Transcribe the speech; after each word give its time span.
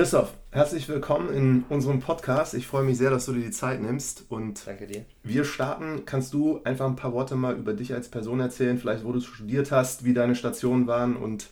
Christoph, 0.00 0.32
herzlich 0.50 0.88
willkommen 0.88 1.28
in 1.30 1.64
unserem 1.68 2.00
Podcast. 2.00 2.54
Ich 2.54 2.66
freue 2.66 2.84
mich 2.84 2.96
sehr, 2.96 3.10
dass 3.10 3.26
du 3.26 3.34
dir 3.34 3.42
die 3.42 3.50
Zeit 3.50 3.82
nimmst. 3.82 4.24
Und 4.30 4.66
Danke 4.66 4.86
dir. 4.86 5.04
Wir 5.22 5.44
starten. 5.44 6.06
Kannst 6.06 6.32
du 6.32 6.62
einfach 6.64 6.86
ein 6.86 6.96
paar 6.96 7.12
Worte 7.12 7.34
mal 7.34 7.54
über 7.54 7.74
dich 7.74 7.92
als 7.92 8.08
Person 8.08 8.40
erzählen? 8.40 8.78
Vielleicht, 8.78 9.04
wo 9.04 9.12
du 9.12 9.20
studiert 9.20 9.70
hast, 9.70 10.02
wie 10.06 10.14
deine 10.14 10.36
Stationen 10.36 10.86
waren 10.86 11.16
und 11.16 11.48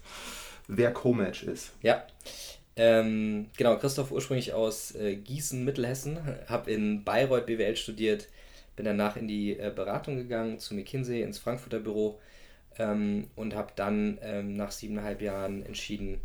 wer 0.66 0.95
Co-Match 0.95 1.42
ist? 1.42 1.73
Ja. 1.83 2.05
Ähm, 2.77 3.51
genau, 3.59 3.77
Christoph 3.77 4.12
ursprünglich 4.12 4.55
aus 4.55 4.95
äh, 4.95 5.17
Gießen, 5.17 5.62
Mittelhessen, 5.62 6.19
habe 6.47 6.70
in 6.70 7.05
Bayreuth 7.05 7.45
BWL 7.45 7.77
studiert, 7.77 8.28
bin 8.77 8.87
danach 8.87 9.17
in 9.19 9.28
die 9.28 9.59
äh, 9.59 9.70
Beratung 9.77 10.17
gegangen, 10.17 10.59
zu 10.59 10.75
McKinsey 10.75 11.20
ins 11.20 11.39
Frankfurter 11.39 11.80
Büro 11.80 12.19
ähm, 12.78 13.27
und 13.37 13.55
habe 13.55 13.73
dann 13.77 14.17
ähm, 14.23 14.56
nach 14.56 14.70
siebeneinhalb 14.70 15.20
Jahren 15.20 15.62
entschieden, 15.67 16.23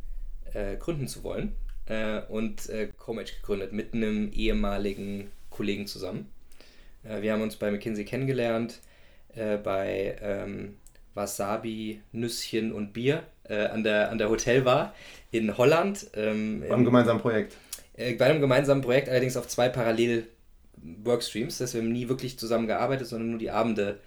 äh, 0.54 0.78
gründen 0.78 1.10
zu 1.10 1.26
wollen 1.26 1.54
äh, 1.88 2.22
und 2.30 2.70
äh, 2.70 2.90
Comatch 2.98 3.36
gegründet 3.38 3.74
mit 3.74 3.94
einem 3.94 4.32
ehemaligen 4.32 5.32
Kollegen 5.50 5.88
zusammen. 5.88 6.30
Äh, 7.04 7.22
wir 7.22 7.34
haben 7.34 7.42
uns 7.42 7.56
bei 7.56 7.72
McKinsey 7.72 8.06
kennengelernt, 8.06 8.80
äh, 9.36 9.58
bei 9.58 10.18
ähm, 10.22 10.76
Wasabi, 11.14 12.02
Nüsschen 12.12 12.72
und 12.72 12.94
Bier 12.94 13.24
äh, 13.44 13.66
an, 13.66 13.84
der, 13.84 14.10
an 14.10 14.18
der 14.18 14.30
Hotelbar 14.30 14.94
in 15.32 15.58
Holland. 15.58 16.08
Ähm, 16.16 16.62
bei 16.62 16.74
einem 16.74 16.86
gemeinsamen 16.86 17.22
Projekt. 17.22 17.56
Äh, 17.96 18.16
bei 18.16 18.26
einem 18.26 18.42
gemeinsamen 18.42 18.82
Projekt, 18.82 19.10
allerdings 19.10 19.38
auf 19.38 19.48
zwei 19.48 19.70
parallel 19.70 20.28
Workstreams. 21.04 21.58
Das 21.58 21.74
wir 21.74 21.82
haben 21.82 21.92
nie 21.92 22.10
wirklich 22.10 22.40
zusammengearbeitet, 22.40 23.08
sondern 23.08 23.32
nur 23.32 23.40
die 23.40 23.52
Abende 23.52 24.00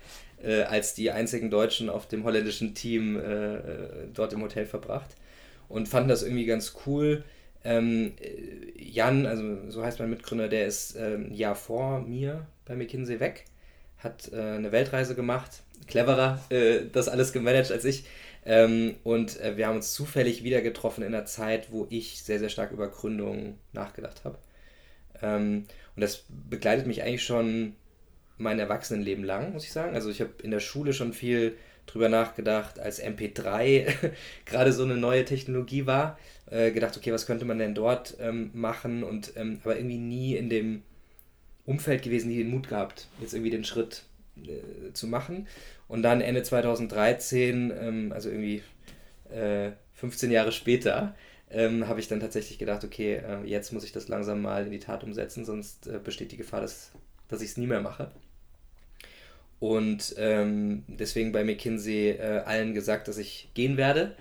äh, 0.42 0.62
als 0.62 0.94
die 0.94 1.10
einzigen 1.10 1.50
Deutschen 1.50 1.88
auf 1.88 2.08
dem 2.08 2.24
holländischen 2.24 2.74
Team 2.74 3.18
äh, 3.18 3.58
dort 4.12 4.32
im 4.32 4.42
Hotel 4.42 4.66
verbracht 4.66 5.16
und 5.68 5.88
fanden 5.88 6.08
das 6.08 6.22
irgendwie 6.22 6.46
ganz 6.46 6.74
cool. 6.86 7.24
Ähm, 7.66 8.12
Jan, 8.76 9.26
also 9.26 9.70
so 9.70 9.82
heißt 9.82 9.98
mein 9.98 10.10
Mitgründer, 10.10 10.48
der 10.48 10.66
ist 10.66 10.94
äh, 10.94 11.16
ein 11.16 11.34
Jahr 11.34 11.56
vor 11.56 12.00
mir 12.00 12.46
bei 12.64 12.76
McKinsey 12.76 13.18
weg, 13.18 13.44
hat 13.98 14.32
äh, 14.32 14.36
eine 14.36 14.70
Weltreise 14.70 15.16
gemacht, 15.16 15.62
cleverer 15.88 16.40
äh, 16.50 16.82
das 16.92 17.08
alles 17.08 17.32
gemanagt 17.32 17.72
als 17.72 17.84
ich. 17.84 18.04
Ähm, 18.44 18.94
und 19.02 19.40
äh, 19.40 19.56
wir 19.56 19.66
haben 19.66 19.76
uns 19.76 19.92
zufällig 19.92 20.44
wieder 20.44 20.62
getroffen 20.62 21.02
in 21.02 21.12
einer 21.12 21.24
Zeit, 21.24 21.72
wo 21.72 21.88
ich 21.90 22.22
sehr, 22.22 22.38
sehr 22.38 22.50
stark 22.50 22.70
über 22.70 22.88
Gründung 22.88 23.58
nachgedacht 23.72 24.24
habe. 24.24 24.38
Ähm, 25.20 25.66
und 25.96 26.00
das 26.00 26.24
begleitet 26.28 26.86
mich 26.86 27.02
eigentlich 27.02 27.24
schon 27.24 27.74
mein 28.38 28.60
Erwachsenenleben 28.60 29.24
lang, 29.24 29.52
muss 29.52 29.64
ich 29.64 29.72
sagen. 29.72 29.94
Also 29.96 30.10
ich 30.10 30.20
habe 30.20 30.30
in 30.42 30.52
der 30.52 30.60
Schule 30.60 30.92
schon 30.92 31.12
viel 31.12 31.56
drüber 31.86 32.08
nachgedacht, 32.08 32.78
als 32.78 33.02
MP3 33.02 34.12
gerade 34.44 34.72
so 34.72 34.84
eine 34.84 34.96
neue 34.96 35.24
Technologie 35.24 35.86
war, 35.86 36.16
äh, 36.50 36.70
gedacht, 36.70 36.96
okay, 36.96 37.12
was 37.12 37.26
könnte 37.26 37.44
man 37.44 37.58
denn 37.58 37.74
dort 37.74 38.16
ähm, 38.20 38.50
machen 38.54 39.02
und 39.02 39.32
ähm, 39.36 39.60
aber 39.64 39.76
irgendwie 39.76 39.98
nie 39.98 40.36
in 40.36 40.48
dem 40.48 40.82
Umfeld 41.64 42.02
gewesen, 42.02 42.30
die 42.30 42.38
den 42.38 42.50
Mut 42.50 42.68
gehabt, 42.68 43.08
jetzt 43.20 43.34
irgendwie 43.34 43.50
den 43.50 43.64
Schritt 43.64 44.04
äh, 44.44 44.92
zu 44.92 45.08
machen. 45.08 45.46
Und 45.88 46.02
dann 46.02 46.20
Ende 46.20 46.42
2013, 46.42 47.72
ähm, 47.78 48.12
also 48.12 48.28
irgendwie 48.28 48.62
äh, 49.30 49.72
15 49.94 50.30
Jahre 50.30 50.52
später, 50.52 51.14
ähm, 51.50 51.88
habe 51.88 52.00
ich 52.00 52.08
dann 52.08 52.20
tatsächlich 52.20 52.58
gedacht, 52.58 52.84
okay, 52.84 53.16
äh, 53.16 53.44
jetzt 53.44 53.72
muss 53.72 53.84
ich 53.84 53.92
das 53.92 54.08
langsam 54.08 54.42
mal 54.42 54.66
in 54.66 54.72
die 54.72 54.78
Tat 54.78 55.04
umsetzen, 55.04 55.44
sonst 55.44 55.86
äh, 55.86 55.98
besteht 56.02 56.32
die 56.32 56.36
Gefahr, 56.36 56.60
dass, 56.60 56.92
dass 57.28 57.40
ich 57.40 57.50
es 57.50 57.56
nie 57.56 57.66
mehr 57.66 57.80
mache. 57.80 58.10
Und 59.58 60.14
ähm, 60.18 60.84
deswegen 60.86 61.32
bei 61.32 61.42
McKinsey 61.42 62.20
allen 62.20 62.74
gesagt, 62.74 63.08
dass 63.08 63.16
ich 63.16 63.48
gehen 63.54 63.78
werde. 63.78 64.14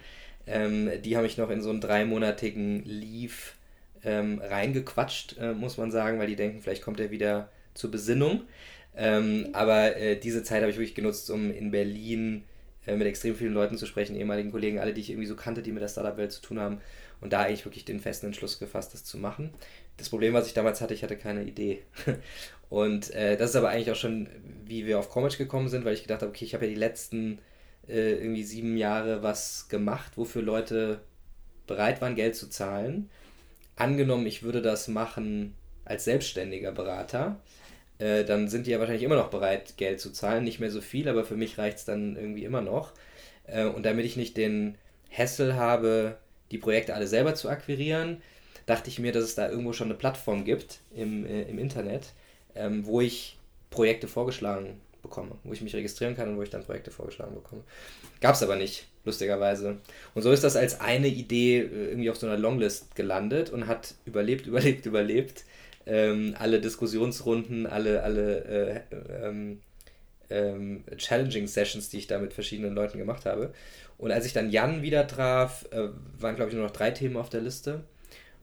Ähm, 0.48 0.90
die 1.04 1.16
haben 1.16 1.24
mich 1.24 1.38
noch 1.38 1.50
in 1.50 1.62
so 1.62 1.70
einen 1.70 1.82
dreimonatigen 1.82 2.84
Leave 2.86 3.54
ähm, 4.04 4.42
reingequatscht, 4.44 5.38
äh, 5.40 5.54
muss 5.54 5.78
man 5.78 5.92
sagen, 5.92 6.20
weil 6.20 6.28
die 6.28 6.36
denken, 6.36 6.62
vielleicht 6.62 6.84
kommt 6.84 7.00
er 7.00 7.12
wieder 7.12 7.50
zur 7.74 7.92
Besinnung. 7.92 8.44
Ähm, 8.96 9.50
aber 9.54 9.98
äh, 9.98 10.18
diese 10.18 10.44
Zeit 10.44 10.62
habe 10.62 10.72
ich 10.72 10.78
wirklich 10.78 10.96
genutzt, 10.96 11.30
um 11.30 11.52
in 11.52 11.72
Berlin 11.72 12.44
äh, 12.88 12.96
mit 12.96 13.08
extrem 13.08 13.36
vielen 13.36 13.54
Leuten 13.54 13.78
zu 13.78 13.86
sprechen, 13.86 14.16
ehemaligen 14.16 14.52
Kollegen, 14.52 14.80
alle, 14.80 14.94
die 14.94 15.02
ich 15.02 15.10
irgendwie 15.10 15.28
so 15.28 15.36
kannte, 15.36 15.62
die 15.62 15.72
mit 15.72 15.82
der 15.82 15.90
Startup-Welt 15.90 16.32
zu 16.32 16.42
tun 16.42 16.60
haben. 16.60 16.80
Und 17.22 17.34
da 17.34 17.42
eigentlich 17.42 17.66
wirklich 17.66 17.86
den 17.86 18.00
festen 18.00 18.28
Entschluss 18.28 18.60
gefasst, 18.60 18.94
das 18.94 19.04
zu 19.04 19.18
machen. 19.18 19.50
Das 19.98 20.10
Problem, 20.10 20.34
was 20.34 20.48
ich 20.48 20.54
damals 20.54 20.82
hatte, 20.82 20.94
ich 20.94 21.02
hatte 21.04 21.18
keine 21.18 21.44
Idee. 21.44 21.82
Und 22.70 23.12
äh, 23.12 23.38
das 23.38 23.52
ist 23.52 23.56
aber 23.56 23.70
eigentlich 23.70 23.92
auch 23.92 23.96
schon, 23.96 24.28
wie 24.66 24.86
wir 24.86 25.00
auf 25.00 25.16
Commerce 25.16 25.38
gekommen 25.38 25.70
sind, 25.70 25.86
weil 25.86 25.94
ich 25.94 26.04
gedacht 26.04 26.22
habe, 26.22 26.30
okay, 26.30 26.46
ich 26.46 26.54
habe 26.54 26.66
ja 26.66 26.72
die 26.72 26.80
letzten 26.80 27.40
äh, 27.88 28.14
irgendwie 28.14 28.44
sieben 28.44 28.78
Jahre 28.78 29.24
was 29.24 29.68
gemacht, 29.70 30.14
wofür 30.16 30.42
Leute 30.42 31.02
bereit 31.68 32.02
waren, 32.02 32.16
Geld 32.16 32.36
zu 32.36 32.50
zahlen. 32.50 33.10
Angenommen, 33.76 34.26
ich 34.26 34.44
würde 34.44 34.62
das 34.62 34.88
machen 34.88 35.56
als 35.84 36.06
selbstständiger 36.06 36.72
Berater, 36.72 37.40
äh, 37.98 38.26
dann 38.26 38.48
sind 38.48 38.68
die 38.68 38.72
ja 38.72 38.80
wahrscheinlich 38.80 39.04
immer 39.04 39.16
noch 39.16 39.30
bereit, 39.30 39.78
Geld 39.78 40.00
zu 40.00 40.12
zahlen. 40.12 40.44
Nicht 40.44 40.60
mehr 40.60 40.72
so 40.72 40.82
viel, 40.82 41.08
aber 41.08 41.24
für 41.24 41.38
mich 41.38 41.58
reicht 41.58 41.78
es 41.78 41.86
dann 41.86 42.16
irgendwie 42.16 42.44
immer 42.44 42.62
noch. 42.62 42.94
Äh, 43.46 43.66
und 43.66 43.86
damit 43.86 44.06
ich 44.06 44.18
nicht 44.18 44.38
den 44.38 44.78
Hassel 45.12 45.56
habe, 45.56 46.18
die 46.52 46.58
Projekte 46.58 46.94
alle 46.94 47.08
selber 47.08 47.36
zu 47.36 47.50
akquirieren, 47.50 48.22
dachte 48.66 48.90
ich 48.90 49.00
mir, 49.00 49.12
dass 49.12 49.24
es 49.24 49.36
da 49.36 49.50
irgendwo 49.50 49.74
schon 49.74 49.88
eine 49.88 49.98
Plattform 49.98 50.44
gibt 50.44 50.80
im, 50.94 51.26
äh, 51.26 51.44
im 51.44 51.60
Internet, 51.60 52.14
ähm, 52.56 52.86
wo 52.86 53.02
ich 53.02 53.38
Projekte 53.70 54.08
vorgeschlagen 54.08 54.82
bekomme, 55.06 55.38
wo 55.44 55.54
ich 55.54 55.62
mich 55.62 55.76
registrieren 55.76 56.16
kann 56.16 56.30
und 56.30 56.38
wo 56.38 56.42
ich 56.42 56.50
dann 56.50 56.64
Projekte 56.64 56.92
vorgeschlagen 56.92 57.36
bekomme. 57.36 57.64
Gab 58.22 58.36
es 58.36 58.44
aber 58.44 58.56
nicht, 58.56 58.88
lustigerweise. 59.04 59.78
Und 60.14 60.22
so 60.22 60.32
ist 60.32 60.44
das 60.44 60.56
als 60.56 60.82
eine 60.82 61.08
Idee 61.08 61.60
äh, 61.60 61.90
irgendwie 61.90 62.10
auf 62.10 62.18
so 62.18 62.28
einer 62.28 62.38
Longlist 62.38 62.96
gelandet 62.96 63.50
und 63.50 63.68
hat 63.68 63.96
überlebt, 64.06 64.48
überlebt, 64.48 64.86
überlebt. 64.86 65.46
Ähm, 65.86 66.36
alle 66.40 66.60
Diskussionsrunden, 66.60 67.68
alle, 67.68 68.02
alle 68.02 68.84
äh, 68.90 69.28
ähm, 69.28 69.62
ähm, 70.30 70.84
Challenging 70.98 71.48
Sessions, 71.48 71.90
die 71.90 72.00
ich 72.00 72.08
da 72.08 72.18
mit 72.18 72.34
verschiedenen 72.34 72.74
Leuten 72.74 72.98
gemacht 72.98 73.26
habe. 73.26 73.54
Und 73.98 74.12
als 74.12 74.26
ich 74.26 74.34
dann 74.34 74.50
Jan 74.50 74.82
wieder 74.82 75.08
traf, 75.08 75.66
äh, 75.72 75.90
waren 76.20 76.36
glaube 76.36 76.50
ich 76.50 76.56
nur 76.56 76.66
noch 76.66 76.74
drei 76.74 76.92
Themen 76.92 77.18
auf 77.18 77.30
der 77.30 77.42
Liste. 77.42 77.84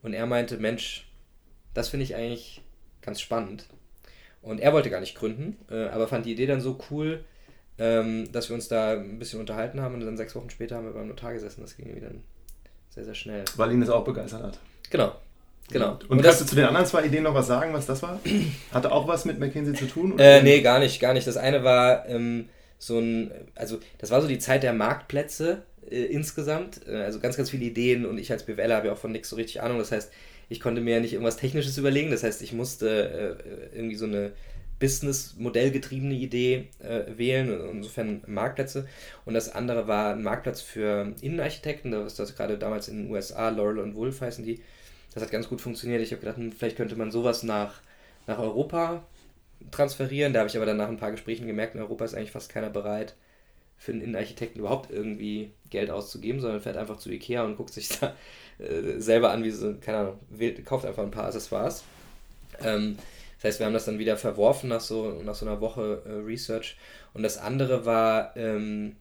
Und 0.03 0.15
er 0.15 0.27
meinte, 0.27 0.57
Mensch, 0.59 1.09
das 1.75 1.89
finde 1.89 2.05
ich 2.05 2.15
eigentlich 2.15 2.63
ganz 3.01 3.21
spannend. 3.21 3.67
Und 4.43 4.61
er 4.61 4.73
wollte 4.73 4.91
gar 4.91 5.01
nicht 5.01 5.17
gründen, 5.17 5.57
äh, 5.71 5.87
aber 5.87 6.09
fand 6.09 6.27
die 6.27 6.33
Idee 6.33 6.47
dann 6.47 6.61
so 6.61 6.79
cool, 6.91 7.25
ähm, 7.79 8.31
dass 8.33 8.49
wir 8.49 8.55
uns 8.55 8.69
da 8.69 8.93
ein 8.93 9.19
bisschen 9.19 9.41
unterhalten 9.41 9.81
haben 9.81 9.95
und 9.95 10.01
dann 10.01 10.17
sechs 10.17 10.35
Wochen 10.35 10.51
später 10.51 10.77
haben 10.77 10.85
wir 10.85 10.93
beim 10.93 11.09
Notar 11.09 11.33
gesessen. 11.33 11.63
Das 11.63 11.77
ging 11.77 11.87
irgendwie 11.87 12.05
dann 12.05 12.23
sehr, 12.91 13.05
sehr 13.05 13.15
schnell. 13.15 13.45
Weil 13.57 13.73
ihn 13.73 13.81
das 13.81 13.89
auch 13.89 14.05
begeistert 14.05 14.43
hat. 14.43 14.59
Genau. 14.91 15.15
Genau. 15.71 15.93
Und, 15.93 16.11
und 16.11 16.23
kannst 16.23 16.41
du 16.41 16.45
zu 16.45 16.55
den 16.55 16.65
anderen 16.65 16.87
zwei 16.87 17.05
Ideen 17.05 17.23
noch 17.23 17.35
was 17.35 17.47
sagen, 17.47 17.73
was 17.73 17.87
das 17.87 18.03
war? 18.03 18.21
Hatte 18.73 18.93
auch 18.93 19.09
was 19.09 19.25
mit 19.25 19.39
McKinsey 19.39 19.75
zu 19.75 19.87
tun? 19.87 20.19
Äh, 20.19 20.43
nee, 20.43 20.61
gar 20.61 20.79
nicht, 20.79 21.01
gar 21.01 21.15
nicht. 21.15 21.27
Das 21.27 21.37
eine 21.37 21.65
war 21.65 22.07
ähm, 22.09 22.49
so 22.79 22.99
ein, 22.99 23.31
also 23.55 23.79
das 23.99 24.11
war 24.11 24.21
so 24.21 24.29
die 24.29 24.39
Zeit 24.39 24.65
der 24.65 24.73
Marktplätze 24.73 25.63
äh, 25.89 26.03
insgesamt. 26.05 26.87
Äh, 26.87 26.97
also 26.97 27.21
ganz, 27.21 27.37
ganz 27.37 27.51
viele 27.51 27.65
Ideen 27.65 28.05
und 28.05 28.19
ich 28.19 28.31
als 28.31 28.45
BWLer 28.45 28.77
habe 28.77 28.89
ja 28.89 28.93
auch 28.93 28.99
von 28.99 29.13
nichts 29.13 29.31
so 29.31 29.37
richtig 29.37 29.63
Ahnung. 29.63 29.79
Das 29.79 29.93
heißt, 29.93 30.13
ich 30.53 30.61
konnte 30.61 30.81
mir 30.81 30.95
ja 30.95 31.01
nicht 31.01 31.15
irgendwas 31.15 31.39
Technisches 31.39 31.79
überlegen. 31.79 32.11
Das 32.11 32.23
heißt, 32.23 32.43
ich 32.43 32.53
musste 32.53 33.39
äh, 33.73 33.77
irgendwie 33.77 33.97
so 33.97 34.05
eine 34.05 34.33
Business-Modell-getriebene 34.79 36.15
Idee 36.15 36.69
äh, 36.81 37.17
wählen, 37.17 37.59
insofern 37.73 38.23
Marktplätze. 38.27 38.87
Und 39.25 39.35
das 39.35 39.55
andere 39.55 39.87
war 39.87 40.13
ein 40.13 40.23
Marktplatz 40.23 40.61
für 40.61 41.15
Innenarchitekten, 41.21 41.93
das 41.93 42.13
ist 42.13 42.19
das 42.19 42.37
gerade 42.37 42.59
damals 42.59 42.89
in 42.89 43.05
den 43.05 43.11
USA, 43.11 43.49
Laurel 43.49 43.79
und 43.79 43.95
Wolf 43.95 44.21
heißen 44.21 44.45
die. 44.45 44.61
Das 45.15 45.23
hat 45.23 45.31
ganz 45.31 45.49
gut 45.49 45.61
funktioniert. 45.61 46.03
Ich 46.03 46.11
habe 46.11 46.21
gedacht, 46.21 46.37
hm, 46.37 46.53
vielleicht 46.53 46.77
könnte 46.77 46.97
man 46.97 47.11
sowas 47.11 47.43
nach, 47.45 47.81
nach 48.27 48.39
Europa 48.39 49.05
transferieren. 49.71 50.33
Da 50.33 50.41
habe 50.41 50.49
ich 50.49 50.57
aber 50.57 50.67
dann 50.67 50.79
nach 50.79 50.89
ein 50.89 50.99
paar 50.99 51.13
Gesprächen 51.13 51.47
gemerkt, 51.47 51.75
in 51.75 51.81
Europa 51.81 52.05
ist 52.05 52.15
eigentlich 52.15 52.33
fast 52.33 52.51
keiner 52.51 52.71
bereit, 52.71 53.15
für 53.79 53.93
einen 53.93 54.01
Innenarchitekten 54.01 54.61
überhaupt 54.61 54.91
irgendwie 54.91 55.53
Geld 55.71 55.91
auszugeben, 55.91 56.41
sondern 56.41 56.61
fährt 56.61 56.77
einfach 56.77 56.99
zu 56.99 57.11
Ikea 57.11 57.45
und 57.45 57.57
guckt 57.57 57.73
sich 57.73 57.89
da 58.01 58.15
äh, 58.59 59.01
selber 59.01 59.31
an, 59.31 59.45
wie 59.45 59.51
so, 59.51 59.75
keine 59.81 59.99
Ahnung, 59.99 60.19
wählt, 60.31 60.65
kauft 60.65 60.85
einfach 60.85 61.03
ein 61.03 61.11
paar 61.11 61.27
Accessoires. 61.27 61.85
Ähm, 62.63 62.97
das 63.37 63.45
heißt, 63.45 63.59
wir 63.59 63.67
haben 63.67 63.75
das 63.75 63.87
dann 63.87 63.99
wieder 63.99 64.17
verworfen 64.17 64.69
nach 64.69 64.81
so, 64.81 65.21
nach 65.25 65.35
so 65.35 65.47
einer 65.47 65.61
Woche 65.61 66.03
äh, 66.07 66.13
Research. 66.25 66.77
Und 67.13 67.23
das 67.23 67.39
andere 67.39 67.85
war 67.85 68.37
ähm, 68.37 68.97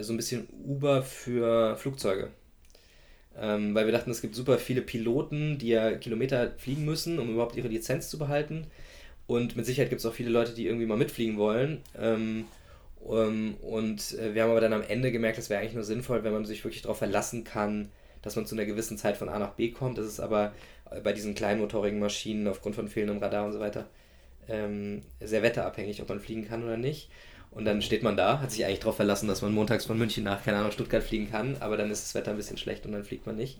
so 0.00 0.12
ein 0.12 0.16
bisschen 0.16 0.48
Uber 0.66 1.02
für 1.02 1.76
Flugzeuge. 1.76 2.30
Ähm, 3.36 3.74
weil 3.74 3.86
wir 3.86 3.92
dachten, 3.92 4.10
es 4.10 4.22
gibt 4.22 4.34
super 4.34 4.58
viele 4.58 4.82
Piloten, 4.82 5.58
die 5.58 5.68
ja 5.68 5.92
Kilometer 5.92 6.52
fliegen 6.56 6.84
müssen, 6.84 7.18
um 7.18 7.30
überhaupt 7.30 7.56
ihre 7.56 7.68
Lizenz 7.68 8.08
zu 8.08 8.18
behalten. 8.18 8.66
Und 9.26 9.56
mit 9.56 9.66
Sicherheit 9.66 9.90
gibt 9.90 10.00
es 10.00 10.06
auch 10.06 10.12
viele 10.12 10.30
Leute, 10.30 10.52
die 10.52 10.66
irgendwie 10.66 10.86
mal 10.86 10.98
mitfliegen 10.98 11.36
wollen. 11.38 11.80
Ähm, 11.98 12.44
um, 13.00 13.54
und 13.60 14.18
äh, 14.18 14.34
wir 14.34 14.42
haben 14.42 14.50
aber 14.50 14.60
dann 14.60 14.72
am 14.72 14.82
Ende 14.82 15.12
gemerkt, 15.12 15.38
es 15.38 15.50
wäre 15.50 15.60
eigentlich 15.60 15.74
nur 15.74 15.84
sinnvoll, 15.84 16.24
wenn 16.24 16.32
man 16.32 16.44
sich 16.44 16.64
wirklich 16.64 16.82
darauf 16.82 16.98
verlassen 16.98 17.44
kann, 17.44 17.90
dass 18.24 18.36
man 18.36 18.46
zu 18.46 18.54
einer 18.54 18.64
gewissen 18.64 18.98
Zeit 18.98 19.16
von 19.16 19.28
A 19.28 19.38
nach 19.38 19.52
B 19.52 19.70
kommt. 19.70 19.98
Das 19.98 20.06
ist 20.06 20.18
aber 20.18 20.52
bei 21.02 21.12
diesen 21.12 21.34
kleinmotorigen 21.34 22.00
Maschinen 22.00 22.48
aufgrund 22.48 22.74
von 22.74 22.88
fehlendem 22.88 23.22
Radar 23.22 23.44
und 23.44 23.52
so 23.52 23.60
weiter 23.60 23.86
ähm, 24.48 25.02
sehr 25.20 25.42
wetterabhängig, 25.42 26.02
ob 26.02 26.08
man 26.08 26.20
fliegen 26.20 26.46
kann 26.46 26.64
oder 26.64 26.76
nicht. 26.76 27.08
Und 27.50 27.64
dann 27.64 27.82
steht 27.82 28.02
man 28.02 28.16
da, 28.16 28.40
hat 28.40 28.50
sich 28.50 28.64
eigentlich 28.64 28.80
darauf 28.80 28.96
verlassen, 28.96 29.28
dass 29.28 29.42
man 29.42 29.52
montags 29.52 29.86
von 29.86 29.96
München 29.96 30.24
nach, 30.24 30.42
keine 30.44 30.58
Ahnung, 30.58 30.72
Stuttgart 30.72 31.02
fliegen 31.02 31.30
kann, 31.30 31.56
aber 31.60 31.76
dann 31.76 31.90
ist 31.90 32.02
das 32.02 32.14
Wetter 32.14 32.32
ein 32.32 32.36
bisschen 32.36 32.56
schlecht 32.56 32.84
und 32.84 32.92
dann 32.92 33.04
fliegt 33.04 33.26
man 33.26 33.36
nicht. 33.36 33.58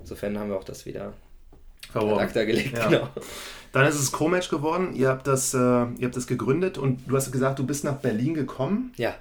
Insofern 0.00 0.38
haben 0.38 0.50
wir 0.50 0.56
auch 0.56 0.64
das 0.64 0.84
wieder 0.84 1.14
acta 1.94 2.44
gelegt. 2.44 2.76
Ja. 2.76 2.88
Genau. 2.88 3.08
Dann 3.72 3.86
ist 3.86 3.98
es 3.98 4.12
Co-Match 4.12 4.50
geworden, 4.50 4.94
ihr 4.94 5.08
habt, 5.08 5.26
das, 5.26 5.54
äh, 5.54 5.58
ihr 5.58 6.02
habt 6.02 6.16
das 6.16 6.26
gegründet 6.26 6.76
und 6.76 7.00
du 7.08 7.16
hast 7.16 7.32
gesagt, 7.32 7.58
du 7.58 7.66
bist 7.66 7.84
nach 7.84 7.96
Berlin 7.96 8.34
gekommen. 8.34 8.92
Ja. 8.96 9.14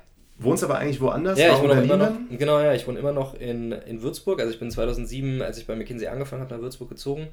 Wohnst 0.43 0.63
aber 0.63 0.77
eigentlich 0.79 1.01
woanders? 1.01 1.39
Ja, 1.39 1.55
ich 1.55 1.61
wohne 1.61 1.81
immer 1.81 1.97
noch, 1.97 2.11
genau, 2.37 2.59
ja, 2.59 2.73
ich 2.73 2.87
wohne 2.87 2.99
immer 2.99 3.11
noch 3.11 3.35
in, 3.35 3.71
in 3.71 4.01
Würzburg. 4.01 4.39
Also 4.39 4.51
ich 4.51 4.59
bin 4.59 4.71
2007, 4.71 5.41
als 5.41 5.57
ich 5.57 5.67
bei 5.67 5.75
McKinsey 5.75 6.07
angefangen 6.07 6.41
habe, 6.41 6.53
nach 6.53 6.61
Würzburg 6.61 6.89
gezogen. 6.89 7.27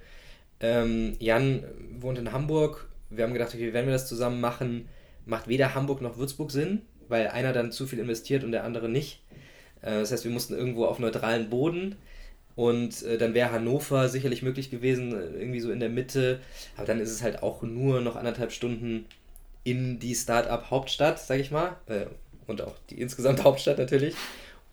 Ähm, 0.61 1.15
Jan 1.19 1.65
wohnt 1.99 2.19
in 2.19 2.33
Hamburg. 2.33 2.87
Wir 3.11 3.25
haben 3.25 3.33
gedacht, 3.33 3.55
okay, 3.55 3.73
wenn 3.73 3.87
wir 3.87 3.93
das 3.93 4.09
zusammen 4.09 4.41
machen, 4.41 4.89
macht 5.25 5.49
weder 5.49 5.75
Hamburg 5.75 6.03
noch 6.03 6.19
Würzburg 6.19 6.51
Sinn, 6.51 6.83
weil 7.09 7.29
einer 7.29 7.53
dann 7.53 7.73
zu 7.73 7.87
viel 7.87 7.99
investiert 7.99 8.45
und 8.45 8.53
der 8.53 8.65
andere 8.65 8.89
nicht. 8.89 9.23
Äh, 9.83 10.01
das 10.01 10.13
heißt, 10.13 10.25
wir 10.25 10.33
mussten 10.33 10.55
irgendwo 10.55 10.85
auf 10.85 10.99
neutralen 10.99 11.49
Boden. 11.49 11.97
Und 12.57 13.05
äh, 13.05 13.19
dann 13.19 13.35
wäre 13.35 13.53
Hannover 13.53 14.09
sicherlich 14.09 14.43
möglich 14.43 14.69
gewesen, 14.69 15.13
äh, 15.13 15.39
irgendwie 15.39 15.61
so 15.61 15.71
in 15.71 15.79
der 15.79 15.91
Mitte. 15.91 16.41
Aber 16.77 16.87
dann 16.87 16.99
ist 17.01 17.13
es 17.13 17.23
halt 17.23 17.43
auch 17.43 17.63
nur 17.63 18.01
noch 18.01 18.17
anderthalb 18.17 18.51
Stunden 18.51 19.07
in 19.63 19.99
die 20.01 20.15
Start-up-Hauptstadt, 20.15 21.21
sag 21.21 21.39
ich 21.39 21.51
mal. 21.51 21.77
Äh, 21.87 22.07
und 22.49 22.62
auch 22.62 22.75
die 22.91 23.00
insgesamt 23.00 23.45
Hauptstadt 23.45 23.79
natürlich. 23.79 24.17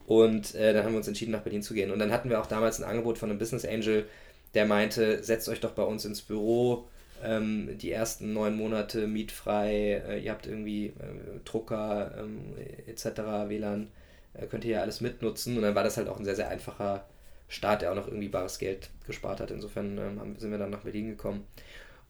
Und 0.07 0.56
äh, 0.56 0.74
dann 0.74 0.83
haben 0.83 0.94
wir 0.94 0.98
uns 0.98 1.07
entschieden, 1.07 1.31
nach 1.31 1.42
Berlin 1.42 1.63
zu 1.63 1.74
gehen. 1.74 1.92
Und 1.92 2.00
dann 2.00 2.12
hatten 2.12 2.30
wir 2.30 2.39
auch 2.39 2.45
damals 2.45 2.80
ein 2.80 2.89
Angebot 2.89 3.18
von 3.18 3.30
einem 3.30 3.39
Business 3.39 3.66
Angel, 3.66 4.06
der 4.54 4.66
meinte, 4.66 5.24
setzt 5.24 5.50
euch 5.50 5.60
doch 5.60 5.72
bei 5.72 5.83
uns 5.83 6.06
ins 6.06 6.22
Büro, 6.22 6.88
ähm, 7.24 7.77
die 7.77 7.92
ersten 7.92 8.33
neun 8.33 8.56
Monate 8.56 9.07
mietfrei, 9.07 10.04
äh, 10.07 10.19
ihr 10.19 10.31
habt 10.31 10.48
irgendwie 10.48 10.88
äh, 10.88 11.39
Drucker 11.44 12.13
ähm, 12.19 12.54
etc., 12.88 13.48
WLAN, 13.48 13.88
äh, 14.33 14.45
könnt 14.48 14.63
ihr 14.66 14.72
ja 14.72 14.81
alles 14.81 15.01
mitnutzen. 15.01 15.57
Und 15.57 15.63
dann 15.63 15.75
war 15.75 15.83
das 15.83 15.98
halt 15.98 16.07
auch 16.07 16.18
ein 16.18 16.25
sehr, 16.25 16.36
sehr 16.36 16.50
einfacher 16.50 17.06
Start, 17.48 17.81
der 17.81 17.92
auch 17.92 17.95
noch 17.95 18.07
irgendwie 18.07 18.30
bares 18.30 18.60
Geld 18.60 18.89
gespart 19.07 19.39
hat. 19.39 19.51
Insofern 19.51 19.98
ähm, 19.98 20.36
sind 20.38 20.51
wir 20.51 20.57
dann 20.57 20.72
nach 20.72 20.81
Berlin 20.81 21.10
gekommen. 21.10 21.45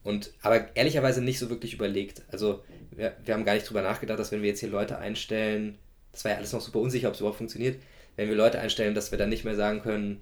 Und 0.06 0.32
aber 0.44 0.76
ehrlicherweise 0.78 1.22
nicht 1.22 1.40
so 1.40 1.50
wirklich 1.50 1.74
überlegt. 1.74 2.22
Also 2.32 2.64
wir, 2.92 3.18
wir 3.26 3.34
haben 3.34 3.44
gar 3.44 3.56
nicht 3.56 3.68
drüber 3.68 3.82
nachgedacht, 3.82 4.20
dass 4.20 4.32
wenn 4.32 4.44
wir 4.44 4.50
jetzt 4.50 4.60
hier 4.60 4.70
Leute 4.70 5.00
einstellen, 5.00 5.80
das 6.12 6.24
war 6.24 6.32
ja 6.32 6.38
alles 6.38 6.54
noch 6.54 6.62
super 6.62 6.80
unsicher, 6.80 7.08
ob 7.08 7.16
es 7.16 7.22
überhaupt 7.22 7.40
funktioniert, 7.40 7.82
wenn 8.16 8.30
wir 8.30 8.36
Leute 8.36 8.60
einstellen, 8.60 8.94
dass 8.94 9.10
wir 9.10 9.18
dann 9.18 9.30
nicht 9.30 9.46
mehr 9.46 9.56
sagen 9.56 9.82
können, 9.82 10.22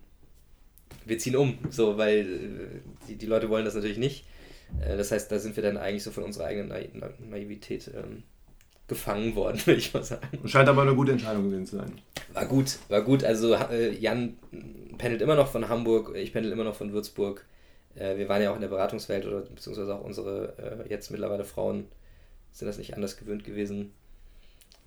wir 1.06 1.20
ziehen 1.20 1.36
um, 1.36 1.58
so, 1.70 1.98
weil 1.98 2.20
äh, 2.20 3.08
die, 3.10 3.18
die 3.18 3.26
Leute 3.26 3.50
wollen 3.50 3.66
das 3.66 3.76
natürlich 3.76 3.98
nicht. 3.98 4.26
Äh, 4.82 4.96
das 4.96 5.12
heißt, 5.12 5.30
da 5.30 5.38
sind 5.38 5.58
wir 5.58 5.64
dann 5.64 5.76
eigentlich 5.76 6.04
so 6.04 6.12
von 6.12 6.24
unserer 6.24 6.46
eigenen 6.46 6.70
Na 6.94 7.10
Naivität 7.30 7.92
ähm, 7.94 8.24
gefangen 8.88 9.36
worden, 9.36 9.60
würde 9.66 9.80
ich 9.80 9.94
mal 9.94 10.06
sagen. 10.06 10.48
Scheint 10.48 10.70
aber 10.70 10.84
eine 10.84 10.96
gute 10.96 11.12
Entscheidung 11.12 11.44
gewesen 11.50 11.66
zu 11.66 11.76
sein. 11.76 11.92
War 12.32 12.46
gut, 12.46 12.78
war 12.88 13.02
gut. 13.02 13.26
Also 13.26 13.54
äh, 13.54 13.92
Jan 13.92 14.38
pendelt 14.98 15.22
immer 15.22 15.36
noch 15.36 15.52
von 15.52 15.68
Hamburg, 15.68 16.16
ich 16.16 16.32
pendel 16.32 16.54
immer 16.54 16.64
noch 16.64 16.76
von 16.76 16.94
Würzburg. 16.94 17.46
Äh, 17.96 18.18
wir 18.18 18.30
waren 18.30 18.42
ja 18.42 18.52
auch 18.52 18.56
in 18.56 18.62
der 18.62 18.68
Beratungswelt 18.68 19.26
oder 19.26 19.42
beziehungsweise 19.42 19.96
auch 19.96 20.04
unsere 20.04 20.86
äh, 20.86 20.90
jetzt 20.90 21.12
mittlerweile 21.12 21.44
Frauen 21.44 21.86
sind 22.52 22.68
das 22.68 22.78
nicht 22.78 22.94
anders 22.96 23.18
gewöhnt 23.18 23.44
gewesen. 23.44 23.92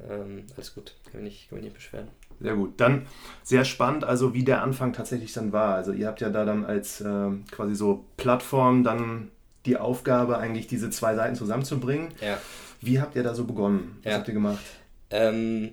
Ähm, 0.08 0.44
alles 0.55 0.75
gut, 0.75 0.94
kann 1.11 1.23
mich, 1.23 1.32
nicht, 1.32 1.49
kann 1.49 1.56
mich 1.56 1.64
nicht 1.64 1.75
beschweren. 1.75 2.08
Sehr 2.41 2.55
gut. 2.55 2.81
Dann 2.81 3.06
sehr 3.43 3.64
spannend, 3.64 4.05
also 4.05 4.35
wie 4.35 4.44
der 4.44 4.62
Anfang 4.62 4.93
tatsächlich 4.93 5.32
dann 5.32 5.53
war. 5.53 5.75
Also 5.75 5.93
ihr 5.93 6.06
habt 6.06 6.20
ja 6.20 6.29
da 6.29 6.44
dann 6.44 6.64
als 6.64 7.00
äh, 7.00 7.31
quasi 7.50 7.75
so 7.75 8.05
Plattform 8.17 8.85
dann 8.85 9.31
die 9.64 9.76
Aufgabe, 9.76 10.38
eigentlich 10.38 10.67
diese 10.67 10.91
zwei 10.91 11.14
Seiten 11.14 11.35
zusammenzubringen. 11.35 12.08
Ja. 12.20 12.38
Wie 12.81 13.00
habt 13.00 13.17
ihr 13.17 13.23
da 13.23 13.35
so 13.35 13.44
begonnen? 13.44 13.99
Was 14.03 14.12
ja. 14.12 14.19
habt 14.19 14.29
ihr 14.29 14.35
gemacht? 14.35 14.62
Ähm, 15.11 15.73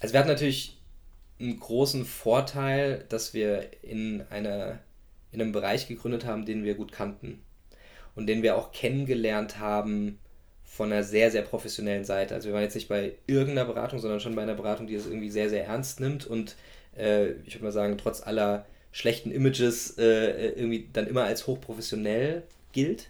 also 0.00 0.12
wir 0.12 0.20
hatten 0.20 0.28
natürlich 0.28 0.78
einen 1.40 1.58
großen 1.58 2.04
Vorteil, 2.04 3.04
dass 3.08 3.32
wir 3.32 3.82
in, 3.82 4.22
einer, 4.30 4.78
in 5.32 5.40
einem 5.40 5.52
Bereich 5.52 5.88
gegründet 5.88 6.24
haben, 6.24 6.46
den 6.46 6.64
wir 6.64 6.74
gut 6.74 6.92
kannten 6.92 7.42
und 8.14 8.26
den 8.26 8.42
wir 8.42 8.56
auch 8.56 8.72
kennengelernt 8.72 9.58
haben 9.58 10.18
von 10.64 10.92
einer 10.92 11.02
sehr, 11.02 11.30
sehr 11.30 11.42
professionellen 11.42 12.04
Seite. 12.04 12.34
Also 12.34 12.48
wir 12.48 12.54
waren 12.54 12.62
jetzt 12.62 12.74
nicht 12.74 12.88
bei 12.88 13.12
irgendeiner 13.26 13.64
Beratung, 13.64 13.98
sondern 13.98 14.20
schon 14.20 14.34
bei 14.34 14.42
einer 14.42 14.54
Beratung, 14.54 14.86
die 14.86 14.94
das 14.94 15.06
irgendwie 15.06 15.30
sehr, 15.30 15.50
sehr 15.50 15.64
ernst 15.64 16.00
nimmt 16.00 16.26
und 16.26 16.56
äh, 16.96 17.32
ich 17.44 17.54
würde 17.54 17.64
mal 17.64 17.72
sagen, 17.72 17.98
trotz 17.98 18.22
aller 18.22 18.66
schlechten 18.92 19.30
Images 19.30 19.98
äh, 19.98 20.50
irgendwie 20.50 20.88
dann 20.92 21.06
immer 21.06 21.24
als 21.24 21.46
hochprofessionell 21.46 22.42
gilt. 22.72 23.08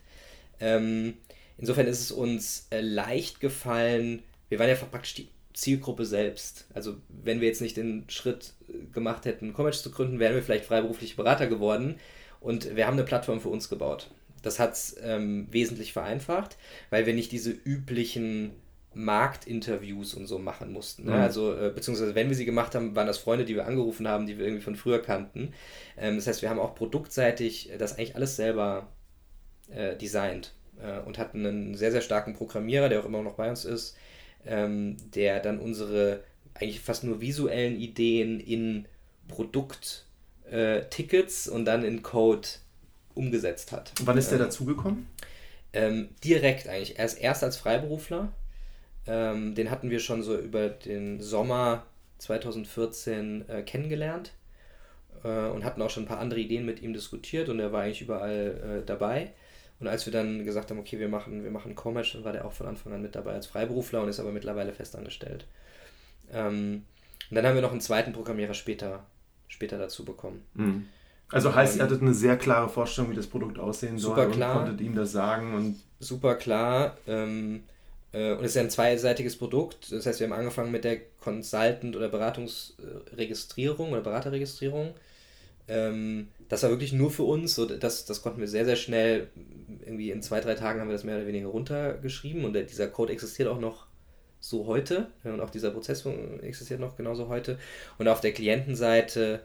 Ähm, 0.61 1.14
insofern 1.58 1.87
ist 1.87 2.00
es 2.00 2.12
uns 2.12 2.67
äh, 2.70 2.81
leicht 2.81 3.40
gefallen, 3.40 4.22
wir 4.49 4.58
waren 4.58 4.69
ja 4.69 4.75
praktisch 4.75 5.14
die 5.14 5.28
Zielgruppe 5.52 6.05
selbst. 6.05 6.67
Also 6.75 6.97
wenn 7.08 7.41
wir 7.41 7.49
jetzt 7.49 7.61
nicht 7.61 7.76
den 7.76 8.05
Schritt 8.08 8.55
äh, 8.69 8.93
gemacht 8.93 9.25
hätten, 9.25 9.55
Commerce 9.55 9.82
zu 9.82 9.91
gründen, 9.91 10.19
wären 10.19 10.35
wir 10.35 10.43
vielleicht 10.43 10.64
freiberufliche 10.64 11.17
Berater 11.17 11.47
geworden. 11.47 11.97
Und 12.41 12.75
wir 12.76 12.87
haben 12.87 12.94
eine 12.94 13.05
Plattform 13.05 13.41
für 13.41 13.50
uns 13.50 13.69
gebaut. 13.69 14.11
Das 14.43 14.58
hat 14.58 14.73
es 14.73 14.97
ähm, 15.02 15.49
wesentlich 15.50 15.93
vereinfacht, 15.93 16.56
weil 16.88 17.05
wir 17.05 17.12
nicht 17.12 17.32
diese 17.32 17.50
üblichen 17.50 18.52
Marktinterviews 18.94 20.14
und 20.14 20.26
so 20.26 20.38
machen 20.38 20.73
mussten. 20.73 21.05
Ne? 21.05 21.12
Mhm. 21.12 21.19
Also, 21.19 21.55
äh, 21.55 21.70
beziehungsweise 21.75 22.14
wenn 22.14 22.29
wir 22.29 22.37
sie 22.37 22.44
gemacht 22.44 22.75
haben, 22.75 22.96
waren 22.96 23.06
das 23.06 23.19
Freunde, 23.19 23.44
die 23.44 23.55
wir 23.55 23.67
angerufen 23.67 24.08
haben, 24.08 24.26
die 24.26 24.38
wir 24.38 24.46
irgendwie 24.46 24.64
von 24.64 24.76
früher 24.76 25.00
kannten. 25.00 25.53
Ähm, 25.96 26.17
das 26.17 26.26
heißt, 26.26 26.43
wir 26.43 26.50
haben 26.50 26.58
auch 26.58 26.75
produktseitig 26.75 27.70
das 27.79 27.99
eigentlich 27.99 28.17
alles 28.17 28.37
selber 28.37 28.88
äh, 29.70 29.96
designt 29.96 30.55
äh, 30.82 31.00
und 31.00 31.19
hatten 31.19 31.46
einen 31.46 31.75
sehr, 31.75 31.93
sehr 31.93 32.00
starken 32.00 32.35
Programmierer, 32.35 32.88
der 32.88 33.00
auch 33.00 33.06
immer 33.06 33.23
noch 33.23 33.35
bei 33.35 33.49
uns 33.49 33.64
ist, 33.64 33.96
ähm, 34.46 34.96
der 35.14 35.40
dann 35.40 35.58
unsere 35.58 36.22
eigentlich 36.54 36.81
fast 36.81 37.04
nur 37.04 37.20
visuellen 37.20 37.76
Ideen 37.76 38.40
in 38.40 38.87
Produkttickets 39.28 41.46
äh, 41.46 41.50
und 41.50 41.64
dann 41.64 41.84
in 41.84 42.03
Code 42.03 42.48
umgesetzt 43.15 43.72
hat. 43.72 43.93
Und 44.00 44.06
wann 44.06 44.19
ist 44.19 44.31
der 44.31 44.38
ähm, 44.38 44.44
dazugekommen? 44.44 45.06
Ähm, 45.72 46.08
direkt 46.24 46.69
eigentlich. 46.69 46.98
Er 46.98 47.05
ist 47.05 47.20
erst 47.20 47.44
als 47.44 47.56
Freiberufler. 47.56 48.32
Ähm, 49.06 49.55
den 49.55 49.70
hatten 49.70 49.91
wir 49.91 50.00
schon 50.00 50.22
so 50.22 50.36
über 50.36 50.69
den 50.69 51.20
Sommer 51.20 51.84
2014 52.19 53.48
äh, 53.48 53.62
kennengelernt 53.62 54.32
äh, 55.24 55.48
und 55.48 55.65
hatten 55.65 55.82
auch 55.82 55.91
schon 55.91 56.05
ein 56.05 56.08
paar 56.08 56.20
andere 56.20 56.41
Ideen 56.41 56.67
mit 56.67 56.82
ihm 56.82 56.93
diskutiert 56.93 57.48
und 57.48 57.60
er 57.60 57.72
war 57.72 57.82
eigentlich 57.82 58.03
überall 58.03 58.82
äh, 58.82 58.86
dabei. 58.86 59.32
Und 59.81 59.89
als 59.89 60.05
wir 60.06 60.13
dann 60.13 60.44
gesagt 60.44 60.70
haben, 60.70 60.79
okay, 60.79 60.99
wir 60.99 61.08
machen, 61.08 61.43
wir 61.43 61.51
machen 61.51 61.75
Commerce, 61.75 62.13
dann 62.13 62.25
war 62.25 62.32
der 62.32 62.44
auch 62.44 62.53
von 62.53 62.67
Anfang 62.67 62.93
an 62.93 63.03
mit 63.03 63.15
dabei 63.15 63.32
als 63.32 63.46
Freiberufler 63.46 64.03
und 64.03 64.08
ist 64.08 64.20
aber 64.20 64.31
mittlerweile 64.31 64.72
festangestellt. 64.72 65.46
Ähm, 66.32 66.84
und 67.31 67.34
dann 67.34 67.46
haben 67.46 67.55
wir 67.55 67.63
noch 67.63 67.72
einen 67.72 67.81
zweiten 67.81 68.13
Programmierer 68.13 68.55
später, 68.55 69.05
später 69.49 69.79
dazu 69.79 70.05
bekommen. 70.05 70.43
Mhm. 70.55 70.87
Also 71.32 71.55
heißt, 71.55 71.77
ihr 71.77 71.84
hattet 71.84 72.03
eine 72.03 72.13
sehr 72.13 72.37
klare 72.37 72.69
Vorstellung, 72.69 73.13
wie 73.13 73.17
das 73.17 73.29
Produkt 73.29 73.58
aussehen 73.58 73.99
super 73.99 74.25
soll 74.25 74.32
klar, 74.32 74.56
und 74.56 74.67
konntet 74.67 74.81
ihm 74.81 74.94
das 74.94 75.13
sagen. 75.13 75.55
Und 75.55 75.77
super 76.01 76.34
klar. 76.34 76.96
Ähm, 77.06 77.63
äh, 78.13 78.32
und 78.32 78.41
es 78.41 78.51
ist 78.51 78.56
ja 78.56 78.63
ein 78.63 78.70
zweiseitiges 78.70 79.37
Produkt. 79.37 79.93
Das 79.93 80.06
heißt, 80.06 80.20
wir 80.20 80.27
haben 80.27 80.34
angefangen 80.34 80.72
mit 80.72 80.84
der 80.84 80.99
Consultant- 81.20 81.96
oder 81.96 82.08
Beratungsregistrierung 82.08 83.93
oder 83.93 84.01
Beraterregistrierung. 84.01 84.94
Ähm, 85.69 86.29
das 86.49 86.65
war 86.65 86.70
wirklich 86.70 86.93
nur 86.93 87.13
für 87.13 87.22
uns. 87.22 87.55
So, 87.55 87.65
das, 87.65 88.05
das 88.05 88.22
konnten 88.22 88.41
wir 88.41 88.49
sehr, 88.49 88.65
sehr 88.65 88.77
schnell, 88.77 89.29
irgendwie 89.91 90.11
in 90.11 90.23
zwei, 90.23 90.41
drei 90.41 90.55
Tagen 90.55 90.81
haben 90.81 90.89
wir 90.89 90.94
das 90.94 91.05
mehr 91.05 91.17
oder 91.17 91.27
weniger 91.27 91.49
runtergeschrieben 91.49 92.44
und 92.44 92.55
dieser 92.55 92.87
Code 92.87 93.13
existiert 93.13 93.49
auch 93.49 93.59
noch 93.59 93.87
so 94.39 94.67
heute 94.67 95.09
und 95.25 95.41
auch 95.41 95.51
dieser 95.51 95.70
Prozess 95.70 96.06
existiert 96.43 96.81
noch 96.81 96.97
genauso 96.97 97.29
heute. 97.29 97.59
Und 97.99 98.09
auf 98.09 98.20
der 98.20 98.32
Klientenseite 98.32 99.41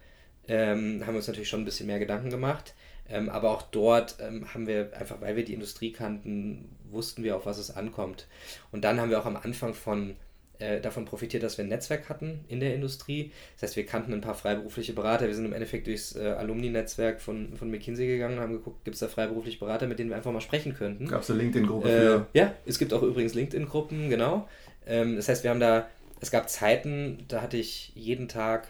ähm, 0.47 1.01
haben 1.01 1.13
wir 1.13 1.17
uns 1.17 1.27
natürlich 1.27 1.49
schon 1.49 1.61
ein 1.61 1.65
bisschen 1.65 1.87
mehr 1.87 1.99
Gedanken 1.99 2.29
gemacht. 2.29 2.75
Ähm, 3.07 3.29
aber 3.29 3.51
auch 3.51 3.63
dort 3.63 4.17
ähm, 4.19 4.53
haben 4.53 4.67
wir 4.67 4.91
einfach, 4.97 5.21
weil 5.21 5.35
wir 5.35 5.45
die 5.45 5.53
Industrie 5.53 5.91
kannten, 5.91 6.75
wussten 6.89 7.23
wir, 7.23 7.35
auf 7.35 7.45
was 7.45 7.57
es 7.57 7.75
ankommt. 7.75 8.27
Und 8.71 8.83
dann 8.83 8.99
haben 8.99 9.09
wir 9.09 9.19
auch 9.19 9.25
am 9.25 9.35
Anfang 9.35 9.73
von 9.73 10.15
äh, 10.59 10.81
davon 10.81 11.05
profitiert, 11.05 11.43
dass 11.43 11.57
wir 11.57 11.65
ein 11.65 11.69
Netzwerk 11.69 12.09
hatten 12.09 12.45
in 12.47 12.59
der 12.59 12.73
Industrie. 12.73 13.31
Das 13.55 13.63
heißt, 13.63 13.75
wir 13.75 13.85
kannten 13.85 14.13
ein 14.13 14.21
paar 14.21 14.35
freiberufliche 14.35 14.93
Berater. 14.93 15.27
Wir 15.27 15.35
sind 15.35 15.45
im 15.45 15.53
Endeffekt 15.53 15.87
durchs 15.87 16.15
äh, 16.15 16.35
Alumni-Netzwerk 16.37 17.21
von, 17.21 17.55
von 17.57 17.69
McKinsey 17.71 18.07
gegangen 18.07 18.37
und 18.37 18.43
haben 18.43 18.53
geguckt, 18.53 18.83
gibt 18.85 18.95
es 18.95 18.99
da 18.99 19.07
freiberufliche 19.07 19.59
Berater, 19.59 19.87
mit 19.87 19.99
denen 19.99 20.09
wir 20.09 20.17
einfach 20.17 20.31
mal 20.31 20.41
sprechen 20.41 20.73
könnten. 20.73 21.07
Gab 21.07 21.21
es 21.21 21.29
eine 21.29 21.39
LinkedIn-Gruppe 21.39 21.89
äh, 21.89 22.01
für? 22.01 22.27
Ja, 22.33 22.53
es 22.65 22.79
gibt 22.79 22.93
auch 22.93 23.03
übrigens 23.03 23.33
LinkedIn-Gruppen, 23.33 24.09
genau. 24.09 24.47
Ähm, 24.85 25.15
das 25.15 25.29
heißt, 25.29 25.43
wir 25.43 25.51
haben 25.51 25.59
da, 25.59 25.87
es 26.21 26.31
gab 26.31 26.49
Zeiten, 26.49 27.25
da 27.27 27.41
hatte 27.41 27.57
ich 27.57 27.91
jeden 27.95 28.27
Tag 28.27 28.67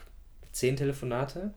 zehn 0.52 0.76
Telefonate 0.76 1.52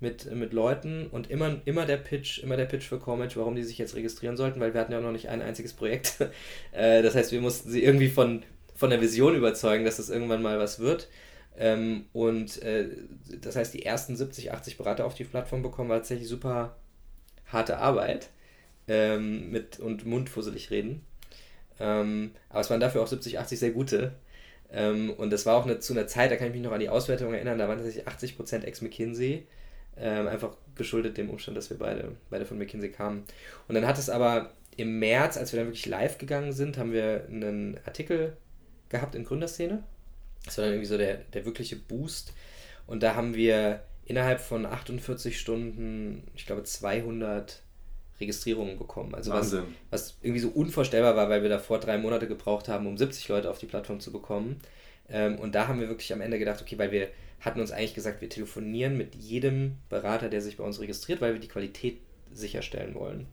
mit, 0.00 0.34
mit 0.34 0.52
Leuten 0.52 1.06
und 1.06 1.30
immer, 1.30 1.60
immer 1.66 1.84
der 1.84 1.98
Pitch, 1.98 2.42
immer 2.42 2.56
der 2.56 2.64
Pitch 2.64 2.88
für 2.88 2.98
Corematch, 2.98 3.36
warum 3.36 3.54
die 3.54 3.62
sich 3.62 3.78
jetzt 3.78 3.94
registrieren 3.94 4.36
sollten, 4.36 4.58
weil 4.58 4.72
wir 4.72 4.80
hatten 4.80 4.92
ja 4.92 5.00
noch 5.00 5.12
nicht 5.12 5.28
ein 5.28 5.42
einziges 5.42 5.74
Projekt. 5.74 6.16
Äh, 6.72 7.02
das 7.02 7.16
heißt, 7.16 7.32
wir 7.32 7.40
mussten 7.40 7.68
sie 7.70 7.82
irgendwie 7.82 8.08
von, 8.08 8.42
von 8.80 8.88
der 8.88 9.02
Vision 9.02 9.36
überzeugen, 9.36 9.84
dass 9.84 9.98
das 9.98 10.08
irgendwann 10.08 10.40
mal 10.40 10.58
was 10.58 10.78
wird. 10.78 11.08
Ähm, 11.58 12.06
und 12.14 12.62
äh, 12.62 12.88
das 13.42 13.54
heißt, 13.54 13.74
die 13.74 13.84
ersten 13.84 14.16
70, 14.16 14.52
80 14.52 14.78
Berater 14.78 15.04
auf 15.04 15.14
die 15.14 15.24
Plattform 15.24 15.60
bekommen, 15.60 15.90
war 15.90 15.98
tatsächlich 15.98 16.28
super 16.28 16.76
harte 17.52 17.76
Arbeit 17.76 18.30
ähm, 18.88 19.50
mit 19.50 19.78
und 19.78 20.06
mundfusselig 20.06 20.70
reden. 20.70 21.04
Ähm, 21.78 22.30
aber 22.48 22.60
es 22.60 22.70
waren 22.70 22.80
dafür 22.80 23.02
auch 23.02 23.06
70, 23.06 23.38
80 23.38 23.58
sehr 23.58 23.70
gute. 23.72 24.12
Ähm, 24.72 25.10
und 25.10 25.30
das 25.30 25.44
war 25.44 25.56
auch 25.56 25.66
eine, 25.66 25.78
zu 25.80 25.92
einer 25.92 26.06
Zeit, 26.06 26.30
da 26.30 26.36
kann 26.36 26.46
ich 26.46 26.54
mich 26.54 26.62
noch 26.62 26.72
an 26.72 26.80
die 26.80 26.88
Auswertung 26.88 27.34
erinnern, 27.34 27.58
da 27.58 27.68
waren 27.68 27.76
tatsächlich 27.76 28.08
80% 28.08 28.64
Ex-McKinsey. 28.64 29.46
Ähm, 29.98 30.26
einfach 30.26 30.56
geschuldet 30.74 31.18
dem 31.18 31.28
Umstand, 31.28 31.58
dass 31.58 31.68
wir 31.68 31.76
beide, 31.76 32.12
beide 32.30 32.46
von 32.46 32.56
McKinsey 32.56 32.90
kamen. 32.90 33.24
Und 33.68 33.74
dann 33.74 33.86
hat 33.86 33.98
es 33.98 34.08
aber 34.08 34.52
im 34.78 34.98
März, 35.00 35.36
als 35.36 35.52
wir 35.52 35.58
dann 35.58 35.66
wirklich 35.66 35.84
live 35.84 36.16
gegangen 36.16 36.52
sind, 36.52 36.78
haben 36.78 36.94
wir 36.94 37.26
einen 37.28 37.78
Artikel 37.84 38.38
gehabt 38.90 39.14
in 39.14 39.24
Gründerszene. 39.24 39.82
Das 40.44 40.58
war 40.58 40.64
dann 40.64 40.74
irgendwie 40.74 40.88
so 40.88 40.98
der, 40.98 41.16
der 41.32 41.44
wirkliche 41.46 41.76
Boost. 41.76 42.34
Und 42.86 43.02
da 43.02 43.14
haben 43.14 43.34
wir 43.34 43.82
innerhalb 44.04 44.40
von 44.40 44.66
48 44.66 45.38
Stunden, 45.38 46.24
ich 46.34 46.44
glaube, 46.44 46.64
200 46.64 47.62
Registrierungen 48.20 48.76
bekommen. 48.76 49.14
Also 49.14 49.32
was, 49.32 49.56
was 49.90 50.16
irgendwie 50.20 50.40
so 50.40 50.48
unvorstellbar 50.48 51.16
war, 51.16 51.28
weil 51.30 51.42
wir 51.42 51.48
davor 51.48 51.80
drei 51.80 51.96
Monate 51.96 52.28
gebraucht 52.28 52.68
haben, 52.68 52.86
um 52.86 52.98
70 52.98 53.28
Leute 53.28 53.50
auf 53.50 53.58
die 53.58 53.66
Plattform 53.66 54.00
zu 54.00 54.12
bekommen. 54.12 54.60
Ähm, 55.08 55.38
und 55.38 55.54
da 55.54 55.68
haben 55.68 55.80
wir 55.80 55.88
wirklich 55.88 56.12
am 56.12 56.20
Ende 56.20 56.38
gedacht, 56.38 56.60
okay, 56.60 56.78
weil 56.78 56.92
wir 56.92 57.08
hatten 57.40 57.60
uns 57.60 57.70
eigentlich 57.70 57.94
gesagt, 57.94 58.20
wir 58.20 58.28
telefonieren 58.28 58.96
mit 58.96 59.14
jedem 59.14 59.76
Berater, 59.88 60.28
der 60.28 60.42
sich 60.42 60.58
bei 60.58 60.64
uns 60.64 60.80
registriert, 60.80 61.20
weil 61.20 61.32
wir 61.32 61.40
die 61.40 61.48
Qualität 61.48 61.98
sicherstellen 62.32 62.94
wollen. 62.94 63.26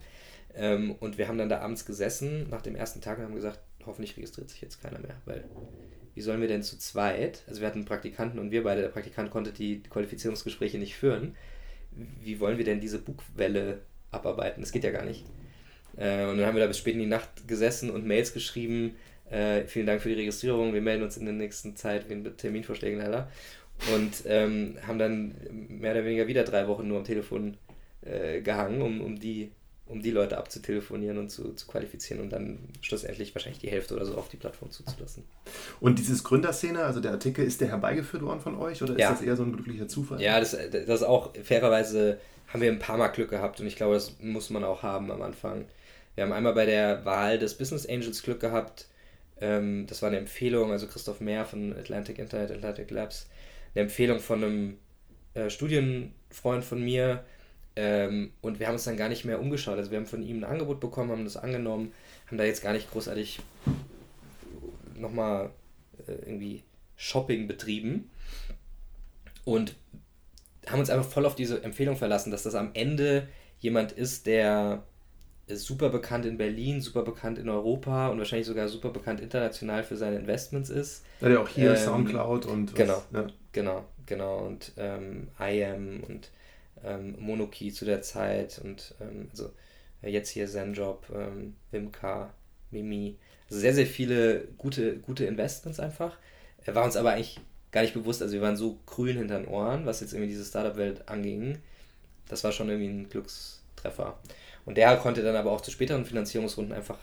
Ähm, 0.56 0.96
und 1.00 1.18
wir 1.18 1.28
haben 1.28 1.38
dann 1.38 1.50
da 1.50 1.60
abends 1.60 1.86
gesessen 1.86 2.50
nach 2.50 2.62
dem 2.62 2.76
ersten 2.76 3.02
Tag 3.02 3.18
und 3.18 3.26
haben 3.26 3.36
gesagt, 3.36 3.60
hoffentlich 3.88 4.16
registriert 4.18 4.50
sich 4.50 4.62
jetzt 4.62 4.82
keiner 4.82 5.00
mehr, 5.00 5.16
weil 5.26 5.44
wie 6.16 6.22
sollen 6.22 6.42
wir 6.42 6.48
denn 6.48 6.64
zu 6.64 6.78
zweit, 6.78 7.44
also 7.48 7.62
wir 7.62 7.68
hatten 7.68 7.80
einen 7.80 7.88
Praktikanten 7.88 8.40
und 8.40 8.52
wir 8.52 8.64
beide, 8.64 8.82
der 8.82 8.90
Praktikant 8.90 9.30
konnte 9.30 9.52
die 9.52 9.84
Qualifizierungsgespräche 9.84 10.78
nicht 10.78 10.96
führen, 10.96 11.36
wie 12.22 12.40
wollen 12.40 12.58
wir 12.58 12.66
denn 12.66 12.80
diese 12.80 13.00
Bugwelle 13.00 13.82
abarbeiten? 14.12 14.62
Das 14.62 14.72
geht 14.72 14.84
ja 14.84 14.92
gar 14.92 15.06
nicht. 15.06 15.26
Äh, 15.96 16.26
und 16.26 16.38
dann 16.38 16.46
haben 16.46 16.56
wir 16.56 16.62
da 16.62 16.68
bis 16.68 16.78
spät 16.78 16.94
in 16.94 17.02
die 17.02 17.06
Nacht 17.06 17.48
gesessen 17.48 17.90
und 17.90 18.06
Mails 18.06 18.34
geschrieben, 18.34 18.96
äh, 19.30 19.66
vielen 19.66 19.86
Dank 19.86 20.02
für 20.02 20.10
die 20.10 20.16
Registrierung, 20.16 20.74
wir 20.74 20.82
melden 20.82 21.04
uns 21.04 21.18
in 21.18 21.26
der 21.26 21.34
nächsten 21.34 21.76
Zeit 21.76 22.10
wegen 22.10 22.38
Terminvorschlägen 22.38 23.00
leider 23.00 23.30
und 23.94 24.24
ähm, 24.26 24.78
haben 24.86 25.00
dann 25.00 25.36
mehr 25.52 25.92
oder 25.92 26.06
weniger 26.06 26.28
wieder 26.28 26.44
drei 26.44 26.68
Wochen 26.68 26.88
nur 26.88 26.98
am 27.00 27.04
Telefon 27.04 27.58
äh, 28.02 28.42
gehangen, 28.42 28.82
um, 28.82 29.02
um, 29.02 29.20
die, 29.20 29.52
um 29.90 30.02
die 30.02 30.12
Leute 30.12 30.38
abzutelefonieren 30.38 31.18
und 31.18 31.30
zu, 31.30 31.54
zu 31.54 31.68
qualifizieren 31.68 32.22
und 32.22 32.30
dann 32.30 32.60
schlussendlich 32.82 33.34
wahrscheinlich 33.34 33.60
die 33.60 33.70
Hälfte 33.70 33.96
oder 33.96 34.06
so 34.06 34.16
auf 34.16 34.30
die 34.30 34.38
Plattform 34.38 34.72
zuzulassen. 34.72 35.24
Und 35.80 36.00
dieses 36.00 36.24
Gründerszene, 36.24 36.84
also 36.84 37.00
der 37.00 37.12
Artikel, 37.12 37.46
ist 37.46 37.62
der 37.62 37.70
herbeigeführt 37.70 38.24
worden 38.24 38.42
von 38.42 38.58
euch 38.58 38.82
oder 38.84 38.94
ist 38.94 39.00
ja. 39.00 39.12
das 39.12 39.22
eher 39.22 39.36
so 39.36 39.44
ein 39.44 39.54
glücklicher 39.54 39.88
Zufall? 39.88 40.22
Ja, 40.22 40.40
das, 40.40 40.52
das 40.52 41.02
ist 41.02 41.04
auch 41.04 41.34
fairerweise 41.44 42.20
haben 42.48 42.62
wir 42.62 42.72
ein 42.72 42.80
paar 42.80 42.98
Mal 42.98 43.10
Glück 43.10 43.30
gehabt 43.30 43.60
und 43.60 43.68
ich 43.68 43.76
glaube, 43.76 43.96
das 43.96 44.16
muss 44.22 44.50
man 44.50 44.64
auch 44.64 44.84
haben 44.84 45.12
am 45.12 45.22
Anfang. 45.22 45.66
Wir 46.16 46.24
haben 46.24 46.34
einmal 46.34 46.54
bei 46.54 46.66
der 46.66 47.06
Wahl 47.06 47.38
des 47.38 47.58
Business 47.58 47.88
Angels 47.88 48.24
Glück 48.24 48.40
gehabt. 48.40 48.88
Ähm, 49.40 49.86
das 49.88 50.02
war 50.02 50.10
eine 50.10 50.18
Empfehlung, 50.18 50.72
also 50.72 50.88
Christoph 50.88 51.20
Mehr 51.20 51.46
von 51.46 51.76
Atlantic 51.78 52.18
Internet, 52.18 52.52
Atlantic 52.52 52.90
Labs, 52.90 53.28
eine 53.76 53.84
Empfehlung 53.84 54.20
von 54.20 54.44
einem 54.44 54.78
äh, 55.34 55.50
Studienfreund 55.50 56.64
von 56.64 56.84
mir. 56.84 57.24
Ähm, 57.80 58.32
und 58.42 58.60
wir 58.60 58.66
haben 58.66 58.74
uns 58.74 58.86
dann 58.86 58.98
gar 58.98 59.08
nicht 59.08 59.24
mehr 59.24 59.40
umgeschaut. 59.40 59.78
Also 59.78 59.92
wir 59.92 60.00
haben 60.00 60.08
von 60.08 60.24
ihm 60.24 60.40
ein 60.40 60.44
Angebot 60.44 60.80
bekommen, 60.80 61.12
haben 61.12 61.24
das 61.24 61.38
angenommen, 61.38 61.94
haben 62.26 62.40
da 62.40 62.44
jetzt 62.44 62.64
gar 62.64 62.74
nicht 62.74 62.90
großartig 62.92 63.40
nochmal 64.96 65.52
äh, 66.08 66.14
irgendwie 66.14 66.64
Shopping 66.96 67.48
betrieben. 67.48 68.10
Und 69.46 69.76
haben 70.68 70.80
uns 70.80 70.90
einfach 70.90 71.08
voll 71.08 71.28
auf 71.28 71.36
diese 71.36 71.64
Empfehlung 71.64 71.96
verlassen, 71.98 72.32
dass 72.32 72.42
das 72.42 72.56
am 72.56 72.72
Ende 72.74 73.28
jemand 73.60 73.92
ist, 73.92 74.26
der 74.26 74.84
super 75.48 75.90
bekannt 75.90 76.26
in 76.26 76.38
Berlin, 76.38 76.82
super 76.82 77.04
bekannt 77.04 77.38
in 77.38 77.48
Europa 77.48 78.08
und 78.08 78.18
wahrscheinlich 78.18 78.48
sogar 78.48 78.68
super 78.68 78.90
bekannt 78.90 79.22
international 79.22 79.84
für 79.84 79.96
seine 79.96 80.18
Investments 80.18 80.72
ist. 80.72 81.06
Ja, 81.22 81.30
der 81.30 81.42
auch 81.42 81.48
hier 81.48 81.70
ähm, 81.70 81.78
Soundcloud 81.78 82.48
und 82.48 82.76
genau, 82.76 83.04
was, 83.12 83.22
ja. 83.22 83.28
genau, 83.52 83.86
genau 84.08 84.40
und 84.40 84.74
ähm, 84.78 85.28
IAM 85.40 86.04
und 86.08 86.32
ähm, 86.84 87.16
Monokey 87.20 87.72
zu 87.72 87.86
der 87.86 88.02
Zeit 88.02 88.60
und 88.64 88.96
ähm, 89.02 89.28
also 89.32 89.52
jetzt 90.02 90.30
hier 90.30 90.48
Zenjob, 90.48 91.06
ähm, 91.14 91.56
Wimka, 91.72 92.34
Mimi, 92.72 93.18
also 93.50 93.60
sehr 93.60 93.74
sehr 93.74 93.88
viele 93.88 94.48
gute 94.58 94.98
gute 95.00 95.26
Investments 95.26 95.80
einfach. 95.80 96.18
Er 96.66 96.76
war 96.76 96.84
uns 96.84 96.96
aber 96.96 97.12
eigentlich 97.12 97.40
gar 97.72 97.82
nicht 97.82 97.94
bewusst, 97.94 98.22
also 98.22 98.34
wir 98.34 98.42
waren 98.42 98.58
so 98.58 98.80
grün 98.86 99.18
hinter 99.18 99.40
den 99.40 99.48
Ohren, 99.48 99.86
was 99.86 100.02
jetzt 100.02 100.14
irgendwie 100.14 100.30
diese 100.30 100.46
Startup-Welt 100.46 101.10
anging. 101.10 101.60
Das 102.28 102.44
war 102.44 102.52
schon 102.52 102.70
irgendwie 102.70 102.90
ein 102.90 103.10
Glückstreffer. 103.10 104.18
Und 104.66 104.78
der 104.78 104.98
konnte 104.98 105.24
dann 105.24 105.36
aber 105.36 105.52
auch 105.52 105.62
zu 105.62 105.72
späteren 105.72 106.06
Finanzierungsrunden 106.06 106.74
einfach, 106.74 107.00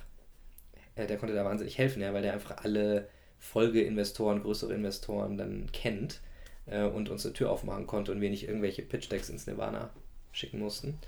äh, 0.96 1.06
der 1.06 1.16
konnte 1.16 1.34
da 1.34 1.44
wahnsinnig 1.44 1.78
helfen, 1.78 2.02
ja, 2.02 2.12
weil 2.12 2.22
der 2.22 2.34
einfach 2.34 2.58
alle 2.64 3.08
Folgeinvestoren, 3.38 4.42
größere 4.42 4.74
Investoren 4.74 5.36
dann 5.36 5.70
kennt 5.72 6.20
äh, 6.66 6.82
und 6.82 7.08
uns 7.08 7.24
eine 7.24 7.34
Tür 7.34 7.50
aufmachen 7.50 7.86
konnte 7.86 8.12
und 8.12 8.20
wir 8.20 8.30
nicht 8.30 8.48
irgendwelche 8.48 8.82
Pitch-Decks 8.82 9.28
ins 9.28 9.46
Nirvana 9.46 9.90
schicken 10.32 10.58
mussten. 10.58 10.98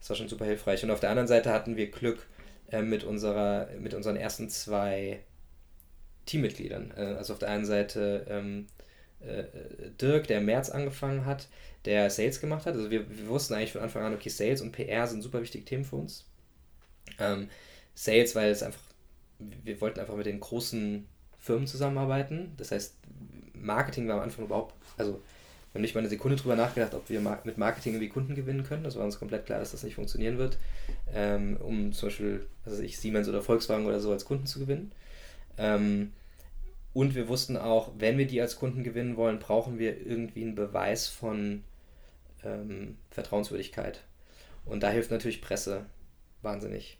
Das 0.00 0.10
war 0.10 0.16
schon 0.16 0.28
super 0.28 0.44
hilfreich. 0.44 0.84
Und 0.84 0.90
auf 0.90 1.00
der 1.00 1.10
anderen 1.10 1.28
Seite 1.28 1.52
hatten 1.52 1.76
wir 1.76 1.90
Glück 1.90 2.26
äh, 2.70 2.82
mit, 2.82 3.04
unserer, 3.04 3.68
mit 3.78 3.94
unseren 3.94 4.16
ersten 4.16 4.48
zwei 4.48 5.20
Teammitgliedern. 6.26 6.92
Äh, 6.96 7.14
also 7.16 7.32
auf 7.32 7.38
der 7.38 7.50
einen 7.50 7.64
Seite 7.66 8.26
ähm, 8.28 8.66
äh, 9.20 9.44
Dirk, 10.00 10.28
der 10.28 10.38
im 10.38 10.46
März 10.46 10.70
angefangen 10.70 11.24
hat, 11.24 11.48
der 11.84 12.10
Sales 12.10 12.40
gemacht 12.40 12.66
hat. 12.66 12.74
Also 12.74 12.90
wir, 12.90 13.08
wir 13.10 13.28
wussten 13.28 13.54
eigentlich 13.54 13.72
von 13.72 13.82
Anfang 13.82 14.02
an, 14.02 14.14
okay, 14.14 14.28
Sales 14.28 14.60
und 14.60 14.72
PR 14.72 15.06
sind 15.06 15.22
super 15.22 15.40
wichtige 15.40 15.64
Themen 15.64 15.84
für 15.84 15.96
uns. 15.96 16.26
Ähm, 17.18 17.48
Sales, 17.94 18.36
weil 18.36 18.50
es 18.50 18.62
einfach, 18.62 18.82
wir 19.38 19.80
wollten 19.80 19.98
einfach 19.98 20.16
mit 20.16 20.26
den 20.26 20.40
großen 20.40 21.08
Firmen 21.38 21.66
zusammenarbeiten. 21.66 22.52
Das 22.56 22.70
heißt, 22.70 22.94
Marketing 23.62 24.08
war 24.08 24.16
am 24.16 24.22
Anfang 24.22 24.44
überhaupt, 24.44 24.74
also 24.96 25.12
wir 25.12 25.74
haben 25.74 25.82
nicht 25.82 25.94
mal 25.94 26.00
eine 26.00 26.08
Sekunde 26.08 26.36
drüber 26.36 26.56
nachgedacht, 26.56 26.94
ob 26.94 27.10
wir 27.10 27.20
mit 27.44 27.58
Marketing 27.58 27.92
irgendwie 27.92 28.08
Kunden 28.08 28.34
gewinnen 28.34 28.64
können. 28.64 28.84
Das 28.84 28.96
war 28.96 29.04
uns 29.04 29.18
komplett 29.18 29.44
klar, 29.44 29.58
dass 29.58 29.72
das 29.72 29.82
nicht 29.82 29.96
funktionieren 29.96 30.38
wird, 30.38 30.56
ähm, 31.12 31.58
um 31.60 31.92
zum 31.92 32.08
Beispiel, 32.08 32.46
also 32.64 32.82
ich 32.82 32.98
Siemens 32.98 33.28
oder 33.28 33.42
Volkswagen 33.42 33.86
oder 33.86 34.00
so 34.00 34.10
als 34.10 34.24
Kunden 34.24 34.46
zu 34.46 34.60
gewinnen. 34.60 34.92
Ähm, 35.58 36.12
und 36.94 37.14
wir 37.14 37.28
wussten 37.28 37.56
auch, 37.56 37.92
wenn 37.98 38.16
wir 38.16 38.26
die 38.26 38.40
als 38.40 38.56
Kunden 38.56 38.82
gewinnen 38.82 39.16
wollen, 39.16 39.38
brauchen 39.38 39.78
wir 39.78 40.04
irgendwie 40.04 40.42
einen 40.42 40.54
Beweis 40.54 41.06
von 41.06 41.62
ähm, 42.42 42.96
Vertrauenswürdigkeit. 43.10 44.02
Und 44.64 44.82
da 44.82 44.90
hilft 44.90 45.10
natürlich 45.10 45.42
Presse 45.42 45.84
wahnsinnig. 46.42 46.98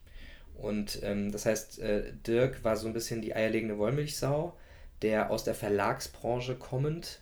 Und 0.57 1.01
ähm, 1.03 1.33
das 1.33 1.47
heißt, 1.47 1.79
äh, 1.79 2.13
Dirk 2.27 2.65
war 2.65 2.77
so 2.77 2.87
ein 2.87 2.93
bisschen 2.93 3.23
die 3.23 3.35
eierlegende 3.35 3.79
Wollmilchsau, 3.79 4.57
der 5.03 5.31
aus 5.31 5.45
der 5.45 5.55
Verlagsbranche 5.55 6.57
kommend 6.57 7.21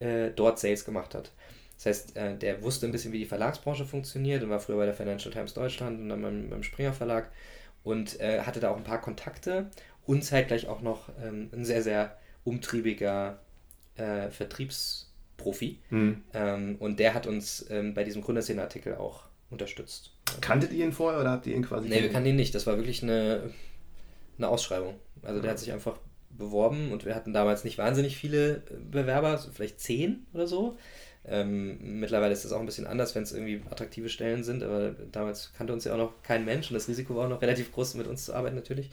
äh, 0.00 0.30
dort 0.30 0.58
Sales 0.58 0.84
gemacht 0.84 1.14
hat. 1.14 1.30
Das 1.76 1.86
heißt, 1.86 2.16
äh, 2.16 2.36
der 2.36 2.62
wusste 2.62 2.86
ein 2.86 2.92
bisschen, 2.92 3.12
wie 3.12 3.18
die 3.18 3.26
Verlagsbranche 3.26 3.84
funktioniert 3.84 4.42
und 4.42 4.50
war 4.50 4.60
früher 4.60 4.76
bei 4.76 4.86
der 4.86 4.94
Financial 4.94 5.32
Times 5.32 5.54
Deutschland 5.54 6.00
und 6.00 6.08
dann 6.08 6.22
beim, 6.22 6.50
beim 6.50 6.62
Springer 6.62 6.92
Verlag 6.92 7.30
und 7.82 8.20
äh, 8.20 8.42
hatte 8.42 8.60
da 8.60 8.70
auch 8.70 8.76
ein 8.76 8.84
paar 8.84 9.00
Kontakte 9.00 9.70
und 10.06 10.24
zeitgleich 10.24 10.68
auch 10.68 10.80
noch 10.80 11.08
ähm, 11.22 11.50
ein 11.52 11.64
sehr, 11.64 11.82
sehr 11.82 12.16
umtriebiger 12.44 13.40
äh, 13.96 14.30
Vertriebsprofi. 14.30 15.78
Mhm. 15.90 16.22
Ähm, 16.34 16.76
und 16.78 16.98
der 16.98 17.14
hat 17.14 17.26
uns 17.26 17.66
ähm, 17.70 17.94
bei 17.94 18.04
diesem 18.04 18.22
Gründerszene-Artikel 18.22 18.96
auch 18.96 19.24
unterstützt. 19.50 20.12
Kanntet 20.40 20.72
ihr 20.72 20.84
ihn 20.84 20.92
vorher 20.92 21.20
oder 21.20 21.30
habt 21.30 21.46
ihr 21.46 21.54
ihn 21.54 21.64
quasi? 21.64 21.88
Nee, 21.88 22.02
wir 22.02 22.10
kannten 22.10 22.30
ihn 22.30 22.36
nicht. 22.36 22.54
Das 22.54 22.66
war 22.66 22.76
wirklich 22.76 23.02
eine, 23.02 23.50
eine 24.38 24.48
Ausschreibung. 24.48 24.94
Also 25.22 25.40
der 25.40 25.50
hat 25.50 25.58
sich 25.58 25.72
einfach 25.72 25.98
beworben 26.36 26.92
und 26.92 27.04
wir 27.04 27.14
hatten 27.14 27.32
damals 27.32 27.64
nicht 27.64 27.78
wahnsinnig 27.78 28.16
viele 28.16 28.56
äh, 28.56 28.60
Bewerber, 28.90 29.38
vielleicht 29.38 29.80
zehn 29.80 30.26
oder 30.32 30.46
so. 30.46 30.76
Ähm, 31.24 32.00
mittlerweile 32.00 32.32
ist 32.32 32.44
das 32.44 32.52
auch 32.52 32.58
ein 32.58 32.66
bisschen 32.66 32.86
anders, 32.86 33.14
wenn 33.14 33.22
es 33.22 33.32
irgendwie 33.32 33.62
attraktive 33.70 34.08
Stellen 34.08 34.42
sind, 34.42 34.62
aber 34.62 34.90
damals 35.12 35.52
kannte 35.56 35.72
uns 35.72 35.84
ja 35.84 35.92
auch 35.92 35.98
noch 35.98 36.22
kein 36.22 36.44
Mensch 36.44 36.68
und 36.70 36.74
das 36.74 36.88
Risiko 36.88 37.14
war 37.14 37.26
auch 37.26 37.30
noch 37.30 37.42
relativ 37.42 37.72
groß, 37.72 37.94
mit 37.94 38.08
uns 38.08 38.24
zu 38.24 38.34
arbeiten 38.34 38.56
natürlich. 38.56 38.90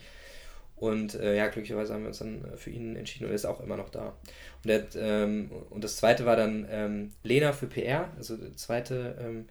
Und 0.76 1.14
äh, 1.14 1.36
ja, 1.36 1.48
glücklicherweise 1.48 1.92
haben 1.92 2.02
wir 2.02 2.08
uns 2.08 2.20
dann 2.20 2.44
äh, 2.44 2.56
für 2.56 2.70
ihn 2.70 2.96
entschieden 2.96 3.24
und 3.24 3.32
er 3.32 3.34
ist 3.34 3.44
auch 3.44 3.60
immer 3.60 3.76
noch 3.76 3.90
da. 3.90 4.14
Und, 4.62 4.68
der, 4.68 4.86
ähm, 4.96 5.50
und 5.70 5.84
das 5.84 5.96
zweite 5.96 6.24
war 6.24 6.36
dann 6.36 6.66
ähm, 6.70 7.12
Lena 7.22 7.52
für 7.52 7.66
PR, 7.66 8.10
also 8.16 8.36
das 8.36 8.56
zweite, 8.56 9.16
ähm, 9.20 9.48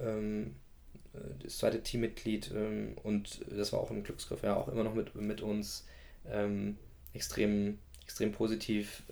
ähm 0.00 0.54
das 1.42 1.58
zweite 1.58 1.82
Teammitglied 1.82 2.52
ähm, 2.54 2.96
und 3.02 3.40
das 3.50 3.72
war 3.72 3.80
auch 3.80 3.90
ein 3.90 4.04
Glücksgriff, 4.04 4.42
ja, 4.42 4.56
auch 4.56 4.68
immer 4.68 4.84
noch 4.84 4.94
mit, 4.94 5.14
mit 5.16 5.40
uns 5.40 5.86
ähm, 6.30 6.76
extrem, 7.14 7.78
extrem 8.04 8.32
positiv 8.32 9.02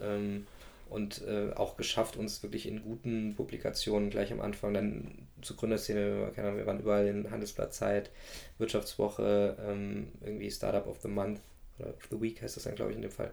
und 0.89 1.23
äh, 1.23 1.53
auch 1.55 1.77
geschafft, 1.77 2.17
uns 2.17 2.43
wirklich 2.43 2.67
in 2.67 2.83
guten 2.83 3.35
Publikationen 3.35 4.11
gleich 4.11 4.33
am 4.33 4.41
Anfang 4.41 4.73
dann 4.73 5.27
zur 5.43 5.57
Gründerszene, 5.57 6.31
keine 6.35 6.49
Ahnung, 6.49 6.59
wir 6.61 6.67
waren 6.67 6.81
überall 6.81 7.07
in 7.07 7.31
Handelsblatt 7.31 7.75
Zeit, 7.75 8.11
Wirtschaftswoche, 8.59 9.57
ähm, 9.67 10.09
irgendwie 10.21 10.51
Startup 10.51 10.87
of 10.87 11.01
the 11.03 11.09
Month 11.09 11.41
oder 11.79 11.91
of 11.91 12.07
the 12.11 12.21
Week 12.21 12.41
heißt 12.41 12.57
das 12.57 12.65
dann, 12.65 12.77
glaube 12.77 12.93
ich, 12.93 12.97
in 12.97 13.03
dem 13.03 13.11
Fall. 13.11 13.33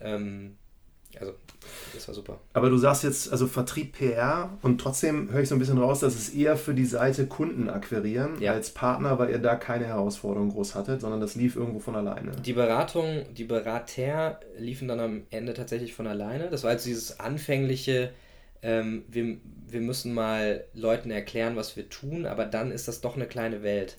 Ähm, 0.00 0.56
also, 1.18 1.34
das 1.92 2.06
war 2.08 2.14
super. 2.14 2.40
Aber 2.52 2.70
du 2.70 2.76
sagst 2.76 3.04
jetzt, 3.04 3.32
also 3.32 3.46
Vertrieb 3.46 3.92
PR 3.92 4.56
und 4.62 4.80
trotzdem 4.80 5.30
höre 5.32 5.40
ich 5.40 5.48
so 5.48 5.56
ein 5.56 5.58
bisschen 5.58 5.78
raus, 5.78 6.00
dass 6.00 6.14
es 6.14 6.30
eher 6.30 6.56
für 6.56 6.74
die 6.74 6.86
Seite 6.86 7.26
Kunden 7.26 7.68
akquirieren 7.68 8.40
ja. 8.40 8.52
als 8.52 8.70
Partner, 8.70 9.18
weil 9.18 9.30
ihr 9.30 9.38
da 9.38 9.56
keine 9.56 9.86
Herausforderung 9.86 10.50
groß 10.50 10.74
hattet, 10.74 11.00
sondern 11.00 11.20
das 11.20 11.34
lief 11.34 11.56
irgendwo 11.56 11.80
von 11.80 11.96
alleine. 11.96 12.32
Die 12.32 12.52
Beratung, 12.52 13.24
die 13.34 13.44
Berater 13.44 14.40
liefen 14.58 14.88
dann 14.88 15.00
am 15.00 15.22
Ende 15.30 15.54
tatsächlich 15.54 15.94
von 15.94 16.06
alleine. 16.06 16.48
Das 16.48 16.64
war 16.64 16.72
jetzt 16.72 16.86
dieses 16.86 17.18
anfängliche, 17.18 18.10
ähm, 18.62 19.04
wir, 19.08 19.38
wir 19.68 19.80
müssen 19.80 20.14
mal 20.14 20.64
Leuten 20.74 21.10
erklären, 21.10 21.56
was 21.56 21.76
wir 21.76 21.88
tun, 21.88 22.26
aber 22.26 22.44
dann 22.44 22.70
ist 22.70 22.88
das 22.88 23.00
doch 23.00 23.16
eine 23.16 23.26
kleine 23.26 23.62
Welt. 23.62 23.98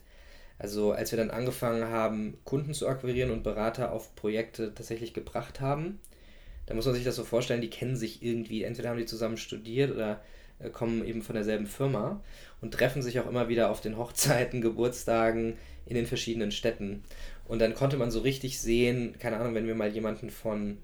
Also 0.58 0.92
als 0.92 1.12
wir 1.12 1.18
dann 1.18 1.32
angefangen 1.32 1.86
haben, 1.86 2.38
Kunden 2.46 2.76
zu 2.76 2.88
akquirieren 2.88 3.32
und 3.32 3.42
Berater 3.42 3.92
auf 3.92 4.16
Projekte 4.16 4.74
tatsächlich 4.76 5.14
gebracht 5.14 5.60
haben, 5.60 6.00
da 6.72 6.76
muss 6.76 6.86
man 6.86 6.96
sich 6.96 7.04
das 7.04 7.18
so 7.18 7.26
vorstellen, 7.26 7.60
die 7.60 7.70
kennen 7.70 7.98
sich 7.98 8.24
irgendwie, 8.24 8.64
entweder 8.64 8.90
haben 8.90 8.98
die 8.98 9.06
zusammen 9.06 9.36
studiert 9.36 9.92
oder 9.92 10.22
äh, 10.60 10.70
kommen 10.70 11.06
eben 11.06 11.22
von 11.22 11.36
derselben 11.36 11.68
Firma 11.68 12.24
und 12.62 12.74
treffen 12.74 13.02
sich 13.02 13.20
auch 13.20 13.28
immer 13.28 13.50
wieder 13.50 13.70
auf 13.70 13.82
den 13.82 13.98
Hochzeiten, 13.98 14.62
Geburtstagen 14.62 15.58
in 15.86 15.96
den 15.96 16.06
verschiedenen 16.06 16.54
Städten. 16.54 17.04
Und 17.46 17.60
dann 17.60 17.74
konnte 17.74 17.98
man 17.98 18.10
so 18.10 18.22
richtig 18.22 18.62
sehen, 18.62 19.18
keine 19.20 19.36
Ahnung, 19.36 19.54
wenn 19.54 19.68
wir 19.68 19.76
mal 19.76 19.92
jemanden 19.92 20.30
von, 20.30 20.78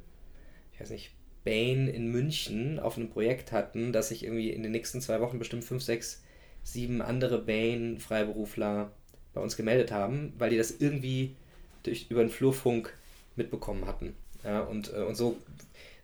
ich 0.73 0.81
weiß 0.81 0.89
nicht, 0.89 1.11
Bain 1.45 1.87
in 1.87 2.11
München 2.11 2.81
auf 2.81 2.97
einem 2.97 3.09
Projekt 3.09 3.53
hatten, 3.53 3.93
dass 3.93 4.09
sich 4.09 4.25
irgendwie 4.25 4.49
in 4.49 4.63
den 4.63 4.73
nächsten 4.73 4.99
zwei 4.99 5.21
Wochen 5.21 5.39
bestimmt 5.39 5.63
fünf, 5.63 5.83
sechs, 5.83 6.21
sieben 6.63 7.01
andere 7.01 7.39
Bain-Freiberufler 7.39 8.91
bei 9.33 9.39
uns 9.39 9.55
gemeldet 9.55 9.93
haben, 9.93 10.33
weil 10.37 10.49
die 10.49 10.57
das 10.57 10.81
irgendwie 10.81 11.37
durch, 11.83 12.07
über 12.09 12.25
den 12.25 12.29
Flurfunk 12.29 12.93
mitbekommen 13.37 13.85
hatten. 13.85 14.17
Ja, 14.43 14.61
und, 14.61 14.93
äh, 14.93 15.03
und 15.03 15.15
so 15.15 15.37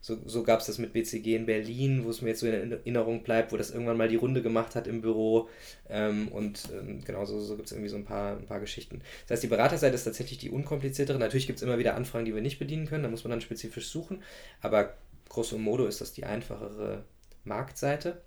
so, 0.04 0.18
so 0.26 0.42
gab 0.42 0.60
es 0.60 0.66
das 0.66 0.76
mit 0.76 0.92
BCG 0.92 1.34
in 1.34 1.46
Berlin, 1.46 2.04
wo 2.04 2.10
es 2.10 2.20
mir 2.20 2.28
jetzt 2.28 2.40
so 2.40 2.46
in 2.46 2.72
Erinnerung 2.72 3.22
bleibt, 3.22 3.52
wo 3.52 3.56
das 3.56 3.70
irgendwann 3.70 3.96
mal 3.96 4.06
die 4.06 4.16
Runde 4.16 4.42
gemacht 4.42 4.74
hat 4.74 4.86
im 4.86 5.00
Büro. 5.00 5.48
Ähm, 5.88 6.28
und 6.28 6.68
ähm, 6.78 7.02
genau 7.02 7.24
so, 7.24 7.40
so 7.40 7.56
gibt 7.56 7.68
es 7.68 7.72
irgendwie 7.72 7.88
so 7.88 7.96
ein 7.96 8.04
paar, 8.04 8.36
ein 8.36 8.44
paar 8.44 8.60
Geschichten. 8.60 9.00
Das 9.22 9.36
heißt, 9.36 9.44
die 9.44 9.48
Beraterseite 9.48 9.94
ist 9.94 10.04
tatsächlich 10.04 10.36
die 10.36 10.50
unkompliziertere. 10.50 11.18
Natürlich 11.18 11.46
gibt 11.46 11.56
es 11.56 11.62
immer 11.62 11.78
wieder 11.78 11.94
Anfragen, 11.94 12.26
die 12.26 12.34
wir 12.34 12.42
nicht 12.42 12.58
bedienen 12.58 12.86
können, 12.86 13.02
da 13.02 13.08
muss 13.08 13.24
man 13.24 13.30
dann 13.30 13.40
spezifisch 13.40 13.88
suchen. 13.88 14.22
Aber 14.60 14.92
grosso 15.30 15.56
modo 15.56 15.86
ist 15.86 16.02
das 16.02 16.12
die 16.12 16.24
einfachere 16.24 17.04
Marktseite. 17.44 18.20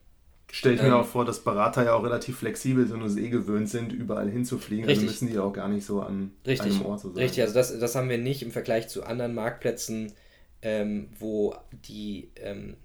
Stelle 0.52 0.78
ich 0.78 0.82
mir 0.82 0.88
ähm, 0.88 0.94
auch 0.96 1.06
vor, 1.06 1.26
dass 1.26 1.42
Berater 1.42 1.86
ja 1.86 1.94
auch 1.94 2.04
relativ 2.04 2.40
flexibel 2.40 2.88
sind 2.88 3.04
und 3.04 3.08
es 3.08 3.18
eh 3.18 3.30
gewöhnt 3.30 3.70
sind, 3.70 3.94
überall 3.94 4.32
hinzufliegen. 4.32 4.86
Also 4.86 5.02
richtig. 5.02 5.10
Also 5.10 5.26
müssen 5.26 5.32
die 5.32 5.40
auch 5.40 5.54
gar 5.54 5.68
nicht 5.68 5.86
so 5.86 6.02
an 6.02 6.32
richtig, 6.48 6.74
einem 6.74 6.88
Ort 6.88 7.02
so 7.02 7.12
sein. 7.12 7.22
Richtig, 7.22 7.44
also 7.44 7.54
das, 7.54 7.78
das 7.78 7.94
haben 7.94 8.10
wir 8.10 8.18
nicht 8.18 8.42
im 8.42 8.50
Vergleich 8.50 8.88
zu 8.88 9.04
anderen 9.04 9.36
Marktplätzen 9.36 10.14
ähm, 10.62 11.10
wo 11.20 11.56
die 11.72 12.32
ähm, 12.38 12.78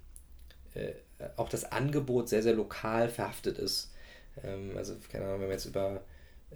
äh, 0.75 0.93
auch 1.37 1.49
das 1.49 1.71
Angebot 1.71 2.29
sehr, 2.29 2.43
sehr 2.43 2.55
lokal 2.55 3.09
verhaftet 3.09 3.59
ist. 3.59 3.93
Ähm, 4.45 4.73
also, 4.77 4.95
keine 5.11 5.25
Ahnung, 5.25 5.41
wenn 5.41 5.49
man 5.49 5.57
jetzt 5.57 5.67
über 5.67 6.03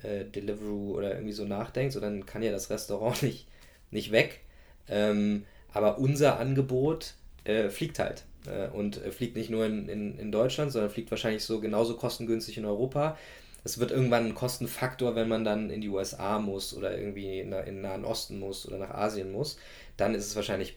äh, 0.02 0.24
Deliveroo 0.24 0.96
oder 0.96 1.14
irgendwie 1.14 1.32
so 1.32 1.44
nachdenkt, 1.44 1.92
so 1.92 2.00
dann 2.00 2.26
kann 2.26 2.42
ja 2.42 2.50
das 2.50 2.70
Restaurant 2.70 3.22
nicht, 3.22 3.46
nicht 3.90 4.12
weg. 4.12 4.40
Ähm, 4.88 5.44
aber 5.72 5.98
unser 5.98 6.38
Angebot 6.38 7.14
äh, 7.44 7.68
fliegt 7.68 7.98
halt. 7.98 8.24
Äh, 8.46 8.68
und 8.68 9.02
äh, 9.04 9.10
fliegt 9.12 9.36
nicht 9.36 9.50
nur 9.50 9.66
in, 9.66 9.88
in, 9.88 10.18
in 10.18 10.32
Deutschland, 10.32 10.72
sondern 10.72 10.90
fliegt 10.90 11.10
wahrscheinlich 11.10 11.44
so 11.44 11.60
genauso 11.60 11.96
kostengünstig 11.96 12.58
in 12.58 12.64
Europa. 12.64 13.18
Es 13.64 13.78
wird 13.78 13.90
irgendwann 13.90 14.26
ein 14.26 14.34
Kostenfaktor, 14.34 15.16
wenn 15.16 15.28
man 15.28 15.44
dann 15.44 15.70
in 15.70 15.80
die 15.80 15.88
USA 15.88 16.38
muss 16.38 16.72
oder 16.72 16.96
irgendwie 16.96 17.40
in, 17.40 17.52
in 17.52 17.64
den 17.64 17.80
Nahen 17.80 18.04
Osten 18.04 18.38
muss 18.38 18.66
oder 18.66 18.78
nach 18.78 18.90
Asien 18.90 19.32
muss. 19.32 19.58
Dann 19.96 20.14
ist 20.14 20.26
es 20.26 20.36
wahrscheinlich 20.36 20.76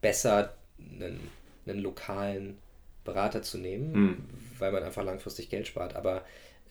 besser, 0.00 0.54
einen, 0.78 1.20
einen 1.66 1.80
lokalen 1.80 2.58
Berater 3.04 3.42
zu 3.42 3.58
nehmen, 3.58 3.92
mhm. 3.92 4.16
weil 4.58 4.72
man 4.72 4.82
einfach 4.82 5.04
langfristig 5.04 5.50
Geld 5.50 5.66
spart. 5.66 5.96
Aber 5.96 6.24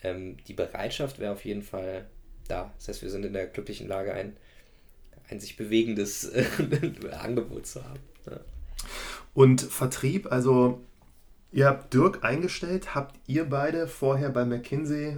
ähm, 0.03 0.37
die 0.47 0.53
Bereitschaft 0.53 1.19
wäre 1.19 1.33
auf 1.33 1.45
jeden 1.45 1.63
Fall 1.63 2.05
da. 2.47 2.71
Das 2.77 2.87
heißt, 2.87 3.01
wir 3.01 3.09
sind 3.09 3.25
in 3.25 3.33
der 3.33 3.47
glücklichen 3.47 3.87
Lage, 3.87 4.13
ein, 4.13 4.37
ein 5.29 5.39
sich 5.39 5.57
bewegendes 5.57 6.25
äh, 6.25 6.45
Angebot 7.11 7.67
zu 7.67 7.83
haben. 7.83 7.99
Ja. 8.29 8.39
Und 9.33 9.61
Vertrieb, 9.61 10.31
also 10.31 10.81
ihr 11.51 11.67
habt 11.67 11.93
Dirk 11.93 12.23
eingestellt, 12.23 12.95
habt 12.95 13.15
ihr 13.27 13.45
beide 13.45 13.87
vorher 13.87 14.29
bei 14.29 14.45
McKinsey 14.45 15.17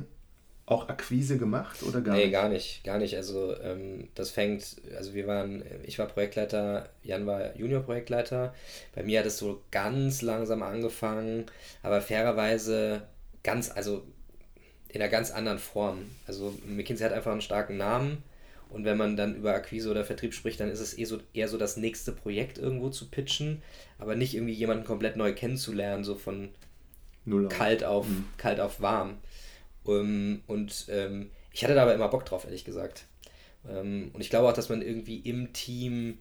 auch 0.66 0.90
Akquise 0.90 1.38
gemacht 1.38 1.84
oder 1.84 2.02
gar 2.02 2.16
nee, 2.16 2.24
nicht? 2.24 2.32
gar 2.32 2.50
nicht, 2.50 2.84
gar 2.84 2.98
nicht. 2.98 3.16
Also 3.16 3.56
ähm, 3.62 4.08
das 4.16 4.30
fängt, 4.32 4.78
also 4.96 5.14
wir 5.14 5.28
waren, 5.28 5.64
ich 5.84 6.00
war 6.00 6.08
Projektleiter, 6.08 6.90
Jan 7.04 7.26
war 7.26 7.56
Junior-Projektleiter. 7.58 8.54
Bei 8.96 9.04
mir 9.04 9.20
hat 9.20 9.26
es 9.26 9.38
so 9.38 9.62
ganz 9.72 10.22
langsam 10.22 10.64
angefangen, 10.64 11.46
aber 11.84 12.02
fairerweise 12.02 13.04
ganz, 13.44 13.72
also 13.72 14.04
in 14.88 15.02
einer 15.02 15.12
ganz 15.12 15.32
anderen 15.32 15.60
Form. 15.60 16.00
Also 16.28 16.54
McKinsey 16.66 17.04
hat 17.04 17.14
einfach 17.14 17.32
einen 17.32 17.42
starken 17.42 17.78
Namen 17.78 18.24
und 18.72 18.86
wenn 18.86 18.98
man 18.98 19.18
dann 19.18 19.36
über 19.36 19.54
Akquise 19.54 19.92
oder 19.92 20.06
Vertrieb 20.06 20.34
spricht, 20.34 20.60
dann 20.60 20.70
ist 20.70 20.80
es 20.80 20.94
eher 20.94 21.08
so, 21.08 21.20
eher 21.34 21.48
so 21.50 21.58
das 21.58 21.76
nächste 21.76 22.14
Projekt 22.14 22.58
irgendwo 22.58 22.90
zu 22.90 23.10
pitchen, 23.10 23.62
aber 24.00 24.16
nicht 24.16 24.34
irgendwie 24.34 24.54
jemanden 24.54 24.86
komplett 24.86 25.18
neu 25.18 25.34
kennenzulernen, 25.34 26.04
so 26.04 26.16
von 26.16 26.50
Null 27.26 27.50
kalt 27.50 27.84
auf, 27.84 28.08
mhm. 28.08 28.26
kalt 28.38 28.60
auf 28.60 28.82
warm. 28.82 29.18
Um, 29.84 29.96
ähm, 29.96 30.44
und 30.48 30.86
ähm, 30.90 31.32
ich 31.52 31.64
hatte 31.64 31.76
da 31.76 31.84
aber 31.84 31.94
immer 31.94 32.08
Bock 32.08 32.26
drauf, 32.26 32.46
ehrlich 32.46 32.66
gesagt. 32.66 33.06
Ähm, 33.68 34.12
und 34.14 34.22
ich 34.22 34.30
glaube 34.30 34.48
auch, 34.48 34.54
dass 34.54 34.70
man 34.70 34.82
irgendwie 34.82 35.18
im 35.18 35.54
Team 35.54 36.20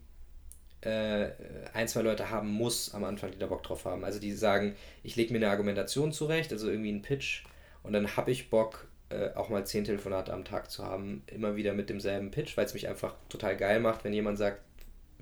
äh, 0.81 1.29
ein, 1.75 1.89
zwei 1.89 2.03
Leute 2.03 2.31
haben 2.31 2.49
muss 2.49 2.95
am 2.95 3.05
Anfang, 3.05 3.31
die 3.31 3.39
da 3.39 3.47
Bock 3.47 3.63
drauf 3.63 3.85
haben. 3.85 4.05
Also 4.05 4.19
die 4.19 4.33
sagen, 4.33 4.75
ich 5.03 5.17
lege 5.17 5.33
mir 5.33 5.39
eine 5.39 5.51
Argumentation 5.51 6.13
zurecht, 6.13 6.53
also 6.53 6.71
irgendwie 6.71 6.91
einen 6.91 7.03
Pitch, 7.03 7.45
und 7.83 7.93
dann 7.93 8.17
habe 8.17 8.31
ich 8.31 8.51
Bock, 8.51 8.89
äh, 9.09 9.31
auch 9.35 9.49
mal 9.49 9.67
zehn 9.67 9.85
Telefonate 9.85 10.33
am 10.33 10.45
Tag 10.45 10.71
zu 10.71 10.85
haben, 10.85 11.23
immer 11.27 11.57
wieder 11.57 11.73
mit 11.73 11.89
demselben 11.89 12.31
Pitch, 12.31 12.57
weil 12.57 12.67
es 12.67 12.75
mich 12.75 12.89
einfach 12.89 13.15
total 13.29 13.57
geil 13.57 13.81
macht, 13.81 14.05
wenn 14.05 14.13
jemand 14.13 14.39
sagt, 14.39 14.61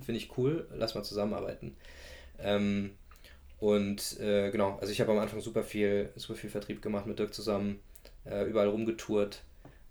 finde 0.05 0.19
ich 0.21 0.37
cool, 0.37 0.67
lass 0.75 0.95
mal 0.95 1.05
zusammenarbeiten. 1.05 1.77
Ähm, 2.39 2.91
und 3.59 4.19
äh, 4.21 4.51
genau, 4.51 4.79
also 4.81 4.93
ich 4.93 5.01
habe 5.01 5.13
am 5.13 5.19
Anfang 5.19 5.41
super 5.41 5.63
viel, 5.63 6.11
super 6.17 6.37
viel 6.37 6.51
Vertrieb 6.51 6.83
gemacht 6.83 7.07
mit 7.07 7.19
Dirk 7.19 7.35
zusammen 7.35 7.81
äh, 8.31 8.45
überall 8.45 8.69
rumgetourt. 8.69 9.43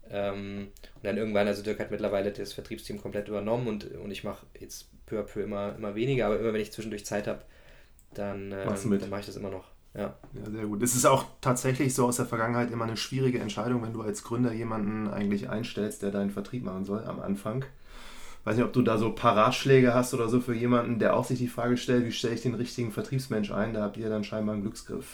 Ähm, 0.10 0.69
und 0.95 1.06
dann 1.06 1.17
irgendwann, 1.17 1.47
also 1.47 1.63
Dirk 1.63 1.80
hat 1.80 1.91
mittlerweile 1.91 2.32
das 2.32 2.54
Vertriebsteam 2.54 3.02
komplett 3.02 3.28
übernommen 3.28 3.67
und, 3.67 3.91
und 3.95 4.12
ich 4.12 4.23
mache 4.23 4.45
jetzt 4.60 4.89
peu 5.06 5.19
à 5.19 5.23
peu 5.23 5.41
immer, 5.41 5.76
immer 5.76 5.95
weniger, 5.95 6.28
aber 6.28 6.39
immer 6.39 6.54
wenn 6.54 6.62
ich 6.62 6.71
zwischendurch 6.71 7.06
Zeit 7.06 7.28
habe, 7.28 7.41
dann, 8.13 8.52
äh, 8.52 8.65
dann 8.65 9.10
mache 9.10 9.19
ich 9.19 9.26
das 9.26 9.36
immer 9.36 9.50
noch. 9.50 9.65
Ja. 9.93 10.15
ja, 10.34 10.52
sehr 10.52 10.65
gut. 10.65 10.84
Es 10.84 10.95
ist 10.95 11.06
auch 11.06 11.26
tatsächlich 11.41 11.95
so 11.95 12.06
aus 12.06 12.17
der 12.17 12.28
Vergangenheit 12.28 12.71
immer 12.71 12.86
eine 12.86 12.97
schwierige 12.97 13.39
Entscheidung, 13.39 13.82
wenn 13.82 13.93
du 13.93 14.02
als 14.02 14.23
Gründer 14.23 14.54
jemanden 14.54 15.08
eigentlich 15.08 15.50
einstellst, 15.50 16.04
der 16.04 16.12
deinen 16.12 16.30
Vertrieb 16.30 16.63
machen 16.63 16.86
soll 16.86 17.04
am 17.04 17.19
Anfang. 17.19 17.65
Weiß 18.43 18.56
nicht, 18.56 18.65
ob 18.65 18.73
du 18.73 18.82
da 18.82 18.97
so 18.97 19.08
ein 19.08 19.15
paar 19.15 19.36
Ratschläge 19.36 19.93
hast 19.93 20.13
oder 20.13 20.30
so 20.30 20.39
für 20.39 20.54
jemanden, 20.54 21.00
der 21.00 21.15
auch 21.15 21.26
sich 21.26 21.39
die 21.39 21.47
Frage 21.47 21.78
stellt, 21.78 22.06
wie 22.06 22.12
stelle 22.12 22.36
ich 22.36 22.41
den 22.41 22.54
richtigen 22.54 22.91
Vertriebsmensch 22.91 23.52
ein? 23.52 23.73
Da 23.73 23.82
habt 23.82 23.97
ihr 23.97 24.10
dann 24.10 24.23
scheinbar 24.23 24.54
einen 24.54 24.62
Glücksgriff. 24.62 25.12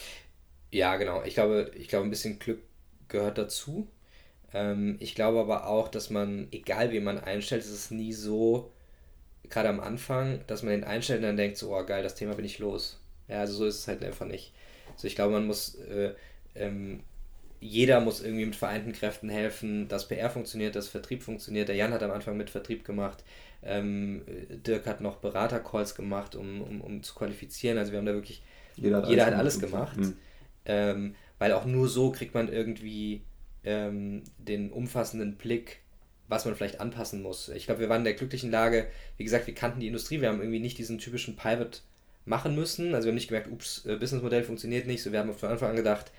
Ja, 0.70 0.96
genau. 0.96 1.22
Ich 1.24 1.34
glaube, 1.34 1.70
ich 1.74 1.88
glaube 1.88 2.06
ein 2.06 2.10
bisschen 2.10 2.38
Glück 2.38 2.60
gehört 3.08 3.38
dazu. 3.38 3.88
Ähm, 4.52 4.96
ich 5.00 5.14
glaube 5.14 5.40
aber 5.40 5.66
auch, 5.66 5.88
dass 5.88 6.10
man, 6.10 6.48
egal 6.52 6.92
wie 6.92 7.00
man 7.00 7.18
einstellt, 7.18 7.62
ist 7.62 7.70
es 7.70 7.90
nie 7.90 8.12
so, 8.12 8.70
gerade 9.50 9.68
am 9.68 9.80
Anfang, 9.80 10.40
dass 10.46 10.62
man 10.62 10.72
den 10.72 10.84
einstellt 10.84 11.20
und 11.20 11.26
dann 11.26 11.36
denkt, 11.36 11.56
so, 11.56 11.76
oh 11.76 11.84
geil, 11.84 12.02
das 12.02 12.14
Thema 12.14 12.34
bin 12.34 12.44
ich 12.44 12.58
los. 12.58 13.00
Ja, 13.28 13.40
also 13.40 13.54
so 13.54 13.66
ist 13.66 13.78
es 13.78 13.88
halt 13.88 14.04
einfach 14.04 14.26
nicht. 14.26 14.52
Also 14.94 15.06
ich 15.06 15.14
glaube, 15.14 15.32
man 15.32 15.46
muss, 15.46 15.76
äh, 15.76 16.14
ähm, 16.54 17.00
jeder 17.60 18.00
muss 18.00 18.22
irgendwie 18.22 18.44
mit 18.44 18.56
vereinten 18.56 18.92
Kräften 18.92 19.28
helfen, 19.28 19.88
dass 19.88 20.08
PR 20.08 20.30
funktioniert, 20.30 20.76
dass 20.76 20.88
Vertrieb 20.88 21.22
funktioniert. 21.22 21.68
Der 21.68 21.76
Jan 21.76 21.92
hat 21.92 22.02
am 22.02 22.10
Anfang 22.10 22.36
mit 22.36 22.50
Vertrieb 22.50 22.84
gemacht. 22.84 23.24
Ähm, 23.62 24.22
Dirk 24.50 24.86
hat 24.86 25.00
noch 25.00 25.16
Beratercalls 25.16 25.94
gemacht, 25.94 26.36
um, 26.36 26.60
um, 26.60 26.80
um 26.82 27.02
zu 27.02 27.14
qualifizieren. 27.14 27.78
Also 27.78 27.92
wir 27.92 27.98
haben 27.98 28.06
da 28.06 28.12
wirklich, 28.12 28.42
jeder 28.76 28.98
hat 28.98 29.08
jeder 29.08 29.24
alles, 29.24 29.34
hat 29.34 29.40
alles 29.40 29.60
gemacht. 29.60 29.96
Mhm. 29.96 30.16
Ähm, 30.66 31.14
weil 31.44 31.52
auch 31.52 31.66
nur 31.66 31.88
so 31.88 32.10
kriegt 32.10 32.32
man 32.32 32.50
irgendwie 32.50 33.20
ähm, 33.64 34.22
den 34.38 34.72
umfassenden 34.72 35.36
Blick, 35.36 35.80
was 36.26 36.46
man 36.46 36.54
vielleicht 36.54 36.80
anpassen 36.80 37.20
muss. 37.20 37.50
Ich 37.50 37.66
glaube, 37.66 37.80
wir 37.80 37.90
waren 37.90 37.98
in 38.00 38.04
der 38.04 38.14
glücklichen 38.14 38.50
Lage, 38.50 38.86
wie 39.18 39.24
gesagt, 39.24 39.46
wir 39.46 39.54
kannten 39.54 39.78
die 39.78 39.88
Industrie, 39.88 40.22
wir 40.22 40.30
haben 40.30 40.40
irgendwie 40.40 40.58
nicht 40.58 40.78
diesen 40.78 40.96
typischen 40.96 41.36
Pivot 41.36 41.82
machen 42.24 42.54
müssen. 42.54 42.94
Also 42.94 43.04
wir 43.04 43.10
haben 43.10 43.16
nicht 43.16 43.28
gemerkt, 43.28 43.50
ups, 43.52 43.84
äh, 43.84 43.96
Businessmodell 43.96 44.42
funktioniert 44.42 44.86
nicht. 44.86 45.02
So, 45.02 45.12
wir 45.12 45.18
haben 45.18 45.34
von 45.34 45.50
Anfang 45.50 45.68
an 45.68 45.76
gedacht, 45.76 46.12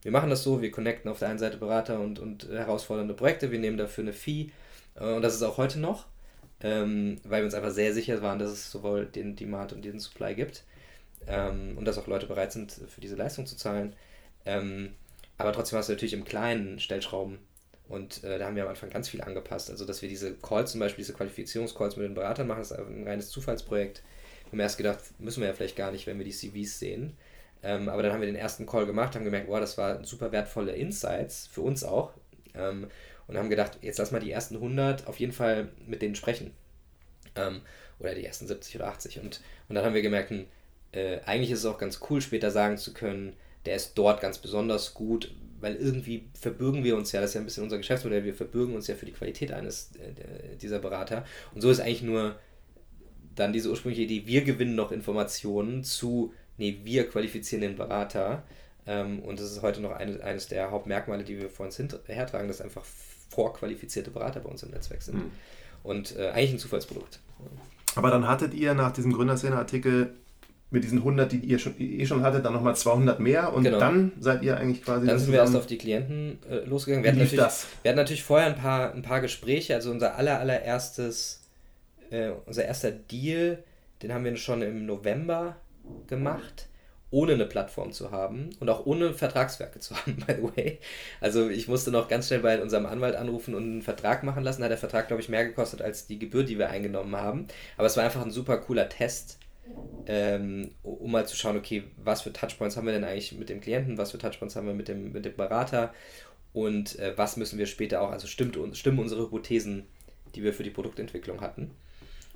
wir 0.00 0.12
machen 0.12 0.30
das 0.30 0.42
so, 0.44 0.62
wir 0.62 0.70
connecten 0.70 1.10
auf 1.10 1.18
der 1.18 1.28
einen 1.28 1.38
Seite 1.38 1.58
Berater 1.58 2.00
und, 2.00 2.18
und 2.18 2.48
herausfordernde 2.48 3.12
Projekte, 3.12 3.50
wir 3.50 3.58
nehmen 3.58 3.76
dafür 3.76 4.04
eine 4.04 4.14
Fee 4.14 4.50
äh, 4.94 5.12
und 5.12 5.20
das 5.20 5.34
ist 5.34 5.42
auch 5.42 5.58
heute 5.58 5.78
noch, 5.78 6.06
ähm, 6.62 7.18
weil 7.24 7.42
wir 7.42 7.44
uns 7.44 7.54
einfach 7.54 7.70
sehr 7.70 7.92
sicher 7.92 8.22
waren, 8.22 8.38
dass 8.38 8.50
es 8.50 8.70
sowohl 8.70 9.04
den 9.04 9.36
Demand 9.36 9.74
und 9.74 9.84
den 9.84 10.00
Supply 10.00 10.34
gibt. 10.34 10.64
ähm, 11.26 11.76
und 11.76 11.84
dass 11.84 11.98
auch 11.98 12.06
Leute 12.06 12.26
bereit 12.26 12.52
sind, 12.52 12.72
für 12.72 13.00
diese 13.02 13.16
Leistung 13.16 13.46
zu 13.46 13.56
zahlen. 13.56 13.94
Ähm, 14.46 14.94
aber 15.38 15.52
trotzdem 15.52 15.78
hast 15.78 15.88
du 15.88 15.92
natürlich 15.92 16.12
im 16.12 16.24
kleinen 16.24 16.78
Stellschrauben 16.78 17.38
und 17.90 18.22
äh, 18.22 18.38
da 18.38 18.46
haben 18.46 18.54
wir 18.54 18.62
am 18.62 18.68
Anfang 18.68 18.88
ganz 18.88 19.08
viel 19.08 19.20
angepasst. 19.20 19.68
Also, 19.68 19.84
dass 19.84 20.00
wir 20.00 20.08
diese 20.08 20.34
Calls, 20.34 20.70
zum 20.70 20.80
Beispiel 20.80 21.02
diese 21.02 21.12
Qualifizierungscalls 21.12 21.96
mit 21.96 22.06
den 22.06 22.14
Beratern 22.14 22.46
machen, 22.46 22.62
ist 22.62 22.72
ein 22.72 23.06
reines 23.06 23.30
Zufallsprojekt. 23.30 24.02
Wir 24.44 24.52
haben 24.52 24.60
erst 24.60 24.78
gedacht, 24.78 25.00
müssen 25.18 25.40
wir 25.40 25.48
ja 25.48 25.54
vielleicht 25.54 25.74
gar 25.74 25.90
nicht, 25.90 26.06
wenn 26.06 26.18
wir 26.18 26.24
die 26.24 26.30
CVs 26.30 26.78
sehen. 26.78 27.16
Ähm, 27.64 27.88
aber 27.88 28.02
dann 28.02 28.12
haben 28.12 28.20
wir 28.20 28.26
den 28.26 28.36
ersten 28.36 28.64
Call 28.64 28.86
gemacht, 28.86 29.16
haben 29.16 29.24
gemerkt, 29.24 29.48
wow, 29.48 29.58
das 29.58 29.76
war 29.76 30.04
super 30.04 30.30
wertvolle 30.30 30.72
Insights, 30.72 31.48
für 31.48 31.62
uns 31.62 31.82
auch. 31.82 32.12
Ähm, 32.54 32.86
und 33.26 33.36
haben 33.36 33.50
gedacht, 33.50 33.78
jetzt 33.82 33.98
lass 33.98 34.12
mal 34.12 34.20
die 34.20 34.30
ersten 34.30 34.56
100 34.56 35.08
auf 35.08 35.18
jeden 35.18 35.32
Fall 35.32 35.70
mit 35.84 36.00
denen 36.00 36.14
sprechen. 36.14 36.52
Ähm, 37.34 37.62
oder 37.98 38.14
die 38.14 38.24
ersten 38.24 38.46
70 38.46 38.76
oder 38.76 38.86
80. 38.86 39.18
Und, 39.18 39.40
und 39.68 39.74
dann 39.74 39.84
haben 39.84 39.94
wir 39.94 40.02
gemerkt, 40.02 40.30
hm, 40.30 40.46
äh, 40.92 41.20
eigentlich 41.26 41.50
ist 41.50 41.60
es 41.60 41.66
auch 41.66 41.78
ganz 41.78 42.00
cool, 42.08 42.20
später 42.20 42.52
sagen 42.52 42.78
zu 42.78 42.92
können, 42.92 43.36
der 43.66 43.76
ist 43.76 43.92
dort 43.94 44.20
ganz 44.20 44.38
besonders 44.38 44.94
gut, 44.94 45.32
weil 45.60 45.76
irgendwie 45.76 46.24
verbürgen 46.38 46.84
wir 46.84 46.96
uns 46.96 47.12
ja, 47.12 47.20
das 47.20 47.30
ist 47.30 47.34
ja 47.34 47.40
ein 47.40 47.44
bisschen 47.44 47.64
unser 47.64 47.76
Geschäftsmodell, 47.76 48.24
wir 48.24 48.34
verbürgen 48.34 48.74
uns 48.74 48.86
ja 48.86 48.94
für 48.94 49.06
die 49.06 49.12
Qualität 49.12 49.52
eines 49.52 49.90
äh, 49.96 50.56
dieser 50.56 50.78
Berater. 50.78 51.24
Und 51.54 51.60
so 51.60 51.70
ist 51.70 51.80
eigentlich 51.80 52.02
nur 52.02 52.36
dann 53.34 53.52
diese 53.52 53.70
ursprüngliche 53.70 54.02
Idee, 54.02 54.26
wir 54.26 54.42
gewinnen 54.42 54.74
noch 54.74 54.92
Informationen 54.92 55.84
zu, 55.84 56.32
nee, 56.56 56.80
wir 56.84 57.08
qualifizieren 57.08 57.62
den 57.62 57.76
Berater. 57.76 58.42
Ähm, 58.86 59.20
und 59.20 59.38
das 59.38 59.52
ist 59.52 59.62
heute 59.62 59.80
noch 59.80 59.92
eine, 59.92 60.22
eines 60.22 60.48
der 60.48 60.70
Hauptmerkmale, 60.70 61.24
die 61.24 61.38
wir 61.38 61.50
vor 61.50 61.66
uns 61.66 61.78
hertragen, 62.06 62.48
dass 62.48 62.60
einfach 62.60 62.84
vorqualifizierte 63.28 64.10
Berater 64.10 64.40
bei 64.40 64.48
uns 64.48 64.62
im 64.62 64.70
Netzwerk 64.70 65.02
sind. 65.02 65.16
Mhm. 65.16 65.30
Und 65.82 66.16
äh, 66.16 66.30
eigentlich 66.30 66.52
ein 66.52 66.58
Zufallsprodukt. 66.58 67.20
Aber 67.94 68.10
dann 68.10 68.26
hattet 68.26 68.54
ihr 68.54 68.74
nach 68.74 68.92
diesem 68.92 69.12
Gründerszene-Artikel 69.12 70.14
mit 70.70 70.84
diesen 70.84 70.98
100, 70.98 71.32
die 71.32 71.38
ihr 71.38 71.58
schon, 71.58 71.74
eh 71.78 72.06
schon 72.06 72.22
hattet, 72.22 72.44
dann 72.44 72.52
nochmal 72.52 72.76
200 72.76 73.18
mehr 73.18 73.52
und 73.52 73.64
genau. 73.64 73.78
dann 73.78 74.12
seid 74.20 74.42
ihr 74.42 74.56
eigentlich 74.56 74.82
quasi. 74.82 75.06
Dann 75.06 75.18
sind 75.18 75.32
wir 75.32 75.40
erst 75.40 75.56
auf 75.56 75.66
die 75.66 75.78
Klienten 75.78 76.38
äh, 76.48 76.64
losgegangen. 76.64 77.02
Wir 77.02 77.10
hatten, 77.10 77.20
natürlich, 77.20 77.42
das? 77.42 77.66
wir 77.82 77.90
hatten 77.90 77.98
natürlich 77.98 78.22
vorher 78.22 78.48
ein 78.48 78.56
paar, 78.56 78.94
ein 78.94 79.02
paar 79.02 79.20
Gespräche. 79.20 79.74
Also 79.74 79.90
unser 79.90 80.16
aller, 80.16 80.38
allererstes, 80.38 81.42
äh, 82.10 82.30
unser 82.46 82.64
erster 82.64 82.92
Deal, 82.92 83.62
den 84.02 84.14
haben 84.14 84.24
wir 84.24 84.36
schon 84.36 84.62
im 84.62 84.86
November 84.86 85.56
gemacht 86.06 86.68
ohne 87.10 87.32
eine 87.32 87.46
Plattform 87.46 87.92
zu 87.92 88.12
haben 88.12 88.50
und 88.60 88.68
auch 88.68 88.86
ohne 88.86 89.12
Vertragswerke 89.12 89.80
zu 89.80 89.96
haben, 89.96 90.16
by 90.16 90.34
the 90.34 90.42
way. 90.42 90.78
Also 91.20 91.48
ich 91.48 91.68
musste 91.68 91.90
noch 91.90 92.08
ganz 92.08 92.28
schnell 92.28 92.40
bei 92.40 92.60
unserem 92.62 92.86
Anwalt 92.86 93.16
anrufen 93.16 93.54
und 93.54 93.64
einen 93.64 93.82
Vertrag 93.82 94.22
machen 94.22 94.44
lassen. 94.44 94.60
Da 94.60 94.66
hat 94.66 94.70
der 94.70 94.78
Vertrag, 94.78 95.08
glaube 95.08 95.20
ich, 95.20 95.28
mehr 95.28 95.44
gekostet 95.44 95.82
als 95.82 96.06
die 96.06 96.18
Gebühr, 96.18 96.44
die 96.44 96.58
wir 96.58 96.70
eingenommen 96.70 97.16
haben. 97.16 97.48
Aber 97.76 97.86
es 97.86 97.96
war 97.96 98.04
einfach 98.04 98.22
ein 98.22 98.30
super 98.30 98.58
cooler 98.58 98.88
Test, 98.88 99.39
ähm, 100.06 100.72
um 100.82 101.10
mal 101.10 101.26
zu 101.26 101.36
schauen, 101.36 101.56
okay, 101.56 101.84
was 101.96 102.22
für 102.22 102.32
Touchpoints 102.32 102.76
haben 102.76 102.86
wir 102.86 102.92
denn 102.92 103.04
eigentlich 103.04 103.32
mit 103.32 103.48
dem 103.48 103.60
Klienten, 103.60 103.98
was 103.98 104.10
für 104.10 104.18
Touchpoints 104.18 104.56
haben 104.56 104.66
wir 104.66 104.74
mit 104.74 104.88
dem, 104.88 105.12
mit 105.12 105.24
dem 105.24 105.36
Berater 105.36 105.92
und 106.52 106.98
äh, 106.98 107.16
was 107.16 107.36
müssen 107.36 107.58
wir 107.58 107.66
später 107.66 108.02
auch, 108.02 108.10
also 108.10 108.26
stimmt, 108.26 108.58
stimmen 108.76 108.98
unsere 108.98 109.22
Hypothesen, 109.22 109.86
die 110.34 110.42
wir 110.42 110.52
für 110.52 110.64
die 110.64 110.70
Produktentwicklung 110.70 111.40
hatten. 111.40 111.70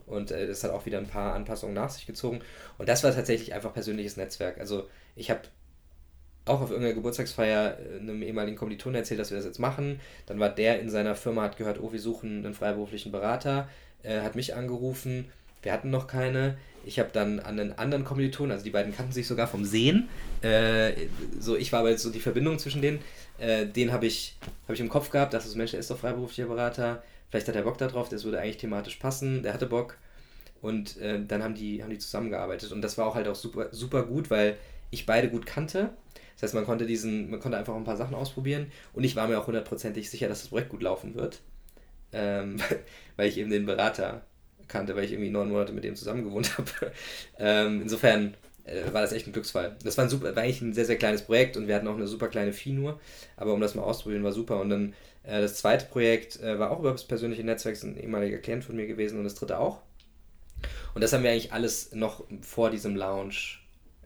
Und 0.07 0.31
äh, 0.31 0.47
das 0.47 0.63
hat 0.65 0.71
auch 0.71 0.87
wieder 0.87 0.99
ein 0.99 1.09
paar 1.09 1.35
Anpassungen 1.35 1.75
nach 1.75 1.91
sich 1.91 2.07
gezogen. 2.07 2.41
Und 2.79 2.89
das 2.89 3.03
war 3.03 3.15
tatsächlich 3.15 3.55
einfach 3.55 3.73
persönliches 3.73 4.17
Netzwerk. 4.17 4.59
Also 4.59 4.89
ich 5.17 5.31
habe 5.31 5.43
auch 6.47 6.61
auf 6.61 6.71
irgendeiner 6.71 6.95
Geburtstagsfeier 6.95 7.79
äh, 7.79 7.99
einem 7.99 8.23
ehemaligen 8.23 8.57
Kommilitonen 8.57 8.97
erzählt, 8.97 9.21
dass 9.21 9.31
wir 9.31 9.37
das 9.37 9.47
jetzt 9.47 9.59
machen. 9.59 10.01
Dann 10.27 10.39
war 10.39 10.51
der 10.51 10.81
in 10.81 10.91
seiner 10.91 11.15
Firma, 11.15 11.43
hat 11.43 11.57
gehört, 11.57 11.81
oh, 11.81 11.93
wir 11.93 12.01
suchen 12.01 12.45
einen 12.45 12.55
freiberuflichen 12.55 13.13
Berater, 13.13 13.69
äh, 14.03 14.21
hat 14.21 14.35
mich 14.37 14.55
angerufen. 14.55 15.27
Wir 15.65 15.73
hatten 15.73 15.91
noch 15.91 16.07
keine. 16.07 16.57
Ich 16.87 16.99
habe 16.99 17.11
dann 17.13 17.41
an 17.41 17.59
einen 17.59 17.73
anderen 17.73 18.05
Kommilitonen, 18.05 18.53
also 18.53 18.65
die 18.65 18.71
beiden 18.71 18.95
kannten 18.95 19.13
sich 19.13 19.27
sogar 19.27 19.47
vom 19.47 19.65
Sehen. 19.65 20.09
Äh, 20.43 20.93
so, 21.41 21.57
ich 21.57 21.73
war 21.73 21.81
aber 21.81 21.91
jetzt 21.91 22.03
so 22.03 22.11
die 22.11 22.21
Verbindung 22.21 22.59
zwischen 22.59 22.83
denen. 22.83 23.01
Äh, 23.39 23.67
den 23.67 23.91
habe 23.91 24.07
ich, 24.07 24.37
hab 24.69 24.75
ich 24.75 24.81
im 24.81 24.91
Kopf 24.91 25.11
gehabt, 25.11 25.35
dass 25.35 25.45
das 25.45 25.55
Mensch, 25.55 25.71
der 25.73 25.81
ist 25.81 25.91
doch 25.91 25.99
freiberuflicher 25.99 26.47
Berater 26.47 27.03
Vielleicht 27.35 27.49
hat 27.49 27.57
er 27.57 27.63
Bock 27.63 27.79
darauf, 27.79 28.09
das 28.09 28.23
würde 28.23 28.41
eigentlich 28.41 28.59
thematisch 28.59 28.95
passen, 28.95 29.43
der 29.43 29.55
hatte 29.55 29.67
Bock. 29.67 29.99
Und 30.63 30.97
äh, 30.99 31.19
dann 31.27 31.43
haben 31.43 31.57
die, 31.57 31.83
haben 31.83 31.91
die 31.91 31.99
zusammengearbeitet. 31.99 32.71
Und 32.71 32.81
das 32.81 32.97
war 32.97 33.09
auch 33.09 33.17
halt 33.17 33.27
auch 33.27 33.35
super, 33.35 33.71
super 33.73 34.05
gut, 34.05 34.31
weil 34.31 34.57
ich 34.93 35.05
beide 35.05 35.29
gut 35.29 35.45
kannte. 35.45 35.91
Das 36.35 36.45
heißt, 36.45 36.55
man 36.55 36.65
konnte 36.65 36.87
diesen, 36.87 37.31
man 37.31 37.41
konnte 37.41 37.59
einfach 37.59 37.75
ein 37.75 37.83
paar 37.83 37.97
Sachen 37.97 38.15
ausprobieren 38.15 38.71
und 38.93 39.03
ich 39.03 39.17
war 39.17 39.27
mir 39.27 39.41
auch 39.41 39.49
hundertprozentig 39.49 40.09
sicher, 40.09 40.29
dass 40.29 40.43
das 40.43 40.51
Projekt 40.51 40.69
gut 40.69 40.83
laufen 40.83 41.17
wird. 41.17 41.41
Ähm, 42.13 42.61
weil 43.17 43.29
ich 43.29 43.37
eben 43.37 43.51
den 43.51 43.67
Berater 43.67 44.25
kannte, 44.69 44.97
weil 44.97 45.05
ich 45.05 45.13
irgendwie 45.13 45.31
neun 45.31 45.51
Monate 45.51 45.73
mit 45.73 45.85
dem 45.85 45.97
zusammen 45.97 46.25
gewohnt 46.25 46.59
habe. 46.59 46.93
ähm, 47.39 47.83
insofern 47.83 48.35
äh, 48.65 48.93
war 48.93 49.03
das 49.03 49.13
echt 49.13 49.27
ein 49.27 49.33
Glücksfall. 49.33 49.77
Das 49.85 49.97
war, 49.97 50.05
ein 50.05 50.11
super, 50.11 50.35
war 50.35 50.43
eigentlich 50.43 50.63
ein 50.63 50.73
sehr, 50.73 50.87
sehr 50.87 50.97
kleines 50.97 51.23
Projekt 51.23 51.57
und 51.57 51.69
wir 51.69 51.75
hatten 51.75 51.89
auch 51.89 51.97
eine 51.97 52.07
super 52.07 52.29
kleine 52.29 52.53
Fee 52.53 52.73
nur. 52.73 53.01
Aber 53.37 53.53
um 53.53 53.61
das 53.61 53.75
mal 53.75 53.83
auszuprobieren, 53.83 54.25
war 54.25 54.33
super. 54.33 54.61
Und 54.61 54.71
dann 54.71 54.95
äh, 55.23 55.41
das 55.41 55.57
zweite 55.57 55.87
Projekt 55.87 56.41
äh, 56.41 56.59
war 56.59 56.71
auch 56.71 56.81
über 56.81 56.93
das 56.93 57.05
persönliche 57.05 57.45
Netzwerk, 57.45 57.75
ist 57.75 57.85
ein 57.85 57.97
ehemaliger 57.97 58.39
Klient 58.39 58.65
von 58.65 58.77
mir 58.77 58.87
gewesen 58.87 59.19
und 59.19 59.25
das 59.25 59.35
dritte 59.35 59.59
auch. 59.59 59.81
Und 60.95 61.03
das 61.03 61.13
haben 61.13 61.23
wir 61.23 61.31
eigentlich 61.31 61.53
alles 61.53 61.93
noch 61.93 62.25
vor 62.41 62.71
diesem 62.71 62.97
Launch 62.97 63.61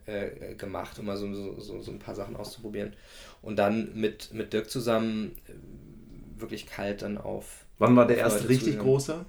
äh, 0.05 0.55
gemacht, 0.55 0.97
um 0.99 1.05
mal 1.05 1.17
so, 1.17 1.31
so, 1.59 1.81
so, 1.81 1.91
ein 1.91 1.99
paar 1.99 2.15
Sachen 2.15 2.35
auszuprobieren. 2.35 2.93
Und 3.41 3.57
dann 3.57 3.91
mit, 3.95 4.33
mit 4.33 4.53
Dirk 4.53 4.69
zusammen 4.69 5.37
äh, 5.47 6.41
wirklich 6.41 6.67
kalt 6.67 7.01
dann 7.01 7.17
auf. 7.17 7.65
Wann 7.77 7.95
war 7.95 8.07
der 8.07 8.17
erste 8.17 8.49
richtig 8.49 8.79
große? 8.79 9.25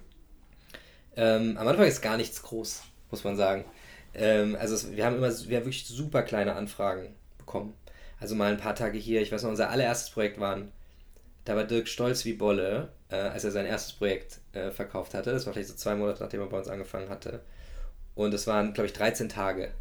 Ähm, 1.15 1.57
am 1.57 1.67
Anfang 1.67 1.85
ist 1.85 2.01
gar 2.01 2.17
nichts 2.17 2.41
groß, 2.41 2.83
muss 3.09 3.23
man 3.23 3.35
sagen. 3.35 3.65
Ähm, 4.13 4.55
also 4.59 4.75
es, 4.75 4.91
wir 4.91 5.05
haben 5.05 5.17
immer 5.17 5.29
wir 5.29 5.57
haben 5.57 5.65
wirklich 5.65 5.85
super 5.87 6.23
kleine 6.23 6.55
Anfragen 6.55 7.15
bekommen. 7.37 7.73
Also 8.19 8.35
mal 8.35 8.51
ein 8.51 8.59
paar 8.59 8.75
Tage 8.75 8.97
hier. 8.97 9.21
Ich 9.21 9.31
weiß 9.31 9.43
noch, 9.43 9.49
unser 9.49 9.69
allererstes 9.69 10.11
Projekt 10.11 10.39
waren 10.39 10.71
da 11.45 11.55
war 11.55 11.63
Dirk 11.63 11.87
stolz 11.87 12.25
wie 12.25 12.33
Bolle, 12.33 12.89
äh, 13.09 13.15
als 13.15 13.43
er 13.43 13.51
sein 13.51 13.65
erstes 13.65 13.93
Projekt 13.93 14.39
äh, 14.53 14.71
verkauft 14.71 15.13
hatte. 15.13 15.31
Das 15.31 15.45
war 15.45 15.53
vielleicht 15.53 15.69
so 15.69 15.75
zwei 15.75 15.95
Monate, 15.95 16.21
nachdem 16.21 16.41
er 16.41 16.47
bei 16.47 16.57
uns 16.57 16.67
angefangen 16.67 17.09
hatte. 17.09 17.41
Und 18.15 18.33
es 18.33 18.45
waren, 18.47 18.73
glaube 18.73 18.87
ich, 18.87 18.93
13 18.93 19.29
Tage. 19.29 19.71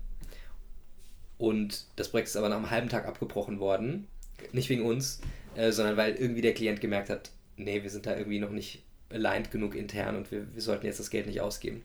Und 1.36 1.86
das 1.96 2.08
Projekt 2.08 2.28
ist 2.28 2.36
aber 2.36 2.48
nach 2.48 2.56
einem 2.56 2.70
halben 2.70 2.88
Tag 2.88 3.06
abgebrochen 3.06 3.60
worden. 3.60 4.06
Nicht 4.52 4.70
wegen 4.70 4.84
uns, 4.84 5.20
äh, 5.54 5.70
sondern 5.70 5.96
weil 5.96 6.14
irgendwie 6.14 6.42
der 6.42 6.54
Klient 6.54 6.80
gemerkt 6.80 7.10
hat, 7.10 7.30
nee, 7.56 7.82
wir 7.82 7.90
sind 7.90 8.06
da 8.06 8.16
irgendwie 8.16 8.38
noch 8.38 8.50
nicht 8.50 8.82
aligned 9.12 9.50
genug 9.50 9.74
intern 9.74 10.16
und 10.16 10.30
wir, 10.30 10.46
wir 10.54 10.62
sollten 10.62 10.86
jetzt 10.86 11.00
das 11.00 11.10
Geld 11.10 11.26
nicht 11.26 11.40
ausgeben. 11.40 11.82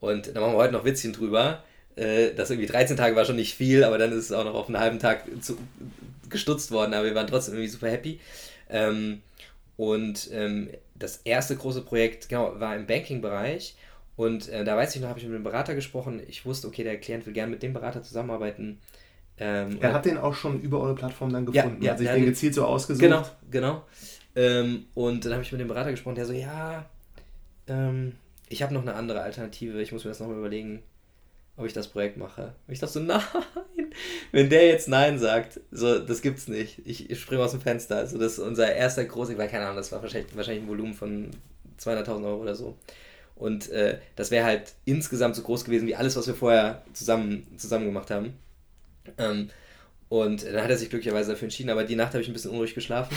Und 0.00 0.34
da 0.34 0.40
machen 0.40 0.52
wir 0.52 0.58
heute 0.58 0.72
noch 0.72 0.84
Witzchen 0.84 1.12
drüber. 1.12 1.62
Äh, 1.96 2.34
dass 2.34 2.50
irgendwie 2.50 2.68
13 2.68 2.96
Tage 2.96 3.16
war 3.16 3.24
schon 3.24 3.34
nicht 3.34 3.54
viel, 3.54 3.82
aber 3.82 3.98
dann 3.98 4.12
ist 4.12 4.26
es 4.26 4.32
auch 4.32 4.44
noch 4.44 4.54
auf 4.54 4.68
einen 4.68 4.78
halben 4.78 5.00
Tag 5.00 5.24
zu, 5.40 5.58
gestutzt 6.30 6.70
worden, 6.70 6.94
aber 6.94 7.06
wir 7.06 7.14
waren 7.16 7.26
trotzdem 7.26 7.54
irgendwie 7.54 7.70
super 7.70 7.90
happy. 7.90 8.20
Ähm, 8.70 9.20
und 9.76 10.28
ähm, 10.32 10.70
das 10.94 11.20
erste 11.24 11.56
große 11.56 11.82
Projekt 11.82 12.28
genau, 12.28 12.58
war 12.60 12.76
im 12.76 12.86
Banking-Bereich. 12.86 13.76
Und 14.16 14.48
äh, 14.48 14.64
da 14.64 14.76
weiß 14.76 14.94
ich 14.94 15.00
noch, 15.00 15.08
habe 15.08 15.18
ich 15.18 15.24
mit 15.24 15.34
einem 15.34 15.44
Berater 15.44 15.74
gesprochen. 15.74 16.20
Ich 16.28 16.44
wusste, 16.44 16.66
okay, 16.66 16.84
der 16.84 16.98
Klient 16.98 17.26
will 17.26 17.32
gerne 17.32 17.50
mit 17.50 17.62
dem 17.62 17.72
Berater 17.72 18.02
zusammenarbeiten. 18.02 18.78
Ähm, 19.38 19.78
er 19.80 19.92
hat 19.92 20.04
den 20.04 20.18
auch 20.18 20.34
schon 20.34 20.60
über 20.60 20.80
eure 20.80 20.96
Plattform 20.96 21.32
dann 21.32 21.46
gefunden, 21.46 21.80
ja, 21.80 21.86
ja, 21.86 21.92
hat 21.92 21.98
sich 21.98 22.08
den 22.08 22.24
gezielt 22.24 22.54
so 22.54 22.64
ausgesucht. 22.64 23.02
Genau, 23.02 23.24
genau. 23.50 23.84
Ähm, 24.38 24.86
und 24.94 25.24
dann 25.24 25.32
habe 25.32 25.42
ich 25.42 25.52
mit 25.52 25.60
dem 25.60 25.68
Berater 25.68 25.90
gesprochen, 25.90 26.14
der 26.14 26.26
so, 26.26 26.32
ja, 26.32 26.86
ähm, 27.66 28.14
ich 28.48 28.62
habe 28.62 28.72
noch 28.72 28.82
eine 28.82 28.94
andere 28.94 29.20
Alternative, 29.20 29.82
ich 29.82 29.92
muss 29.92 30.04
mir 30.04 30.10
das 30.10 30.20
nochmal 30.20 30.38
überlegen 30.38 30.82
ob 31.58 31.66
ich 31.66 31.72
das 31.72 31.88
Projekt 31.88 32.16
mache. 32.16 32.54
Und 32.66 32.72
ich 32.72 32.78
dachte 32.78 32.94
so, 32.94 33.00
nein, 33.00 33.20
wenn 34.32 34.48
der 34.48 34.68
jetzt 34.68 34.88
Nein 34.88 35.18
sagt, 35.18 35.60
so, 35.70 35.98
das 35.98 36.22
gibt's 36.22 36.48
nicht. 36.48 36.80
Ich, 36.86 37.10
ich 37.10 37.20
springe 37.20 37.42
aus 37.42 37.50
dem 37.50 37.60
Fenster. 37.60 37.96
Also 37.96 38.16
das 38.16 38.34
ist 38.34 38.38
unser 38.38 38.72
erster 38.72 39.04
großer, 39.04 39.36
weil 39.36 39.48
keine 39.48 39.64
Ahnung, 39.64 39.76
das 39.76 39.92
war 39.92 40.00
wahrscheinlich, 40.00 40.34
wahrscheinlich 40.36 40.62
ein 40.62 40.68
Volumen 40.68 40.94
von 40.94 41.30
200.000 41.80 42.24
Euro 42.24 42.40
oder 42.40 42.54
so. 42.54 42.76
Und 43.34 43.70
äh, 43.70 43.98
das 44.16 44.30
wäre 44.30 44.46
halt 44.46 44.72
insgesamt 44.84 45.36
so 45.36 45.42
groß 45.42 45.64
gewesen 45.64 45.86
wie 45.86 45.96
alles, 45.96 46.16
was 46.16 46.26
wir 46.26 46.34
vorher 46.34 46.82
zusammen, 46.92 47.46
zusammen 47.56 47.86
gemacht 47.86 48.10
haben. 48.10 48.34
Ähm, 49.18 49.50
und 50.08 50.44
dann 50.44 50.62
hat 50.62 50.70
er 50.70 50.78
sich 50.78 50.90
glücklicherweise 50.90 51.32
dafür 51.32 51.46
entschieden, 51.46 51.70
aber 51.70 51.84
die 51.84 51.96
Nacht 51.96 52.14
habe 52.14 52.22
ich 52.22 52.28
ein 52.28 52.32
bisschen 52.32 52.52
unruhig 52.52 52.74
geschlafen. 52.74 53.14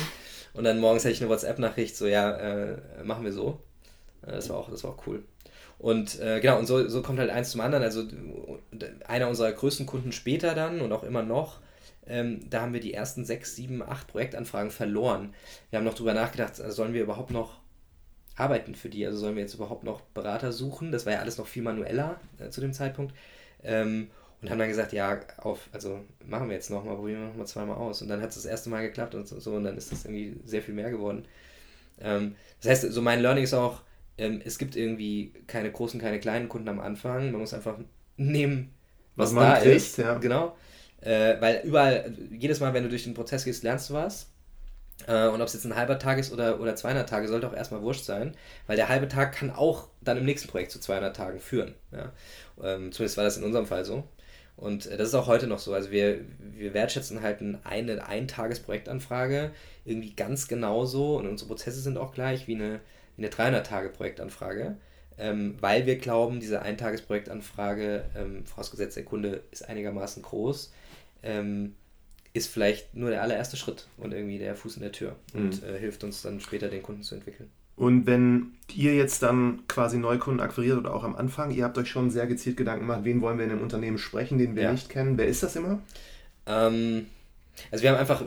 Und 0.53 0.63
dann 0.63 0.79
morgens 0.79 1.03
hatte 1.03 1.13
ich 1.13 1.21
eine 1.21 1.29
WhatsApp-Nachricht, 1.29 1.95
so, 1.95 2.07
ja, 2.07 2.31
äh, 2.31 2.77
machen 3.03 3.23
wir 3.23 3.31
so. 3.31 3.59
Äh, 4.23 4.33
das, 4.33 4.49
war 4.49 4.57
auch, 4.57 4.69
das 4.69 4.83
war 4.83 4.91
auch 4.91 5.07
cool. 5.07 5.23
Und 5.79 6.19
äh, 6.19 6.39
genau, 6.39 6.59
und 6.59 6.67
so, 6.67 6.87
so 6.87 7.01
kommt 7.01 7.19
halt 7.19 7.31
eins 7.31 7.51
zum 7.51 7.61
anderen. 7.61 7.83
Also 7.83 8.03
einer 9.07 9.27
unserer 9.27 9.51
größten 9.51 9.85
Kunden 9.85 10.11
später 10.11 10.53
dann 10.53 10.79
und 10.81 10.91
auch 10.91 11.03
immer 11.03 11.23
noch, 11.23 11.59
ähm, 12.05 12.47
da 12.49 12.61
haben 12.61 12.73
wir 12.73 12.81
die 12.81 12.93
ersten 12.93 13.25
sechs, 13.25 13.55
sieben, 13.55 13.81
acht 13.81 14.07
Projektanfragen 14.07 14.71
verloren. 14.71 15.33
Wir 15.69 15.79
haben 15.79 15.85
noch 15.85 15.93
drüber 15.95 16.13
nachgedacht, 16.13 16.61
also 16.61 16.75
sollen 16.75 16.93
wir 16.93 17.01
überhaupt 17.01 17.31
noch 17.31 17.61
arbeiten 18.35 18.75
für 18.75 18.89
die? 18.89 19.05
Also 19.05 19.19
sollen 19.19 19.35
wir 19.35 19.43
jetzt 19.43 19.53
überhaupt 19.53 19.83
noch 19.83 20.01
Berater 20.01 20.51
suchen? 20.51 20.91
Das 20.91 21.05
war 21.05 21.13
ja 21.13 21.19
alles 21.19 21.37
noch 21.37 21.47
viel 21.47 21.63
manueller 21.63 22.19
äh, 22.39 22.49
zu 22.49 22.61
dem 22.61 22.73
Zeitpunkt. 22.73 23.13
Ähm, 23.63 24.09
und 24.41 24.49
haben 24.49 24.59
dann 24.59 24.69
gesagt, 24.69 24.91
ja, 24.93 25.19
auf, 25.37 25.69
also 25.71 25.99
machen 26.25 26.49
wir 26.49 26.55
jetzt 26.55 26.71
nochmal, 26.71 26.95
probieren 26.95 27.21
wir 27.21 27.27
nochmal 27.27 27.47
zweimal 27.47 27.77
aus. 27.77 28.01
Und 28.01 28.07
dann 28.07 28.21
hat 28.21 28.29
es 28.29 28.35
das 28.35 28.45
erste 28.45 28.69
Mal 28.69 28.81
geklappt 28.81 29.13
und 29.13 29.27
so, 29.27 29.51
und 29.51 29.63
dann 29.63 29.77
ist 29.77 29.91
das 29.91 30.05
irgendwie 30.05 30.35
sehr 30.45 30.61
viel 30.63 30.73
mehr 30.73 30.89
geworden. 30.89 31.25
Ähm, 31.99 32.35
das 32.61 32.71
heißt, 32.71 32.91
so 32.91 33.01
mein 33.01 33.21
Learning 33.21 33.43
ist 33.43 33.53
auch, 33.53 33.81
ähm, 34.17 34.41
es 34.43 34.57
gibt 34.57 34.75
irgendwie 34.75 35.33
keine 35.47 35.71
großen, 35.71 35.99
keine 35.99 36.19
kleinen 36.19 36.49
Kunden 36.49 36.69
am 36.69 36.79
Anfang. 36.79 37.31
Man 37.31 37.41
muss 37.41 37.53
einfach 37.53 37.77
nehmen, 38.17 38.73
was, 39.15 39.29
was 39.29 39.33
man 39.35 39.49
da 39.51 39.59
kriegt, 39.59 39.75
ist. 39.75 39.97
Ja. 39.97 40.15
Genau. 40.17 40.55
Äh, 41.01 41.39
weil 41.39 41.61
überall, 41.63 42.13
jedes 42.31 42.59
Mal, 42.59 42.73
wenn 42.73 42.83
du 42.83 42.89
durch 42.89 43.03
den 43.03 43.13
Prozess 43.13 43.45
gehst, 43.45 43.63
lernst 43.63 43.89
du 43.89 43.93
was. 43.93 44.31
Äh, 45.07 45.27
und 45.27 45.41
ob 45.41 45.47
es 45.47 45.53
jetzt 45.53 45.65
ein 45.65 45.75
halber 45.75 45.97
Tag 45.99 46.19
ist 46.19 46.31
oder, 46.31 46.59
oder 46.59 46.75
200 46.75 47.09
Tage, 47.09 47.27
sollte 47.27 47.47
auch 47.47 47.55
erstmal 47.55 47.81
wurscht 47.81 48.05
sein, 48.05 48.35
weil 48.67 48.75
der 48.75 48.89
halbe 48.89 49.07
Tag 49.07 49.33
kann 49.33 49.49
auch 49.51 49.87
dann 50.01 50.17
im 50.17 50.25
nächsten 50.25 50.47
Projekt 50.47 50.71
zu 50.71 50.79
200 50.79 51.15
Tagen 51.15 51.39
führen. 51.39 51.73
Ja? 51.91 52.11
Ähm, 52.63 52.91
zumindest 52.91 53.17
war 53.17 53.23
das 53.23 53.37
in 53.37 53.43
unserem 53.43 53.65
Fall 53.65 53.85
so. 53.85 54.03
Und 54.61 54.85
äh, 54.85 54.95
das 54.95 55.09
ist 55.09 55.15
auch 55.15 55.27
heute 55.27 55.47
noch 55.47 55.59
so. 55.59 55.73
Also 55.73 55.91
wir, 55.91 56.21
wir 56.39 56.73
wertschätzen 56.73 57.21
halt 57.21 57.41
eine 57.65 58.07
Eintagesprojektanfrage 58.07 59.51
irgendwie 59.83 60.13
ganz 60.13 60.47
genauso 60.47 61.17
und 61.17 61.27
unsere 61.27 61.49
Prozesse 61.49 61.81
sind 61.81 61.97
auch 61.97 62.13
gleich 62.13 62.47
wie 62.47 62.55
eine, 62.55 62.79
wie 63.17 63.25
eine 63.25 63.33
300-Tage-Projektanfrage 63.33 64.77
ähm, 65.21 65.55
weil 65.59 65.85
wir 65.85 65.97
glauben, 65.97 66.39
diese 66.39 66.63
Eintagesprojektanfrage, 66.63 68.05
ähm, 68.15 68.45
vorausgesetzt 68.45 68.97
der 68.97 69.05
Kunde 69.05 69.43
ist 69.51 69.67
einigermaßen 69.67 70.23
groß, 70.23 70.73
ähm, 71.21 71.75
ist 72.33 72.51
vielleicht 72.51 72.95
nur 72.95 73.11
der 73.11 73.21
allererste 73.21 73.55
Schritt 73.55 73.87
und 73.97 74.13
irgendwie 74.13 74.39
der 74.39 74.55
Fuß 74.55 74.77
in 74.77 74.81
der 74.81 74.91
Tür 74.91 75.15
und 75.33 75.61
mhm. 75.61 75.69
äh, 75.69 75.77
hilft 75.77 76.03
uns 76.03 76.23
dann 76.23 76.39
später 76.39 76.69
den 76.69 76.81
Kunden 76.81 77.03
zu 77.03 77.13
entwickeln. 77.13 77.51
Und 77.81 78.05
wenn 78.05 78.51
ihr 78.75 78.93
jetzt 78.93 79.23
dann 79.23 79.63
quasi 79.67 79.97
Neukunden 79.97 80.39
akquiriert 80.39 80.77
oder 80.77 80.93
auch 80.93 81.03
am 81.03 81.15
Anfang, 81.15 81.49
ihr 81.49 81.63
habt 81.63 81.79
euch 81.79 81.87
schon 81.87 82.11
sehr 82.11 82.27
gezielt 82.27 82.55
Gedanken 82.55 82.81
gemacht, 82.81 83.05
wen 83.05 83.21
wollen 83.21 83.39
wir 83.39 83.45
in 83.45 83.49
dem 83.49 83.61
Unternehmen 83.61 83.97
sprechen, 83.97 84.37
den 84.37 84.55
wir 84.55 84.61
ja. 84.61 84.71
nicht 84.71 84.87
kennen. 84.87 85.17
Wer 85.17 85.25
ist 85.25 85.41
das 85.41 85.55
immer? 85.55 85.79
Ähm, 86.45 87.07
also 87.71 87.81
wir 87.81 87.89
haben 87.89 87.97
einfach 87.97 88.23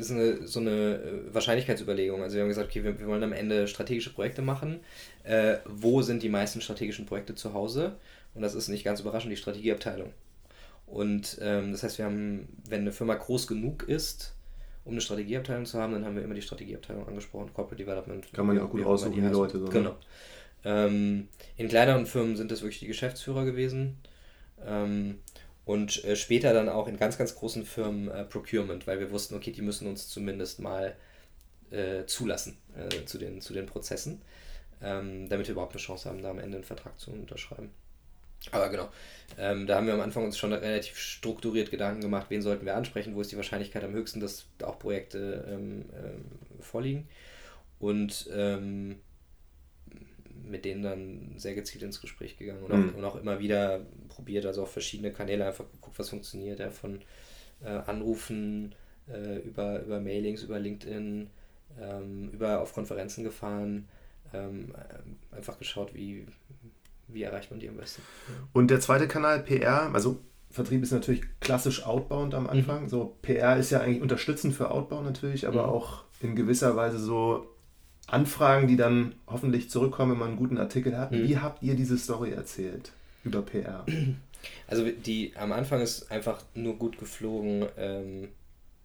so 0.00 0.12
eine, 0.12 0.46
so 0.46 0.60
eine 0.60 0.96
äh, 0.96 1.34
Wahrscheinlichkeitsüberlegung. 1.34 2.22
Also 2.22 2.34
wir 2.34 2.42
haben 2.42 2.50
gesagt, 2.50 2.68
okay, 2.68 2.84
wir, 2.84 3.00
wir 3.00 3.06
wollen 3.06 3.22
am 3.22 3.32
Ende 3.32 3.68
strategische 3.68 4.12
Projekte 4.12 4.42
machen. 4.42 4.80
Äh, 5.24 5.56
wo 5.64 6.02
sind 6.02 6.22
die 6.22 6.28
meisten 6.28 6.60
strategischen 6.60 7.06
Projekte 7.06 7.34
zu 7.34 7.54
Hause? 7.54 7.96
Und 8.34 8.42
das 8.42 8.54
ist 8.54 8.68
nicht 8.68 8.84
ganz 8.84 9.00
überraschend 9.00 9.32
die 9.32 9.38
Strategieabteilung. 9.38 10.12
Und 10.84 11.38
ähm, 11.40 11.72
das 11.72 11.84
heißt, 11.84 11.96
wir 11.96 12.04
haben, 12.04 12.48
wenn 12.68 12.82
eine 12.82 12.92
Firma 12.92 13.14
groß 13.14 13.46
genug 13.46 13.84
ist, 13.84 14.34
um 14.84 14.92
eine 14.92 15.00
Strategieabteilung 15.00 15.66
zu 15.66 15.78
haben, 15.78 15.92
dann 15.92 16.04
haben 16.04 16.16
wir 16.16 16.22
immer 16.22 16.34
die 16.34 16.42
Strategieabteilung 16.42 17.06
angesprochen, 17.06 17.52
Corporate 17.52 17.82
Development. 17.82 18.32
Kann 18.32 18.46
man 18.46 18.56
ja 18.56 18.64
auch 18.64 18.70
gut 18.70 18.84
aussuchen, 18.84 19.12
die, 19.12 19.20
die 19.20 19.28
Leute. 19.28 19.58
So, 19.58 19.66
ne? 19.66 19.70
genau. 19.70 19.96
Ähm, 20.64 21.28
in 21.56 21.68
kleineren 21.68 22.06
Firmen 22.06 22.36
sind 22.36 22.50
das 22.50 22.62
wirklich 22.62 22.80
die 22.80 22.86
Geschäftsführer 22.86 23.44
gewesen. 23.44 23.98
Ähm, 24.64 25.18
und 25.64 26.04
äh, 26.04 26.16
später 26.16 26.52
dann 26.52 26.68
auch 26.68 26.88
in 26.88 26.96
ganz, 26.96 27.16
ganz 27.16 27.34
großen 27.34 27.64
Firmen 27.64 28.08
äh, 28.08 28.24
Procurement, 28.24 28.86
weil 28.86 28.98
wir 28.98 29.10
wussten, 29.10 29.34
okay, 29.34 29.52
die 29.52 29.62
müssen 29.62 29.86
uns 29.86 30.08
zumindest 30.08 30.60
mal 30.60 30.96
äh, 31.70 32.04
zulassen 32.06 32.58
äh, 32.76 33.04
zu, 33.04 33.18
den, 33.18 33.40
zu 33.40 33.52
den 33.52 33.66
Prozessen, 33.66 34.22
ähm, 34.82 35.28
damit 35.28 35.46
wir 35.46 35.52
überhaupt 35.52 35.74
eine 35.74 35.80
Chance 35.80 36.08
haben, 36.08 36.22
da 36.22 36.30
am 36.30 36.38
Ende 36.38 36.56
einen 36.56 36.64
Vertrag 36.64 36.98
zu 36.98 37.12
unterschreiben. 37.12 37.70
Aber 38.52 38.68
genau, 38.68 38.88
ähm, 39.38 39.66
da 39.66 39.76
haben 39.76 39.86
wir 39.86 39.94
am 39.94 40.00
Anfang 40.00 40.24
uns 40.24 40.38
schon 40.38 40.52
relativ 40.52 40.96
strukturiert 40.98 41.70
Gedanken 41.70 42.00
gemacht, 42.00 42.26
wen 42.30 42.42
sollten 42.42 42.66
wir 42.66 42.76
ansprechen, 42.76 43.14
wo 43.14 43.20
ist 43.20 43.30
die 43.30 43.36
Wahrscheinlichkeit 43.36 43.84
am 43.84 43.92
höchsten, 43.92 44.20
dass 44.20 44.46
auch 44.62 44.78
Projekte 44.78 45.46
ähm, 45.48 45.84
ähm 45.92 46.24
vorliegen. 46.60 47.08
Und 47.78 48.28
ähm, 48.34 48.96
mit 50.50 50.64
denen 50.64 50.82
dann 50.82 51.34
sehr 51.36 51.54
gezielt 51.54 51.84
ins 51.84 52.00
Gespräch 52.00 52.36
gegangen 52.36 52.62
und 52.62 52.72
auch, 52.72 52.76
mhm. 52.76 52.94
und 52.96 53.04
auch 53.04 53.16
immer 53.16 53.38
wieder 53.38 53.80
probiert, 54.08 54.46
also 54.46 54.62
auf 54.62 54.72
verschiedene 54.72 55.12
Kanäle 55.12 55.46
einfach 55.46 55.70
geguckt, 55.70 55.98
was 55.98 56.10
funktioniert, 56.10 56.58
ja, 56.58 56.70
von 56.70 57.00
äh, 57.62 57.68
Anrufen 57.68 58.74
äh, 59.08 59.38
über, 59.38 59.80
über 59.80 60.00
Mailings, 60.00 60.42
über 60.42 60.58
LinkedIn, 60.58 61.30
ähm, 61.80 62.30
über 62.32 62.60
auf 62.60 62.74
Konferenzen 62.74 63.24
gefahren, 63.24 63.88
ähm, 64.34 64.74
einfach 65.30 65.58
geschaut, 65.58 65.94
wie, 65.94 66.26
wie 67.12 67.22
erreicht 67.22 67.50
man 67.50 67.60
die 67.60 67.68
am 67.68 67.76
besten. 67.76 68.02
Und 68.52 68.70
der 68.70 68.80
zweite 68.80 69.08
Kanal, 69.08 69.40
PR, 69.40 69.90
also 69.92 70.18
Vertrieb 70.50 70.82
ist 70.82 70.90
natürlich 70.90 71.22
klassisch 71.38 71.86
outbound 71.86 72.34
am. 72.34 72.48
Anfang. 72.48 72.84
Mhm. 72.84 72.88
So 72.88 73.16
PR 73.22 73.56
ist 73.56 73.70
ja 73.70 73.80
eigentlich 73.80 74.02
unterstützend 74.02 74.54
für 74.54 74.70
Outbound 74.70 75.06
natürlich, 75.06 75.46
aber 75.46 75.64
mhm. 75.64 75.72
auch 75.72 76.04
in 76.20 76.34
gewisser 76.34 76.74
Weise 76.74 76.98
so 76.98 77.46
Anfragen, 78.08 78.66
die 78.66 78.76
dann 78.76 79.14
hoffentlich 79.28 79.70
zurückkommen, 79.70 80.12
wenn 80.12 80.18
man 80.18 80.28
einen 80.30 80.36
guten 80.36 80.58
Artikel 80.58 80.98
hat. 80.98 81.12
Mhm. 81.12 81.28
Wie 81.28 81.38
habt 81.38 81.62
ihr 81.62 81.76
diese 81.76 81.96
Story 81.96 82.32
erzählt 82.32 82.92
über 83.24 83.42
PR? 83.42 83.86
Also 84.66 84.86
die 84.90 85.34
am 85.36 85.52
Anfang 85.52 85.82
ist 85.82 86.10
einfach 86.10 86.42
nur 86.54 86.76
gut 86.76 86.98
geflogen. 86.98 87.66
Ähm, 87.76 88.28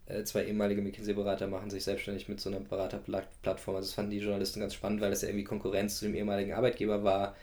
äh, 0.05 0.23
zwei 0.23 0.45
ehemalige 0.45 0.81
McKinsey-Berater 0.81 1.47
machen 1.47 1.69
sich 1.69 1.83
selbstständig 1.83 2.27
mit 2.27 2.39
so 2.39 2.49
einer 2.49 2.59
Beraterplattform. 2.59 3.77
Also 3.77 3.88
das 3.88 3.95
fanden 3.95 4.11
die 4.11 4.19
Journalisten 4.19 4.59
ganz 4.59 4.73
spannend, 4.73 5.01
weil 5.01 5.09
das 5.09 5.21
ja 5.21 5.29
irgendwie 5.29 5.45
Konkurrenz 5.45 5.97
zu 5.97 6.05
dem 6.05 6.13
ehemaligen 6.13 6.53
Arbeitgeber 6.53 7.03
war. 7.03 7.35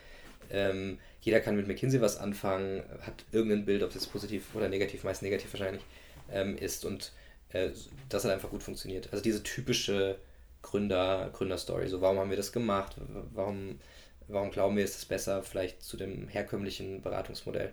Ähm, 0.52 0.98
jeder 1.22 1.40
kann 1.40 1.56
mit 1.56 1.66
McKinsey 1.66 2.00
was 2.00 2.18
anfangen, 2.18 2.82
hat 3.00 3.24
irgendein 3.32 3.64
Bild, 3.64 3.82
ob 3.82 3.94
es 3.94 4.06
positiv 4.06 4.54
oder 4.54 4.68
negativ, 4.68 5.02
meist 5.02 5.22
negativ 5.22 5.52
wahrscheinlich, 5.52 5.82
ähm, 6.30 6.56
ist. 6.56 6.84
Und 6.84 7.12
äh, 7.52 7.70
das 8.10 8.24
hat 8.24 8.30
einfach 8.30 8.50
gut 8.50 8.62
funktioniert. 8.62 9.08
Also 9.12 9.22
diese 9.22 9.42
typische 9.42 10.18
Gründer, 10.60 11.30
Gründerstory. 11.32 11.88
So, 11.88 12.00
warum 12.00 12.18
haben 12.18 12.30
wir 12.30 12.36
das 12.36 12.52
gemacht? 12.52 12.96
Warum, 13.32 13.80
warum 14.28 14.50
glauben 14.50 14.76
wir, 14.76 14.84
ist 14.84 14.98
es 14.98 15.04
besser 15.06 15.42
vielleicht 15.42 15.82
zu 15.82 15.96
dem 15.96 16.28
herkömmlichen 16.28 17.00
Beratungsmodell? 17.00 17.72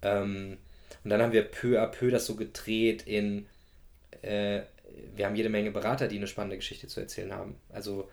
Ähm, 0.00 0.58
und 1.04 1.10
dann 1.10 1.20
haben 1.20 1.32
wir 1.32 1.42
peu 1.44 1.80
à 1.80 1.86
peu 1.86 2.10
das 2.10 2.26
so 2.26 2.36
gedreht 2.36 3.02
in, 3.06 3.46
äh, 4.22 4.62
wir 5.14 5.26
haben 5.26 5.36
jede 5.36 5.48
Menge 5.48 5.70
Berater, 5.70 6.08
die 6.08 6.16
eine 6.16 6.26
spannende 6.26 6.56
Geschichte 6.56 6.86
zu 6.88 7.00
erzählen 7.00 7.32
haben. 7.32 7.56
Also, 7.70 8.08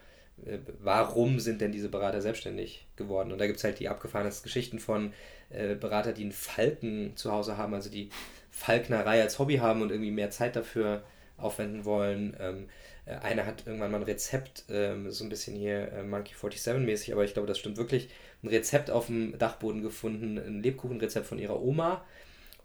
warum 0.82 1.40
sind 1.40 1.62
denn 1.62 1.72
diese 1.72 1.90
Berater 1.90 2.22
selbstständig 2.22 2.88
geworden? 2.96 3.32
Und 3.32 3.40
da 3.40 3.48
gibt 3.48 3.58
es 3.58 3.64
halt 3.64 3.80
die 3.80 3.90
abgefahrensten 3.90 4.44
Geschichten 4.44 4.80
von 4.80 5.14
äh, 5.50 5.76
Berater, 5.76 6.14
die 6.14 6.24
einen 6.24 6.32
Falken 6.32 7.16
zu 7.16 7.32
Hause 7.32 7.58
haben, 7.58 7.74
also 7.74 7.90
die 7.90 8.10
Falknerei 8.52 9.22
als 9.22 9.40
Hobby 9.40 9.58
haben 9.58 9.82
und 9.82 9.92
irgendwie 9.92 10.12
mehr 10.12 10.32
Zeit 10.32 10.56
dafür 10.56 11.04
aufwenden 11.38 11.86
wollen. 11.86 12.36
Ähm, 12.40 12.68
äh, 13.06 13.16
einer 13.16 13.46
hat 13.46 13.66
irgendwann 13.66 13.92
mal 13.92 13.98
ein 13.98 14.04
Rezept, 14.04 14.66
ähm, 14.70 15.10
so 15.12 15.24
ein 15.24 15.30
bisschen 15.30 15.56
hier 15.56 15.92
äh, 15.92 16.04
Monkey 16.04 16.34
47 16.34 16.86
mäßig, 16.86 17.14
aber 17.14 17.24
ich 17.24 17.34
glaube, 17.34 17.48
das 17.48 17.58
stimmt 17.58 17.78
wirklich, 17.78 18.10
ein 18.44 18.50
Rezept 18.50 18.92
auf 18.92 19.08
dem 19.08 19.38
Dachboden 19.38 19.82
gefunden, 19.82 20.38
ein 20.38 20.62
Lebkuchenrezept 20.62 21.26
von 21.26 21.40
ihrer 21.40 21.62
Oma 21.62 22.06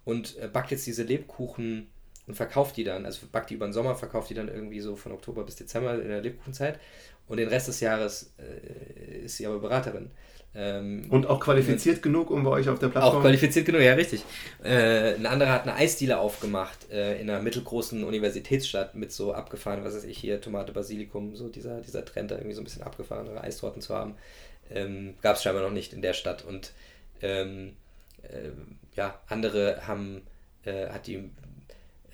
und 0.03 0.37
äh, 0.37 0.47
backt 0.47 0.71
jetzt 0.71 0.85
diese 0.85 1.03
Lebkuchen 1.03 1.87
und 2.27 2.35
verkauft 2.35 2.77
die 2.77 2.83
dann, 2.83 3.05
also 3.05 3.27
backt 3.31 3.49
die 3.49 3.55
über 3.55 3.67
den 3.67 3.73
Sommer, 3.73 3.95
verkauft 3.95 4.29
die 4.29 4.33
dann 4.33 4.47
irgendwie 4.47 4.79
so 4.79 4.95
von 4.95 5.11
Oktober 5.11 5.43
bis 5.43 5.55
Dezember 5.55 6.01
in 6.01 6.07
der 6.07 6.21
Lebkuchenzeit 6.21 6.79
und 7.27 7.37
den 7.37 7.49
Rest 7.49 7.67
des 7.67 7.79
Jahres 7.79 8.33
äh, 8.37 9.25
ist 9.25 9.37
sie 9.37 9.47
aber 9.47 9.59
Beraterin. 9.59 10.11
Ähm, 10.57 11.07
und 11.09 11.27
auch 11.27 11.41
qualifiziert 11.41 12.01
genug, 12.01 12.31
um 12.31 12.43
bei 12.43 12.51
euch 12.51 12.69
auf 12.69 12.79
der 12.79 12.87
Plattform. 12.87 13.17
Auch 13.17 13.21
qualifiziert 13.21 13.65
genug, 13.65 13.81
ja, 13.81 13.93
richtig. 13.93 14.23
Äh, 14.63 15.15
ein 15.15 15.25
anderer 15.25 15.51
hat 15.51 15.63
eine 15.63 15.75
Eisdiele 15.75 16.17
aufgemacht 16.17 16.89
äh, 16.91 17.19
in 17.19 17.29
einer 17.29 17.41
mittelgroßen 17.41 18.03
Universitätsstadt 18.05 18.95
mit 18.95 19.11
so 19.11 19.33
abgefahren, 19.33 19.83
was 19.83 19.95
weiß 19.95 20.05
ich 20.05 20.17
hier, 20.17 20.39
Tomate, 20.39 20.71
Basilikum, 20.71 21.35
so 21.35 21.49
dieser, 21.49 21.81
dieser 21.81 22.05
Trend, 22.05 22.31
da 22.31 22.35
irgendwie 22.35 22.55
so 22.55 22.61
ein 22.61 22.63
bisschen 22.63 22.83
abgefahrenere 22.83 23.41
Eistorten 23.41 23.81
zu 23.81 23.93
haben. 23.93 24.15
Ähm, 24.71 25.15
Gab 25.21 25.35
es 25.35 25.43
scheinbar 25.43 25.63
noch 25.63 25.71
nicht 25.71 25.91
in 25.91 26.01
der 26.01 26.13
Stadt. 26.13 26.45
Und 26.45 26.71
ähm, 27.21 27.73
äh, 28.23 28.51
ja, 28.95 29.19
andere 29.27 29.85
haben, 29.85 30.21
äh, 30.63 30.87
hat 30.87 31.07
die 31.07 31.31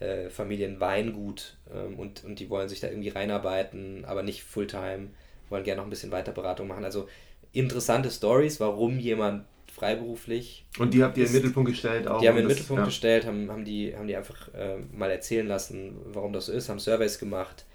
äh, 0.02 0.30
Familien 0.30 0.80
Weingut 0.80 1.58
ähm, 1.74 1.98
und, 1.98 2.24
und 2.24 2.40
die 2.40 2.50
wollen 2.50 2.68
sich 2.68 2.80
da 2.80 2.88
irgendwie 2.88 3.10
reinarbeiten, 3.10 4.04
aber 4.06 4.24
nicht 4.24 4.44
Fulltime, 4.44 5.10
wollen 5.50 5.64
gerne 5.64 5.78
noch 5.78 5.86
ein 5.86 5.90
bisschen 5.90 6.12
weiter 6.12 6.32
Beratung 6.32 6.68
machen. 6.68 6.84
Also 6.84 7.08
interessante 7.54 8.10
Stories, 8.10 8.60
warum 8.60 9.00
jemand 9.00 9.46
freiberuflich. 9.72 10.66
Und 10.80 10.94
die 10.94 11.04
habt 11.04 11.18
ihr 11.18 11.26
in 11.26 11.32
den 11.32 11.42
Mittelpunkt 11.42 11.70
gestellt 11.70 12.08
auch? 12.08 12.20
Die 12.20 12.28
haben 12.28 12.38
in 12.38 12.44
den 12.44 12.50
Mittelpunkt 12.50 12.82
ja. 12.82 12.86
gestellt, 12.86 13.26
haben, 13.26 13.50
haben, 13.50 13.64
die, 13.64 13.96
haben 13.96 14.08
die 14.08 14.16
einfach 14.16 14.54
äh, 14.54 14.78
mal 14.92 15.10
erzählen 15.12 15.48
lassen, 15.48 15.96
warum 16.06 16.34
das 16.34 16.48
so 16.48 16.52
ist, 16.52 16.70
haben 16.70 16.80
Surveys 16.80 17.20
gemacht 17.20 17.66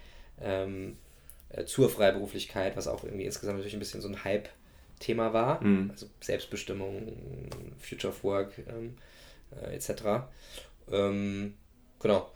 ähm, 0.41 0.97
äh, 1.49 1.65
zur 1.65 1.89
Freiberuflichkeit, 1.89 2.77
was 2.77 2.87
auch 2.89 3.05
irgendwie 3.05 3.25
insgesamt 3.25 3.59
natürlich 3.59 3.75
ein 3.75 3.81
bisschen 3.81 4.01
so 4.01 4.09
ein 4.09 4.25
Hype-Thema 4.25 5.33
war. 5.33 5.63
Mhm. 5.63 5.91
Also 5.91 6.07
Selbstbestimmung, 6.21 7.13
Future 7.79 8.13
of 8.13 8.25
Work 8.25 8.53
ähm, 8.69 8.97
äh, 9.63 9.75
etc. 9.75 10.29
Ähm, 10.91 11.55
genau. 12.01 12.31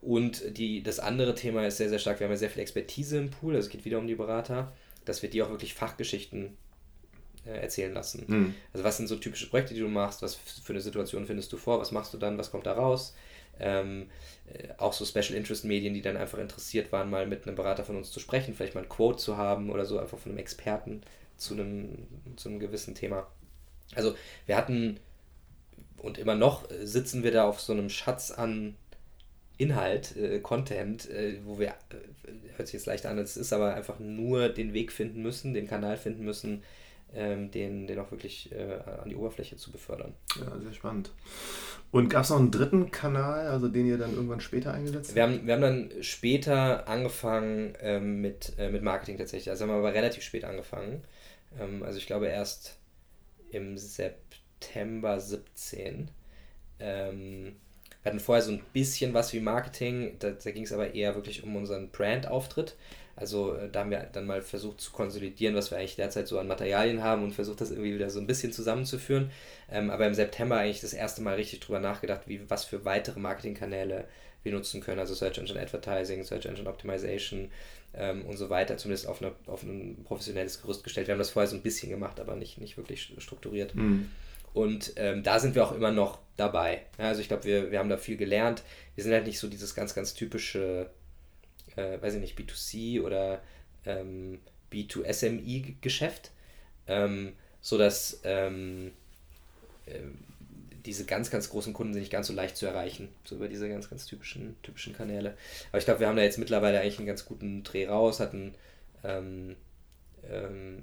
Und 0.00 0.58
die, 0.58 0.82
das 0.82 0.98
andere 0.98 1.34
Thema 1.34 1.66
ist 1.66 1.76
sehr, 1.76 1.88
sehr 1.88 2.00
stark. 2.00 2.18
Wir 2.18 2.24
haben 2.24 2.32
ja 2.32 2.38
sehr 2.38 2.50
viel 2.50 2.62
Expertise 2.62 3.18
im 3.18 3.30
Pool, 3.30 3.54
also 3.54 3.66
es 3.66 3.70
geht 3.70 3.84
wieder 3.84 3.98
um 3.98 4.08
die 4.08 4.16
Berater, 4.16 4.72
dass 5.04 5.22
wir 5.22 5.30
die 5.30 5.42
auch 5.42 5.50
wirklich 5.50 5.74
Fachgeschichten 5.74 6.56
äh, 7.46 7.60
erzählen 7.60 7.94
lassen. 7.94 8.24
Mhm. 8.26 8.54
Also 8.72 8.84
was 8.84 8.96
sind 8.96 9.06
so 9.06 9.16
typische 9.16 9.48
Projekte, 9.48 9.74
die 9.74 9.80
du 9.80 9.88
machst, 9.88 10.20
was 10.22 10.34
für 10.34 10.72
eine 10.72 10.80
Situation 10.80 11.26
findest 11.26 11.52
du 11.52 11.56
vor, 11.56 11.80
was 11.80 11.92
machst 11.92 12.12
du 12.12 12.18
dann, 12.18 12.38
was 12.38 12.50
kommt 12.50 12.66
da 12.66 12.72
raus? 12.72 13.14
Ähm, 13.60 14.08
äh, 14.52 14.68
auch 14.78 14.92
so 14.92 15.04
Special 15.04 15.34
Interest 15.34 15.64
Medien, 15.64 15.94
die 15.94 16.02
dann 16.02 16.16
einfach 16.16 16.38
interessiert 16.38 16.90
waren, 16.90 17.08
mal 17.08 17.26
mit 17.26 17.46
einem 17.46 17.56
Berater 17.56 17.84
von 17.84 17.96
uns 17.96 18.10
zu 18.10 18.20
sprechen, 18.20 18.54
vielleicht 18.54 18.74
mal 18.74 18.82
ein 18.82 18.88
Quote 18.88 19.18
zu 19.18 19.36
haben 19.36 19.70
oder 19.70 19.84
so, 19.84 19.98
einfach 19.98 20.18
von 20.18 20.32
einem 20.32 20.38
Experten 20.38 21.02
zu 21.36 21.54
einem, 21.54 22.06
zu 22.36 22.48
einem 22.48 22.58
gewissen 22.58 22.94
Thema. 22.94 23.28
Also 23.94 24.14
wir 24.46 24.56
hatten 24.56 24.98
und 25.96 26.18
immer 26.18 26.34
noch 26.34 26.68
sitzen 26.82 27.22
wir 27.22 27.32
da 27.32 27.48
auf 27.48 27.60
so 27.60 27.72
einem 27.72 27.88
Schatz 27.88 28.30
an 28.30 28.76
Inhalt, 29.58 30.16
äh, 30.16 30.38
Content, 30.38 31.10
äh, 31.10 31.40
wo 31.44 31.58
wir, 31.58 31.68
äh, 31.68 32.56
hört 32.56 32.68
sich 32.68 32.74
jetzt 32.74 32.86
leicht 32.86 33.06
an, 33.06 33.18
es 33.18 33.36
ist 33.36 33.52
aber 33.52 33.74
einfach 33.74 33.98
nur 33.98 34.48
den 34.48 34.72
Weg 34.72 34.92
finden 34.92 35.20
müssen, 35.22 35.52
den 35.52 35.66
Kanal 35.66 35.96
finden 35.96 36.24
müssen, 36.24 36.62
ähm, 37.14 37.50
den, 37.50 37.86
den 37.86 37.98
auch 37.98 38.10
wirklich 38.10 38.52
äh, 38.52 38.78
an 39.02 39.08
die 39.08 39.16
Oberfläche 39.16 39.56
zu 39.56 39.72
befördern. 39.72 40.14
Ja, 40.38 40.58
sehr 40.60 40.72
spannend. 40.72 41.10
Und 41.90 42.08
gab 42.08 42.24
es 42.24 42.30
noch 42.30 42.38
einen 42.38 42.50
dritten 42.50 42.90
Kanal, 42.90 43.48
also 43.48 43.68
den 43.68 43.86
ihr 43.86 43.98
dann 43.98 44.14
irgendwann 44.14 44.40
später 44.40 44.74
eingesetzt 44.74 45.08
habt? 45.08 45.16
Wir 45.16 45.22
haben, 45.22 45.46
wir 45.46 45.54
haben 45.54 45.62
dann 45.62 45.90
später 46.02 46.86
angefangen 46.86 47.74
ähm, 47.80 48.20
mit, 48.20 48.52
äh, 48.58 48.70
mit 48.70 48.82
Marketing 48.82 49.18
tatsächlich. 49.18 49.50
Also 49.50 49.64
haben 49.64 49.70
wir 49.70 49.78
aber 49.78 49.94
relativ 49.94 50.22
spät 50.22 50.44
angefangen. 50.44 51.02
Ähm, 51.58 51.82
also 51.82 51.98
ich 51.98 52.06
glaube 52.06 52.26
erst 52.26 52.78
im 53.50 53.78
September 53.78 55.18
17. 55.18 56.10
Ähm, 56.78 57.56
wir 58.08 58.12
hatten 58.12 58.24
vorher 58.24 58.42
so 58.42 58.52
ein 58.52 58.62
bisschen 58.72 59.12
was 59.12 59.34
wie 59.34 59.40
Marketing, 59.40 60.16
da, 60.18 60.30
da 60.30 60.50
ging 60.50 60.62
es 60.62 60.72
aber 60.72 60.94
eher 60.94 61.14
wirklich 61.14 61.42
um 61.44 61.54
unseren 61.56 61.90
Brand-Auftritt. 61.90 62.74
Also 63.16 63.54
äh, 63.54 63.68
da 63.70 63.80
haben 63.80 63.90
wir 63.90 64.08
dann 64.12 64.24
mal 64.24 64.40
versucht 64.40 64.80
zu 64.80 64.92
konsolidieren, 64.92 65.54
was 65.54 65.70
wir 65.70 65.76
eigentlich 65.76 65.96
derzeit 65.96 66.26
so 66.26 66.38
an 66.38 66.48
Materialien 66.48 67.02
haben 67.02 67.22
und 67.22 67.34
versucht 67.34 67.60
das 67.60 67.70
irgendwie 67.70 67.94
wieder 67.94 68.08
so 68.08 68.18
ein 68.18 68.26
bisschen 68.26 68.50
zusammenzuführen. 68.50 69.30
Ähm, 69.70 69.90
aber 69.90 70.06
im 70.06 70.14
September 70.14 70.56
eigentlich 70.56 70.80
das 70.80 70.94
erste 70.94 71.20
Mal 71.20 71.34
richtig 71.34 71.60
drüber 71.60 71.80
nachgedacht, 71.80 72.22
wie, 72.26 72.48
was 72.48 72.64
für 72.64 72.86
weitere 72.86 73.20
Marketingkanäle 73.20 74.04
wir 74.42 74.52
nutzen 74.52 74.80
können. 74.80 75.00
Also 75.00 75.14
Search 75.14 75.36
Engine 75.36 75.60
Advertising, 75.60 76.24
Search 76.24 76.46
Engine 76.46 76.70
Optimization 76.70 77.50
ähm, 77.92 78.24
und 78.24 78.38
so 78.38 78.48
weiter, 78.48 78.78
zumindest 78.78 79.06
auf, 79.06 79.20
eine, 79.20 79.32
auf 79.46 79.64
ein 79.64 80.02
professionelles 80.04 80.62
Gerüst 80.62 80.82
gestellt. 80.82 81.08
Wir 81.08 81.12
haben 81.12 81.18
das 81.18 81.30
vorher 81.30 81.48
so 81.48 81.56
ein 81.56 81.62
bisschen 81.62 81.90
gemacht, 81.90 82.20
aber 82.20 82.36
nicht, 82.36 82.58
nicht 82.58 82.78
wirklich 82.78 83.12
strukturiert. 83.18 83.74
Mhm. 83.74 84.08
Und 84.52 84.92
ähm, 84.96 85.22
da 85.22 85.38
sind 85.38 85.54
wir 85.54 85.64
auch 85.64 85.72
immer 85.72 85.90
noch 85.90 86.18
dabei. 86.36 86.82
Ja, 86.98 87.08
also 87.08 87.20
ich 87.20 87.28
glaube, 87.28 87.44
wir, 87.44 87.70
wir 87.70 87.78
haben 87.78 87.88
da 87.88 87.96
viel 87.96 88.16
gelernt. 88.16 88.62
Wir 88.94 89.04
sind 89.04 89.12
halt 89.12 89.26
nicht 89.26 89.38
so 89.38 89.48
dieses 89.48 89.74
ganz, 89.74 89.94
ganz 89.94 90.14
typische 90.14 90.90
äh, 91.78 92.02
weiß 92.02 92.14
ich 92.14 92.20
nicht, 92.20 92.38
B2C 92.38 93.02
oder 93.02 93.40
ähm, 93.86 94.40
B2SMI-Geschäft, 94.72 96.32
ähm, 96.86 97.32
sodass 97.60 98.20
ähm, 98.24 98.92
äh, 99.86 100.00
diese 100.84 101.04
ganz, 101.04 101.30
ganz 101.30 101.50
großen 101.50 101.72
Kunden 101.72 101.92
sind 101.92 102.02
nicht 102.02 102.12
ganz 102.12 102.26
so 102.26 102.32
leicht 102.32 102.56
zu 102.56 102.66
erreichen, 102.66 103.08
so 103.24 103.36
über 103.36 103.48
diese 103.48 103.68
ganz, 103.68 103.88
ganz 103.88 104.06
typischen, 104.06 104.56
typischen 104.62 104.94
Kanäle. 104.94 105.36
Aber 105.70 105.78
ich 105.78 105.84
glaube, 105.84 106.00
wir 106.00 106.08
haben 106.08 106.16
da 106.16 106.22
jetzt 106.22 106.38
mittlerweile 106.38 106.80
eigentlich 106.80 106.98
einen 106.98 107.06
ganz 107.06 107.24
guten 107.24 107.62
Dreh 107.62 107.86
raus, 107.86 108.20
hatten 108.20 108.54
ähm, 109.04 109.56
ähm, 110.28 110.82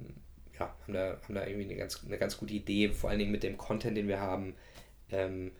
ja, 0.58 0.74
haben 0.82 0.92
da, 0.92 1.18
haben 1.22 1.34
da 1.34 1.46
irgendwie 1.46 1.64
eine 1.64 1.76
ganz, 1.76 2.02
eine 2.04 2.18
ganz 2.18 2.38
gute 2.38 2.54
Idee, 2.54 2.88
vor 2.90 3.10
allen 3.10 3.18
Dingen 3.18 3.32
mit 3.32 3.42
dem 3.42 3.56
Content, 3.56 3.96
den 3.96 4.08
wir 4.08 4.20
haben, 4.20 4.54
ähm, 5.10 5.52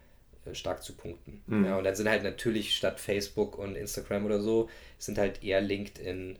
äh, 0.44 0.54
stark 0.54 0.82
zu 0.82 0.94
punkten. 0.94 1.42
Mhm. 1.46 1.64
Ja, 1.64 1.78
und 1.78 1.84
dann 1.84 1.94
sind 1.94 2.08
halt 2.08 2.22
natürlich 2.22 2.76
statt 2.76 3.00
Facebook 3.00 3.58
und 3.58 3.76
Instagram 3.76 4.24
oder 4.24 4.40
so, 4.40 4.68
sind 4.98 5.18
halt 5.18 5.42
eher 5.42 5.60
LinkedIn 5.60 6.38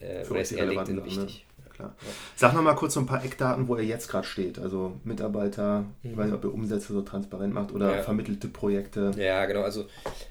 äh, 0.00 0.26
oder 0.28 0.40
ist 0.40 0.52
eher 0.52 0.66
LinkedIn 0.66 0.96
ne? 0.96 1.04
wichtig. 1.04 1.46
Ne? 1.48 1.54
Klar. 1.74 1.96
Ja. 2.00 2.08
Sag 2.36 2.54
noch 2.54 2.62
mal 2.62 2.74
kurz 2.74 2.94
so 2.94 3.00
ein 3.00 3.06
paar 3.06 3.24
Eckdaten, 3.24 3.66
wo 3.66 3.76
ihr 3.76 3.84
jetzt 3.84 4.08
gerade 4.08 4.26
steht. 4.26 4.58
Also 4.58 5.00
Mitarbeiter, 5.02 5.80
mhm. 6.02 6.10
ich 6.10 6.16
weiß 6.16 6.26
nicht, 6.26 6.34
ob 6.34 6.44
ihr 6.44 6.54
Umsätze 6.54 6.92
so 6.92 7.02
transparent 7.02 7.52
macht 7.52 7.72
oder 7.72 7.96
ja. 7.96 8.02
vermittelte 8.02 8.48
Projekte. 8.48 9.10
Ja, 9.16 9.44
genau. 9.46 9.62
Also 9.62 9.86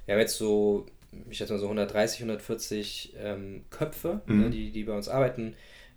wir 0.06 0.14
haben 0.14 0.22
jetzt 0.22 0.38
so, 0.38 0.86
ich 1.30 1.38
schätze 1.38 1.54
mal 1.54 1.60
so 1.60 1.66
130, 1.66 2.22
140 2.22 3.16
ähm, 3.20 3.66
Köpfe, 3.70 4.22
ne, 4.26 4.34
mhm. 4.34 4.42
ne, 4.42 4.50
die, 4.52 4.72
die 4.72 4.84
bei 4.84 4.96
uns 4.96 5.10
arbeiten. 5.10 5.56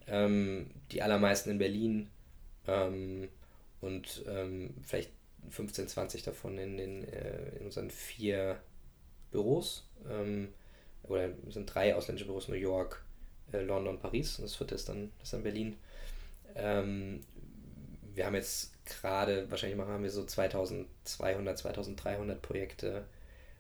Ähm, 0.09 0.71
die 0.93 1.03
allermeisten 1.03 1.51
in 1.51 1.59
Berlin 1.59 2.09
ähm, 2.67 3.29
und 3.81 4.25
ähm, 4.29 4.75
vielleicht 4.83 5.11
15, 5.51 5.89
20 5.89 6.23
davon 6.23 6.59
in, 6.59 6.77
den, 6.77 7.05
äh, 7.05 7.57
in 7.59 7.67
unseren 7.67 7.91
vier 7.91 8.59
Büros. 9.31 9.89
Ähm, 10.09 10.49
oder 11.05 11.31
sind 11.49 11.73
drei 11.73 11.95
ausländische 11.95 12.27
Büros, 12.27 12.49
New 12.49 12.55
York, 12.55 13.05
äh, 13.53 13.63
London, 13.63 13.99
Paris. 13.99 14.39
Und 14.39 14.45
das 14.45 14.57
vierte 14.57 14.75
ist 14.75 14.89
dann, 14.89 15.13
ist 15.23 15.33
dann 15.33 15.43
Berlin. 15.43 15.77
Ähm, 16.55 17.21
wir 18.15 18.27
haben 18.27 18.35
jetzt 18.35 18.73
gerade, 18.87 19.51
wahrscheinlich 19.51 19.79
haben 19.79 20.03
wir 20.03 20.11
so 20.11 20.25
2200, 20.25 21.59
2300 21.59 22.41
Projekte, 22.41 23.05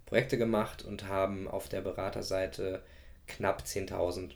Projekte 0.06 0.38
gemacht 0.38 0.84
und 0.84 1.08
haben 1.08 1.46
auf 1.48 1.68
der 1.68 1.82
Beraterseite 1.82 2.82
knapp 3.26 3.62
10.000, 3.62 4.32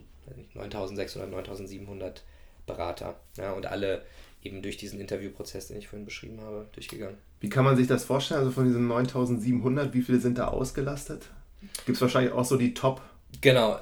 9.600, 0.54 1.28
9.700 1.28 2.20
Berater. 2.66 3.16
Ja, 3.36 3.52
und 3.52 3.66
alle 3.66 4.02
eben 4.42 4.62
durch 4.62 4.76
diesen 4.76 5.00
Interviewprozess, 5.00 5.68
den 5.68 5.78
ich 5.78 5.88
vorhin 5.88 6.04
beschrieben 6.04 6.40
habe, 6.40 6.66
durchgegangen. 6.72 7.18
Wie 7.40 7.48
kann 7.48 7.64
man 7.64 7.76
sich 7.76 7.86
das 7.86 8.04
vorstellen? 8.04 8.40
Also 8.40 8.52
von 8.52 8.64
diesen 8.64 8.86
9700, 8.86 9.92
wie 9.94 10.02
viele 10.02 10.20
sind 10.20 10.38
da 10.38 10.48
ausgelastet? 10.48 11.30
Gibt 11.84 11.96
es 11.96 12.00
wahrscheinlich 12.00 12.32
auch 12.32 12.44
so 12.44 12.56
die 12.56 12.74
Top? 12.74 13.02
Genau, 13.40 13.78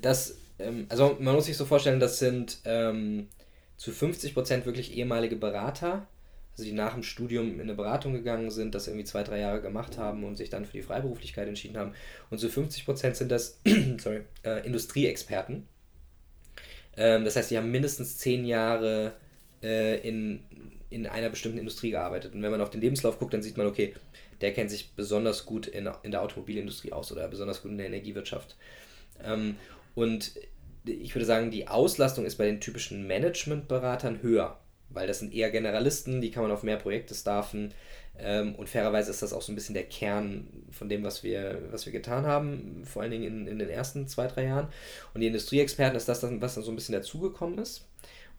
das, 0.00 0.36
ähm, 0.58 0.86
also 0.88 1.16
man 1.20 1.34
muss 1.34 1.46
sich 1.46 1.56
so 1.56 1.64
vorstellen, 1.64 2.00
das 2.00 2.18
sind 2.18 2.58
ähm, 2.64 3.28
zu 3.76 3.92
50 3.92 4.34
Prozent 4.34 4.66
wirklich 4.66 4.96
ehemalige 4.96 5.36
Berater, 5.36 6.06
also 6.52 6.64
die 6.64 6.72
nach 6.72 6.94
dem 6.94 7.02
Studium 7.02 7.54
in 7.54 7.62
eine 7.62 7.74
Beratung 7.74 8.12
gegangen 8.12 8.50
sind, 8.50 8.74
das 8.74 8.86
irgendwie 8.86 9.04
zwei, 9.04 9.22
drei 9.22 9.38
Jahre 9.40 9.62
gemacht 9.62 9.98
haben 9.98 10.24
und 10.24 10.36
sich 10.36 10.50
dann 10.50 10.64
für 10.64 10.72
die 10.72 10.82
Freiberuflichkeit 10.82 11.48
entschieden 11.48 11.78
haben. 11.78 11.94
Und 12.30 12.38
zu 12.38 12.48
50 12.48 12.84
Prozent 12.84 13.16
sind 13.16 13.30
das 13.30 13.60
sorry, 13.98 14.22
äh, 14.44 14.66
Industrieexperten. 14.66 15.66
Ähm, 16.96 17.24
das 17.24 17.36
heißt, 17.36 17.50
die 17.50 17.56
haben 17.56 17.70
mindestens 17.70 18.18
zehn 18.18 18.44
Jahre 18.44 19.14
äh, 19.62 20.06
in, 20.06 20.40
in 20.90 21.06
einer 21.06 21.30
bestimmten 21.30 21.58
Industrie 21.58 21.90
gearbeitet. 21.90 22.34
Und 22.34 22.42
wenn 22.42 22.50
man 22.50 22.60
auf 22.60 22.70
den 22.70 22.80
Lebenslauf 22.80 23.18
guckt, 23.18 23.32
dann 23.32 23.42
sieht 23.42 23.56
man, 23.56 23.66
okay, 23.66 23.94
der 24.40 24.52
kennt 24.52 24.70
sich 24.70 24.92
besonders 24.92 25.46
gut 25.46 25.66
in, 25.66 25.88
in 26.02 26.10
der 26.10 26.22
Automobilindustrie 26.22 26.92
aus 26.92 27.12
oder 27.12 27.26
besonders 27.28 27.62
gut 27.62 27.70
in 27.70 27.78
der 27.78 27.86
Energiewirtschaft. 27.86 28.56
Ähm, 29.22 29.56
und 29.94 30.32
ich 30.84 31.14
würde 31.14 31.26
sagen, 31.26 31.50
die 31.50 31.68
Auslastung 31.68 32.24
ist 32.24 32.36
bei 32.36 32.46
den 32.46 32.60
typischen 32.60 33.06
Managementberatern 33.06 34.22
höher, 34.22 34.59
weil 34.90 35.06
das 35.06 35.20
sind 35.20 35.34
eher 35.34 35.50
Generalisten, 35.50 36.20
die 36.20 36.30
kann 36.30 36.42
man 36.42 36.52
auf 36.52 36.62
mehr 36.62 36.76
Projekte 36.76 37.14
staffen. 37.14 37.72
Ähm, 38.18 38.54
und 38.56 38.68
fairerweise 38.68 39.10
ist 39.10 39.22
das 39.22 39.32
auch 39.32 39.42
so 39.42 39.52
ein 39.52 39.54
bisschen 39.54 39.74
der 39.74 39.84
Kern 39.84 40.46
von 40.70 40.88
dem, 40.88 41.02
was 41.02 41.22
wir, 41.22 41.62
was 41.70 41.86
wir 41.86 41.92
getan 41.92 42.26
haben, 42.26 42.82
vor 42.84 43.02
allen 43.02 43.10
Dingen 43.12 43.24
in, 43.24 43.46
in 43.46 43.58
den 43.58 43.70
ersten 43.70 44.06
zwei, 44.08 44.26
drei 44.26 44.44
Jahren. 44.44 44.68
Und 45.14 45.20
die 45.20 45.26
Industrieexperten 45.26 45.96
ist 45.96 46.08
das, 46.08 46.22
was 46.22 46.54
dann 46.54 46.64
so 46.64 46.70
ein 46.70 46.76
bisschen 46.76 46.94
dazugekommen 46.94 47.58
ist. 47.58 47.86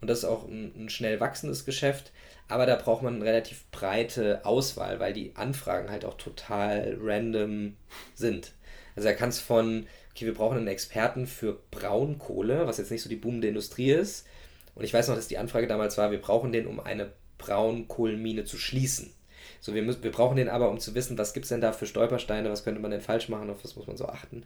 Und 0.00 0.08
das 0.08 0.18
ist 0.18 0.24
auch 0.24 0.46
ein, 0.48 0.72
ein 0.76 0.88
schnell 0.88 1.20
wachsendes 1.20 1.64
Geschäft. 1.64 2.12
Aber 2.48 2.66
da 2.66 2.76
braucht 2.76 3.02
man 3.02 3.16
eine 3.16 3.24
relativ 3.24 3.64
breite 3.70 4.44
Auswahl, 4.44 5.00
weil 5.00 5.12
die 5.12 5.32
Anfragen 5.36 5.90
halt 5.90 6.04
auch 6.04 6.18
total 6.18 6.98
random 7.00 7.76
sind. 8.14 8.52
Also 8.94 9.08
da 9.08 9.14
kann 9.14 9.30
es 9.30 9.40
von, 9.40 9.86
okay, 10.10 10.26
wir 10.26 10.34
brauchen 10.34 10.58
einen 10.58 10.66
Experten 10.66 11.26
für 11.26 11.58
Braunkohle, 11.70 12.66
was 12.66 12.78
jetzt 12.78 12.90
nicht 12.90 13.02
so 13.02 13.08
die 13.08 13.16
boomende 13.16 13.48
Industrie 13.48 13.92
ist. 13.92 14.26
Und 14.74 14.84
ich 14.84 14.94
weiß 14.94 15.08
noch, 15.08 15.16
dass 15.16 15.28
die 15.28 15.38
Anfrage 15.38 15.66
damals 15.66 15.98
war, 15.98 16.10
wir 16.10 16.20
brauchen 16.20 16.52
den, 16.52 16.66
um 16.66 16.80
eine 16.80 17.12
Braunkohlenmine 17.38 18.44
zu 18.44 18.56
schließen. 18.56 19.12
So, 19.60 19.74
wir, 19.74 19.82
müssen, 19.82 20.02
wir 20.02 20.12
brauchen 20.12 20.36
den 20.36 20.48
aber, 20.48 20.70
um 20.70 20.80
zu 20.80 20.94
wissen, 20.94 21.18
was 21.18 21.34
gibt 21.34 21.44
es 21.44 21.50
denn 21.50 21.60
da 21.60 21.72
für 21.72 21.86
Stolpersteine, 21.86 22.50
was 22.50 22.64
könnte 22.64 22.80
man 22.80 22.90
denn 22.90 23.00
falsch 23.00 23.28
machen, 23.28 23.50
auf 23.50 23.62
was 23.64 23.76
muss 23.76 23.86
man 23.86 23.96
so 23.96 24.06
achten. 24.06 24.44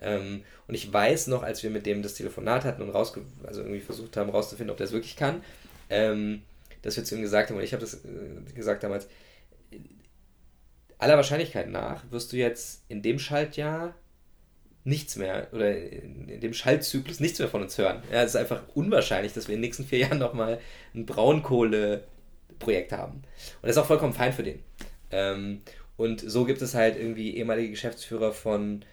Ähm, 0.00 0.42
und 0.66 0.74
ich 0.74 0.92
weiß 0.92 1.28
noch, 1.28 1.42
als 1.42 1.62
wir 1.62 1.70
mit 1.70 1.86
dem 1.86 2.02
das 2.02 2.14
Telefonat 2.14 2.64
hatten 2.64 2.82
und 2.82 2.90
rausge 2.90 3.22
also 3.44 3.60
irgendwie 3.60 3.80
versucht 3.80 4.16
haben, 4.16 4.30
rauszufinden, 4.30 4.70
ob 4.70 4.76
der 4.76 4.86
es 4.86 4.92
wirklich 4.92 5.16
kann, 5.16 5.42
ähm, 5.90 6.42
dass 6.82 6.96
wir 6.96 7.04
zu 7.04 7.16
ihm 7.16 7.22
gesagt 7.22 7.50
haben, 7.50 7.56
und 7.56 7.64
ich 7.64 7.72
habe 7.72 7.80
das 7.80 7.94
äh, 7.94 8.52
gesagt 8.54 8.82
damals, 8.82 9.08
aller 10.98 11.16
Wahrscheinlichkeit 11.16 11.70
nach 11.70 12.04
wirst 12.10 12.32
du 12.32 12.36
jetzt 12.36 12.82
in 12.88 13.02
dem 13.02 13.18
Schaltjahr 13.18 13.94
nichts 14.84 15.16
mehr 15.16 15.48
oder 15.52 15.76
in 15.76 16.40
dem 16.40 16.54
Schaltzyklus 16.54 17.20
nichts 17.20 17.38
mehr 17.38 17.48
von 17.48 17.62
uns 17.62 17.76
hören. 17.76 18.02
Ja, 18.12 18.22
es 18.22 18.30
ist 18.30 18.36
einfach 18.36 18.62
unwahrscheinlich, 18.74 19.32
dass 19.32 19.48
wir 19.48 19.54
in 19.54 19.60
den 19.60 19.68
nächsten 19.68 19.84
vier 19.84 19.98
Jahren 20.06 20.18
nochmal 20.18 20.60
ein 20.94 21.06
Braunkohle-Projekt 21.06 22.92
haben. 22.92 23.14
Und 23.14 23.24
das 23.62 23.72
ist 23.72 23.78
auch 23.78 23.86
vollkommen 23.86 24.14
fein 24.14 24.32
für 24.32 24.42
den. 24.42 24.60
Ähm, 25.10 25.62
und 25.96 26.20
so 26.20 26.44
gibt 26.44 26.62
es 26.62 26.74
halt 26.74 26.96
irgendwie 26.96 27.36
ehemalige 27.36 27.70
Geschäftsführer 27.70 28.32
von 28.32 28.84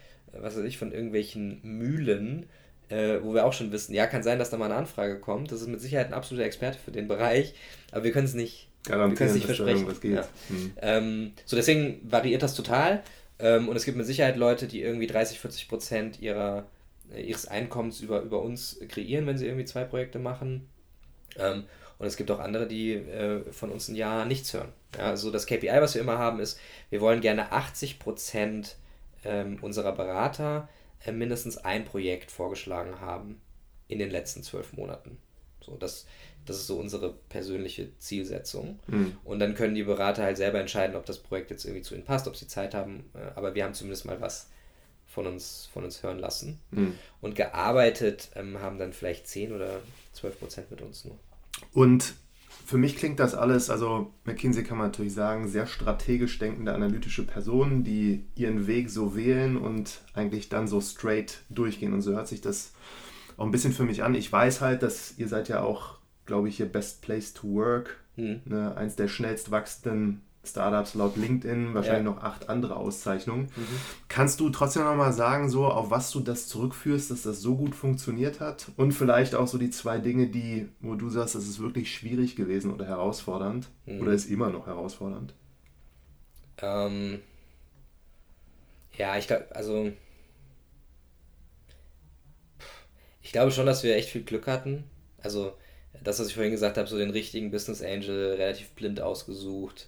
was 0.42 0.58
weiß 0.58 0.64
ich, 0.66 0.78
von 0.78 0.92
irgendwelchen 0.92 1.60
Mühlen, 1.64 2.48
äh, 2.90 3.20
wo 3.22 3.34
wir 3.34 3.46
auch 3.46 3.54
schon 3.54 3.72
wissen, 3.72 3.94
ja, 3.94 4.08
kann 4.08 4.24
sein, 4.24 4.40
dass 4.40 4.50
da 4.50 4.58
mal 4.58 4.66
eine 4.66 4.76
Anfrage 4.76 5.20
kommt. 5.20 5.52
Das 5.52 5.62
ist 5.62 5.68
mit 5.68 5.82
Sicherheit 5.82 6.08
ein 6.08 6.14
absoluter 6.14 6.46
Experte 6.46 6.78
für 6.84 6.92
den 6.92 7.08
Bereich, 7.08 7.56
aber 7.92 8.04
wir 8.04 8.12
können 8.12 8.26
es 8.26 8.34
nicht, 8.34 8.70
wir 8.86 8.96
können 8.96 9.14
es 9.18 9.34
nicht 9.34 9.46
versprechen. 9.46 9.88
Ja. 10.04 10.28
Hm. 10.50 10.74
Ähm, 10.82 11.32
so 11.46 11.56
deswegen 11.56 12.00
variiert 12.04 12.44
das 12.44 12.56
total. 12.56 13.04
Ähm, 13.40 13.68
und 13.70 13.76
es 13.76 13.86
gibt 13.86 13.98
mit 13.98 14.06
Sicherheit 14.06 14.38
Leute, 14.38 14.68
die 14.68 14.82
irgendwie 14.82 15.08
30, 15.08 15.40
40 15.40 15.68
Prozent 15.68 16.20
ihrer, 16.22 16.66
äh, 17.14 17.22
ihres 17.22 17.48
Einkommens 17.48 18.02
über, 18.02 18.22
über 18.22 18.42
uns 18.42 18.80
kreieren, 18.88 19.28
wenn 19.28 19.38
sie 19.38 19.46
irgendwie 19.46 19.66
zwei 19.66 19.84
Projekte 19.84 20.20
machen. 20.20 20.70
Ähm, 21.38 21.66
und 21.98 22.08
es 22.08 22.18
gibt 22.18 22.32
auch 22.32 22.40
andere, 22.40 22.68
die 22.68 22.94
äh, 22.94 23.52
von 23.52 23.72
uns 23.72 23.88
ein 23.88 23.96
Jahr 23.96 24.26
nichts 24.26 24.54
hören. 24.54 24.72
Ja, 24.98 25.08
also 25.08 25.32
das 25.32 25.46
KPI, 25.46 25.82
was 25.82 25.96
wir 25.96 26.02
immer 26.02 26.18
haben, 26.18 26.40
ist, 26.40 26.60
wir 26.90 27.02
wollen 27.02 27.22
gerne 27.22 27.52
80 27.52 28.00
Prozent 28.00 28.78
ähm, 29.24 29.58
unserer 29.62 29.94
Berater 29.94 30.70
äh, 31.06 31.12
mindestens 31.12 31.58
ein 31.58 31.86
Projekt 31.86 32.32
vorgeschlagen 32.32 33.00
haben 33.02 33.42
in 33.88 34.00
den 34.00 34.10
letzten 34.10 34.44
zwölf 34.44 34.74
Monaten. 34.74 35.18
So, 35.62 35.78
das, 35.78 36.06
das 36.46 36.58
ist 36.58 36.68
so 36.68 36.78
unsere 36.78 37.14
persönliche 37.30 37.98
Zielsetzung. 38.00 38.80
Mhm. 38.88 39.18
Und 39.24 39.40
dann 39.40 39.56
können 39.56 39.76
die 39.76 39.84
Berater 39.84 40.24
halt 40.24 40.38
selber 40.38 40.60
entscheiden, 40.60 40.96
ob 40.96 41.06
das 41.06 41.20
Projekt 41.20 41.52
jetzt 41.52 41.66
irgendwie 41.66 41.82
zu 41.82 41.96
ihnen 41.96 42.06
passt, 42.06 42.28
ob 42.28 42.36
sie 42.36 42.48
Zeit 42.48 42.74
haben. 42.74 43.06
Äh, 43.14 43.32
aber 43.36 43.56
wir 43.56 43.64
haben 43.64 43.74
zumindest 43.74 44.06
mal 44.06 44.22
was 44.22 44.50
von 45.08 45.28
uns, 45.28 45.70
von 45.74 45.84
uns 45.84 46.04
hören 46.04 46.20
lassen. 46.20 46.60
Mhm. 46.72 46.94
Und 47.22 47.36
gearbeitet 47.36 48.30
ähm, 48.36 48.60
haben 48.60 48.78
dann 48.78 48.94
vielleicht 48.94 49.28
10 49.28 49.54
oder 49.54 49.80
12 50.14 50.40
Prozent 50.40 50.72
mit 50.72 50.82
uns 50.82 51.06
nur. 51.06 51.18
Und 51.74 52.14
für 52.66 52.78
mich 52.78 52.98
klingt 52.98 53.20
das 53.20 53.36
alles, 53.36 53.70
also 53.70 54.12
McKinsey 54.24 54.64
kann 54.64 54.78
man 54.78 54.88
natürlich 54.88 55.14
sagen, 55.14 55.48
sehr 55.48 55.68
strategisch 55.68 56.40
denkende 56.40 56.74
analytische 56.74 57.24
Personen, 57.24 57.84
die 57.84 58.26
ihren 58.36 58.66
Weg 58.66 58.90
so 58.90 59.16
wählen 59.16 59.56
und 59.56 60.02
eigentlich 60.14 60.50
dann 60.50 60.68
so 60.68 60.82
straight 60.82 61.42
durchgehen. 61.50 61.94
Und 61.94 62.02
so 62.02 62.14
hört 62.14 62.28
sich 62.28 62.42
das 62.42 62.72
auch 63.38 63.46
ein 63.46 63.52
bisschen 63.52 63.74
für 63.74 63.84
mich 63.84 64.04
an. 64.04 64.16
Ich 64.16 64.32
weiß 64.32 64.62
halt, 64.62 64.82
dass 64.82 65.18
ihr 65.18 65.28
seid 65.28 65.48
ja 65.48 65.62
auch, 65.62 65.95
glaube 66.26 66.50
ich, 66.50 66.58
hier 66.58 66.66
Best 66.66 67.02
Place 67.02 67.34
to 67.34 67.48
Work, 67.54 67.98
mhm. 68.16 68.42
ne, 68.46 68.76
eins 68.76 68.96
der 68.96 69.08
schnellst 69.08 69.52
wachsenden 69.52 70.22
Startups 70.48 70.94
laut 70.94 71.18
LinkedIn, 71.18 71.74
wahrscheinlich 71.74 72.06
ja. 72.06 72.12
noch 72.12 72.24
acht 72.24 72.50
andere 72.50 72.76
Auszeichnungen. 72.76 73.50
Mhm. 73.56 73.68
Kannst 74.08 74.40
du 74.40 74.50
trotzdem 74.50 74.84
noch 74.84 74.96
mal 74.96 75.14
sagen, 75.14 75.50
so 75.50 75.66
auf 75.66 75.90
was 75.90 76.12
du 76.12 76.20
das 76.20 76.48
zurückführst, 76.48 77.12
dass 77.12 77.24
das 77.24 77.42
so 77.42 77.56
gut 77.56 77.76
funktioniert 77.76 78.40
hat? 78.40 78.72
Und 78.78 78.92
vielleicht 78.92 79.36
auch 79.36 79.48
so 79.48 79.58
die 79.58 79.72
zwei 79.72 79.98
Dinge, 79.98 80.28
die, 80.28 80.70
wo 80.82 80.96
du 80.96 81.10
sagst, 81.10 81.36
das 81.36 81.48
ist 81.48 81.60
wirklich 81.60 81.94
schwierig 81.94 82.36
gewesen 82.36 82.72
oder 82.72 82.86
herausfordernd 82.86 83.68
mhm. 83.86 84.02
oder 84.02 84.12
ist 84.12 84.30
immer 84.30 84.50
noch 84.50 84.68
herausfordernd? 84.68 85.34
Ähm, 86.60 87.20
ja, 88.98 89.18
ich 89.18 89.28
glaube, 89.28 89.48
also 89.54 89.92
ich 93.22 93.32
glaube 93.32 93.52
schon, 93.52 93.66
dass 93.66 93.84
wir 93.84 93.96
echt 93.96 94.10
viel 94.10 94.24
Glück 94.24 94.48
hatten. 94.48 94.84
Also 95.22 95.54
das, 96.04 96.20
was 96.20 96.28
ich 96.28 96.34
vorhin 96.34 96.52
gesagt 96.52 96.78
habe, 96.78 96.88
so 96.88 96.98
den 96.98 97.10
richtigen 97.10 97.52
Business 97.52 97.82
Angel 97.82 98.34
relativ 98.34 98.70
blind 98.72 99.02
ausgesucht 99.02 99.88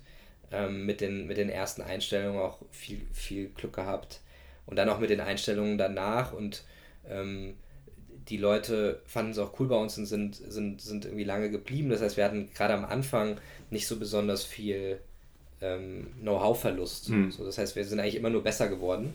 ähm, 0.52 0.86
mit, 0.86 1.02
den, 1.02 1.28
mit 1.28 1.38
den 1.38 1.50
ersten 1.50 1.82
Einstellungen 1.82 2.40
auch 2.40 2.60
viel, 2.72 3.02
viel 3.12 3.50
Glück 3.50 3.74
gehabt. 3.74 4.22
Und 4.66 4.76
dann 4.76 4.90
auch 4.90 5.00
mit 5.00 5.10
den 5.10 5.22
Einstellungen 5.22 5.78
danach 5.78 6.34
und 6.34 6.64
ähm, 7.10 7.56
die 8.30 8.38
Leute 8.38 9.02
fanden 9.06 9.32
es 9.32 9.38
auch 9.38 9.58
cool 9.60 9.68
bei 9.68 9.78
uns 9.78 9.98
und 9.98 10.06
sind, 10.06 10.36
sind, 10.36 10.82
sind 10.82 11.06
irgendwie 11.06 11.24
lange 11.24 11.50
geblieben. 11.50 11.90
Das 11.90 12.02
heißt, 12.02 12.18
wir 12.18 12.26
hatten 12.26 12.50
gerade 12.54 12.74
am 12.74 12.84
Anfang 12.84 13.40
nicht 13.70 13.88
so 13.88 13.98
besonders 13.98 14.44
viel 14.44 15.00
ähm, 15.62 16.08
Know-how-Verlust. 16.20 17.10
Mhm. 17.10 17.32
So, 17.32 17.46
das 17.46 17.58
heißt, 17.58 17.76
wir 17.76 17.86
sind 17.86 18.00
eigentlich 18.00 18.16
immer 18.16 18.30
nur 18.30 18.44
besser 18.44 18.68
geworden 18.68 19.14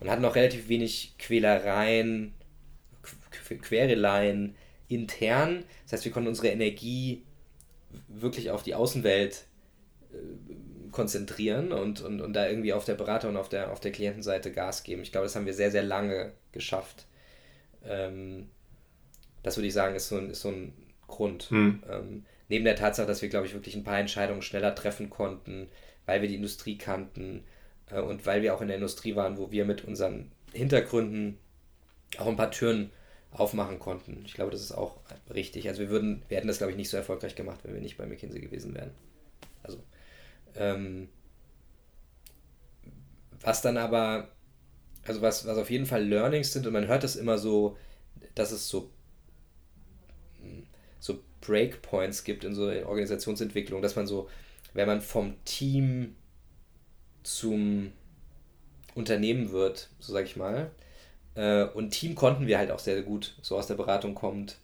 und 0.00 0.10
hatten 0.10 0.24
auch 0.24 0.36
relativ 0.36 0.68
wenig 0.68 1.14
Quälereien, 1.18 2.34
Quereleien 3.62 4.54
intern. 4.94 5.64
Das 5.84 5.92
heißt, 5.92 6.04
wir 6.04 6.12
konnten 6.12 6.28
unsere 6.28 6.48
Energie 6.48 7.22
wirklich 8.08 8.50
auf 8.50 8.62
die 8.62 8.74
Außenwelt 8.74 9.44
äh, 10.12 10.16
konzentrieren 10.90 11.72
und, 11.72 12.02
und, 12.02 12.20
und 12.20 12.32
da 12.34 12.48
irgendwie 12.48 12.72
auf 12.72 12.84
der 12.84 12.94
Berater- 12.94 13.28
und 13.28 13.36
auf 13.36 13.48
der, 13.48 13.72
auf 13.72 13.80
der 13.80 13.92
Klientenseite 13.92 14.52
Gas 14.52 14.82
geben. 14.82 15.02
Ich 15.02 15.12
glaube, 15.12 15.26
das 15.26 15.34
haben 15.34 15.46
wir 15.46 15.54
sehr, 15.54 15.70
sehr 15.70 15.82
lange 15.82 16.32
geschafft. 16.52 17.06
Ähm, 17.84 18.48
das 19.42 19.56
würde 19.56 19.68
ich 19.68 19.74
sagen, 19.74 19.96
ist 19.96 20.08
so 20.08 20.18
ein, 20.18 20.30
ist 20.30 20.42
so 20.42 20.50
ein 20.50 20.72
Grund. 21.06 21.44
Hm. 21.44 21.82
Ähm, 21.90 22.24
neben 22.48 22.64
der 22.64 22.76
Tatsache, 22.76 23.06
dass 23.06 23.22
wir, 23.22 23.28
glaube 23.28 23.46
ich, 23.46 23.54
wirklich 23.54 23.74
ein 23.74 23.84
paar 23.84 23.98
Entscheidungen 23.98 24.42
schneller 24.42 24.74
treffen 24.74 25.10
konnten, 25.10 25.68
weil 26.06 26.20
wir 26.20 26.28
die 26.28 26.36
Industrie 26.36 26.78
kannten 26.78 27.44
äh, 27.90 28.00
und 28.00 28.26
weil 28.26 28.42
wir 28.42 28.54
auch 28.54 28.60
in 28.60 28.68
der 28.68 28.76
Industrie 28.76 29.16
waren, 29.16 29.38
wo 29.38 29.50
wir 29.50 29.64
mit 29.64 29.84
unseren 29.84 30.30
Hintergründen 30.52 31.38
auch 32.18 32.26
ein 32.26 32.36
paar 32.36 32.50
Türen 32.50 32.90
aufmachen 33.32 33.78
konnten. 33.78 34.22
Ich 34.26 34.34
glaube, 34.34 34.50
das 34.50 34.60
ist 34.60 34.72
auch 34.72 34.98
richtig. 35.32 35.68
Also 35.68 35.80
wir 35.80 35.90
würden, 35.90 36.22
wir 36.28 36.36
hätten 36.36 36.48
das, 36.48 36.58
glaube 36.58 36.72
ich, 36.72 36.76
nicht 36.76 36.90
so 36.90 36.96
erfolgreich 36.96 37.34
gemacht, 37.34 37.60
wenn 37.62 37.74
wir 37.74 37.80
nicht 37.80 37.96
bei 37.96 38.06
McKinsey 38.06 38.40
gewesen 38.40 38.74
wären. 38.74 38.90
Also 39.62 39.82
ähm, 40.54 41.08
was 43.40 43.62
dann 43.62 43.76
aber, 43.76 44.28
also 45.04 45.22
was, 45.22 45.46
was 45.46 45.58
auf 45.58 45.70
jeden 45.70 45.86
Fall 45.86 46.04
Learnings 46.04 46.52
sind, 46.52 46.66
und 46.66 46.72
man 46.72 46.86
hört 46.86 47.02
das 47.02 47.16
immer 47.16 47.38
so, 47.38 47.76
dass 48.34 48.52
es 48.52 48.68
so, 48.68 48.90
so 51.00 51.18
Breakpoints 51.40 52.24
gibt 52.24 52.44
in 52.44 52.54
so 52.54 52.66
Organisationsentwicklung, 52.66 53.82
dass 53.82 53.96
man 53.96 54.06
so, 54.06 54.28
wenn 54.74 54.86
man 54.86 55.00
vom 55.00 55.42
Team 55.44 56.16
zum 57.22 57.92
Unternehmen 58.94 59.52
wird, 59.52 59.90
so 59.98 60.12
sag 60.12 60.26
ich 60.26 60.36
mal, 60.36 60.70
äh, 61.34 61.64
und 61.64 61.90
Team 61.90 62.14
konnten 62.14 62.46
wir 62.46 62.58
halt 62.58 62.70
auch 62.70 62.78
sehr 62.78 63.02
gut, 63.02 63.36
so 63.42 63.56
aus 63.56 63.66
der 63.66 63.74
Beratung 63.74 64.14
kommt, 64.14 64.58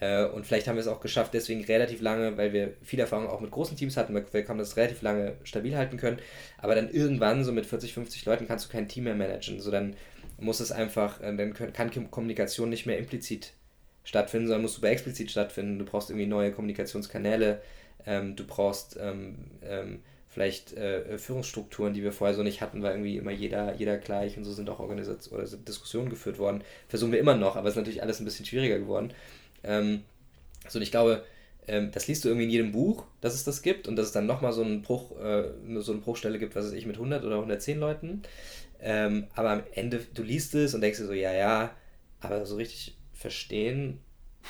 äh, 0.00 0.24
und 0.24 0.46
vielleicht 0.46 0.66
haben 0.66 0.76
wir 0.76 0.80
es 0.80 0.88
auch 0.88 1.00
geschafft, 1.00 1.34
deswegen 1.34 1.62
relativ 1.64 2.00
lange, 2.00 2.36
weil 2.36 2.52
wir 2.52 2.74
viel 2.82 2.98
Erfahrung 2.98 3.28
auch 3.28 3.40
mit 3.40 3.50
großen 3.50 3.76
Teams 3.76 3.96
hatten, 3.96 4.14
wir 4.14 4.48
haben 4.48 4.58
das 4.58 4.76
relativ 4.76 5.02
lange 5.02 5.36
stabil 5.44 5.76
halten 5.76 5.98
können. 5.98 6.18
Aber 6.58 6.74
dann 6.74 6.90
irgendwann, 6.90 7.44
so 7.44 7.52
mit 7.52 7.66
40, 7.66 7.92
50 7.92 8.24
Leuten, 8.24 8.48
kannst 8.48 8.66
du 8.66 8.72
kein 8.72 8.88
Team 8.88 9.04
mehr 9.04 9.14
managen. 9.14 9.60
So 9.60 9.70
dann 9.70 9.94
muss 10.38 10.60
es 10.60 10.72
einfach, 10.72 11.20
äh, 11.20 11.36
dann 11.36 11.52
kann 11.54 12.10
Kommunikation 12.10 12.70
nicht 12.70 12.86
mehr 12.86 12.98
implizit 12.98 13.52
stattfinden, 14.02 14.48
sondern 14.48 14.62
muss 14.62 14.74
super 14.74 14.88
explizit 14.88 15.30
stattfinden. 15.30 15.78
Du 15.78 15.84
brauchst 15.84 16.08
irgendwie 16.10 16.26
neue 16.26 16.52
Kommunikationskanäle, 16.52 17.60
ähm, 18.06 18.36
du 18.36 18.46
brauchst 18.46 18.98
ähm, 18.98 19.50
ähm, 19.62 20.02
vielleicht 20.30 20.72
äh, 20.74 21.18
Führungsstrukturen, 21.18 21.92
die 21.92 22.04
wir 22.04 22.12
vorher 22.12 22.36
so 22.36 22.42
nicht 22.42 22.62
hatten, 22.62 22.82
weil 22.82 22.92
irgendwie 22.92 23.16
immer 23.16 23.32
jeder, 23.32 23.74
jeder 23.74 23.98
gleich 23.98 24.36
und 24.36 24.44
so 24.44 24.52
sind 24.52 24.70
auch 24.70 24.78
Organisationen 24.78 25.44
oder 25.44 25.56
Diskussionen 25.56 26.08
geführt 26.08 26.38
worden. 26.38 26.62
Versuchen 26.88 27.12
wir 27.12 27.18
immer 27.18 27.36
noch, 27.36 27.56
aber 27.56 27.68
es 27.68 27.72
ist 27.72 27.78
natürlich 27.78 28.02
alles 28.02 28.20
ein 28.20 28.24
bisschen 28.24 28.46
schwieriger 28.46 28.78
geworden. 28.78 29.12
Ähm, 29.64 30.04
also 30.64 30.78
und 30.78 30.82
ich 30.82 30.92
glaube, 30.92 31.24
ähm, 31.66 31.90
das 31.90 32.06
liest 32.06 32.24
du 32.24 32.28
irgendwie 32.28 32.44
in 32.44 32.50
jedem 32.50 32.72
Buch, 32.72 33.06
dass 33.20 33.34
es 33.34 33.42
das 33.42 33.60
gibt 33.60 33.88
und 33.88 33.96
dass 33.96 34.06
es 34.06 34.12
dann 34.12 34.26
nochmal 34.26 34.52
so 34.52 34.62
einen 34.62 34.82
Bruch, 34.82 35.18
äh, 35.20 35.50
so 35.80 35.92
eine 35.92 36.00
Bruchstelle 36.00 36.38
gibt, 36.38 36.54
was 36.54 36.66
weiß 36.66 36.72
ich, 36.72 36.86
mit 36.86 36.96
100 36.96 37.24
oder 37.24 37.36
110 37.36 37.80
Leuten. 37.80 38.22
Ähm, 38.80 39.26
aber 39.34 39.50
am 39.50 39.62
Ende, 39.74 40.00
du 40.14 40.22
liest 40.22 40.54
es 40.54 40.74
und 40.74 40.80
denkst 40.80 41.00
dir 41.00 41.06
so, 41.06 41.12
ja, 41.12 41.32
ja, 41.32 41.74
aber 42.20 42.46
so 42.46 42.54
richtig 42.54 42.96
verstehen 43.12 44.00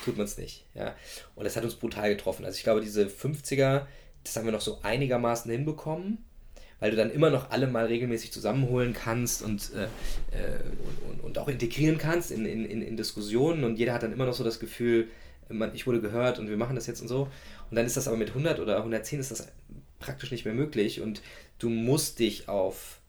tut 0.05 0.17
man 0.17 0.25
es 0.25 0.37
nicht. 0.37 0.65
Ja? 0.73 0.95
Und 1.35 1.43
das 1.43 1.55
hat 1.55 1.63
uns 1.63 1.75
brutal 1.75 2.09
getroffen. 2.09 2.45
Also 2.45 2.57
ich 2.57 2.63
glaube, 2.63 2.81
diese 2.81 3.05
50er, 3.05 3.87
das 4.23 4.35
haben 4.35 4.45
wir 4.45 4.51
noch 4.51 4.61
so 4.61 4.79
einigermaßen 4.83 5.51
hinbekommen 5.51 6.19
weil 6.81 6.89
du 6.89 6.97
dann 6.97 7.11
immer 7.11 7.29
noch 7.29 7.51
alle 7.51 7.67
mal 7.67 7.85
regelmäßig 7.85 8.33
zusammenholen 8.33 8.93
kannst 8.93 9.43
und, 9.43 9.71
äh, 9.73 9.83
äh, 10.35 10.59
und, 11.09 11.23
und, 11.23 11.37
auch 11.37 11.47
integrieren 11.47 11.99
kannst 11.99 12.31
in, 12.31 12.43
in, 12.45 12.65
in 12.65 12.97
Diskussionen 12.97 13.63
und 13.63 13.77
jeder 13.77 13.93
hat 13.93 14.01
dann 14.01 14.11
immer 14.11 14.25
noch 14.25 14.33
so 14.33 14.43
das 14.43 14.59
Gefühl, 14.59 15.07
man, 15.47 15.75
ich 15.75 15.85
wurde 15.85 16.01
gehört 16.01 16.39
und 16.39 16.49
wir 16.49 16.57
machen 16.57 16.75
das 16.75 16.87
jetzt 16.87 17.01
und 17.01 17.07
so. 17.07 17.27
Und 17.69 17.75
dann 17.75 17.85
ist 17.85 17.97
das 17.97 18.07
aber 18.07 18.17
mit 18.17 18.29
100 18.29 18.59
oder 18.59 18.77
110 18.77 19.19
ist 19.19 19.29
das 19.29 19.47
praktisch 19.99 20.31
nicht 20.31 20.43
mehr 20.43 20.55
möglich 20.55 21.01
und 21.01 21.21
du 21.59 21.69
musst 21.69 22.17
dich 22.17 22.49
auf 22.49 22.99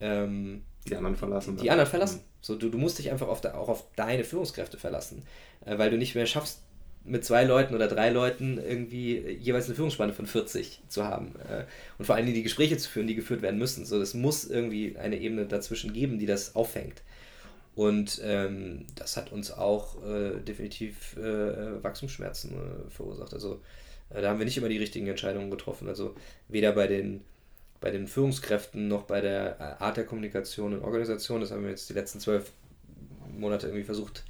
ähm, 0.00 0.62
die 0.86 0.94
anderen 0.94 1.16
verlassen. 1.16 1.56
Die 1.56 1.70
anderen 1.70 1.88
verlassen. 1.88 2.20
So, 2.42 2.56
du, 2.56 2.68
du 2.68 2.76
musst 2.76 2.98
dich 2.98 3.10
einfach 3.10 3.28
auf 3.28 3.40
de, 3.40 3.52
auch 3.52 3.70
auf 3.70 3.84
deine 3.96 4.24
Führungskräfte 4.24 4.76
verlassen, 4.76 5.22
äh, 5.64 5.78
weil 5.78 5.90
du 5.90 5.96
nicht 5.96 6.14
mehr 6.14 6.26
schaffst, 6.26 6.62
mit 7.04 7.24
zwei 7.24 7.44
Leuten 7.44 7.74
oder 7.74 7.88
drei 7.88 8.10
Leuten 8.10 8.58
irgendwie 8.58 9.18
jeweils 9.40 9.66
eine 9.66 9.74
Führungsspanne 9.74 10.12
von 10.12 10.26
40 10.26 10.82
zu 10.88 11.04
haben. 11.04 11.34
Äh, 11.48 11.64
und 11.98 12.04
vor 12.04 12.14
allem 12.14 12.26
die 12.26 12.42
Gespräche 12.42 12.76
zu 12.76 12.88
führen, 12.88 13.06
die 13.06 13.14
geführt 13.14 13.42
werden 13.42 13.58
müssen. 13.58 13.84
So, 13.84 14.00
es 14.00 14.14
muss 14.14 14.44
irgendwie 14.44 14.96
eine 14.96 15.18
Ebene 15.18 15.46
dazwischen 15.46 15.92
geben, 15.92 16.18
die 16.18 16.26
das 16.26 16.54
auffängt. 16.54 17.02
Und 17.74 18.20
ähm, 18.22 18.86
das 18.94 19.16
hat 19.16 19.32
uns 19.32 19.50
auch 19.50 20.04
äh, 20.04 20.38
definitiv 20.40 21.16
äh, 21.16 21.82
Wachstumsschmerzen 21.82 22.52
äh, 22.52 22.90
verursacht. 22.90 23.32
Also 23.32 23.60
äh, 24.10 24.20
da 24.20 24.28
haben 24.28 24.38
wir 24.38 24.44
nicht 24.44 24.58
immer 24.58 24.68
die 24.68 24.78
richtigen 24.78 25.06
Entscheidungen 25.08 25.50
getroffen. 25.50 25.88
Also 25.88 26.14
weder 26.48 26.72
bei 26.72 26.86
den, 26.86 27.22
bei 27.80 27.90
den 27.90 28.06
Führungskräften 28.06 28.88
noch 28.88 29.04
bei 29.04 29.20
der 29.20 29.56
äh, 29.58 29.82
Art 29.82 29.96
der 29.96 30.04
Kommunikation 30.04 30.74
und 30.74 30.84
Organisation. 30.84 31.40
Das 31.40 31.50
haben 31.50 31.62
wir 31.62 31.70
jetzt 31.70 31.88
die 31.88 31.94
letzten 31.94 32.20
zwölf 32.20 32.52
Monate 33.34 33.66
irgendwie 33.66 33.84
versucht 33.84 34.24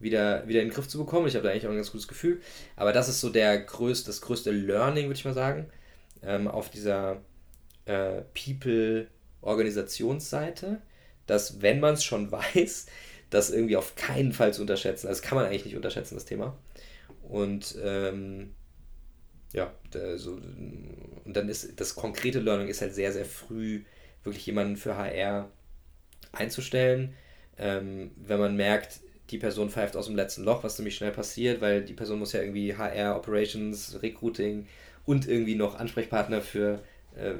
wieder, 0.00 0.48
wieder 0.48 0.62
in 0.62 0.68
den 0.68 0.74
Griff 0.74 0.88
zu 0.88 0.98
bekommen. 0.98 1.28
Ich 1.28 1.34
habe 1.34 1.44
da 1.44 1.50
eigentlich 1.50 1.66
auch 1.66 1.70
ein 1.70 1.76
ganz 1.76 1.92
gutes 1.92 2.08
Gefühl. 2.08 2.40
Aber 2.76 2.92
das 2.92 3.08
ist 3.08 3.20
so 3.20 3.30
der 3.30 3.58
größte, 3.58 4.06
das 4.06 4.20
größte 4.20 4.50
Learning, 4.50 5.06
würde 5.06 5.18
ich 5.18 5.24
mal 5.24 5.34
sagen, 5.34 5.70
ähm, 6.22 6.48
auf 6.48 6.70
dieser 6.70 7.22
äh, 7.84 8.22
People-Organisationsseite, 8.34 10.80
dass 11.26 11.62
wenn 11.62 11.78
man 11.80 11.94
es 11.94 12.04
schon 12.04 12.30
weiß, 12.32 12.86
das 13.28 13.50
irgendwie 13.50 13.76
auf 13.76 13.94
keinen 13.94 14.32
Fall 14.32 14.52
zu 14.52 14.62
unterschätzen. 14.62 15.06
Also 15.06 15.20
das 15.20 15.28
kann 15.28 15.36
man 15.36 15.46
eigentlich 15.46 15.66
nicht 15.66 15.76
unterschätzen, 15.76 16.16
das 16.16 16.24
Thema. 16.24 16.56
Und 17.22 17.76
ähm, 17.82 18.54
ja, 19.52 19.72
so, 20.16 20.32
und 20.32 21.36
dann 21.36 21.48
ist 21.48 21.80
das 21.80 21.94
konkrete 21.94 22.40
Learning 22.40 22.66
ist 22.68 22.80
halt 22.80 22.94
sehr, 22.94 23.12
sehr 23.12 23.24
früh 23.24 23.82
wirklich 24.22 24.46
jemanden 24.46 24.76
für 24.76 24.96
HR 24.96 25.50
einzustellen. 26.32 27.14
Ähm, 27.58 28.12
wenn 28.16 28.40
man 28.40 28.56
merkt, 28.56 29.00
die 29.30 29.38
Person 29.38 29.70
pfeift 29.70 29.96
aus 29.96 30.06
dem 30.06 30.16
letzten 30.16 30.44
Loch, 30.44 30.64
was 30.64 30.76
ziemlich 30.76 30.96
schnell 30.96 31.12
passiert, 31.12 31.60
weil 31.60 31.82
die 31.82 31.94
Person 31.94 32.18
muss 32.18 32.32
ja 32.32 32.40
irgendwie 32.40 32.76
HR, 32.76 33.16
Operations, 33.16 34.02
Recruiting 34.02 34.66
und 35.06 35.28
irgendwie 35.28 35.54
noch 35.54 35.78
Ansprechpartner 35.78 36.40
für 36.40 36.80
äh, 37.16 37.34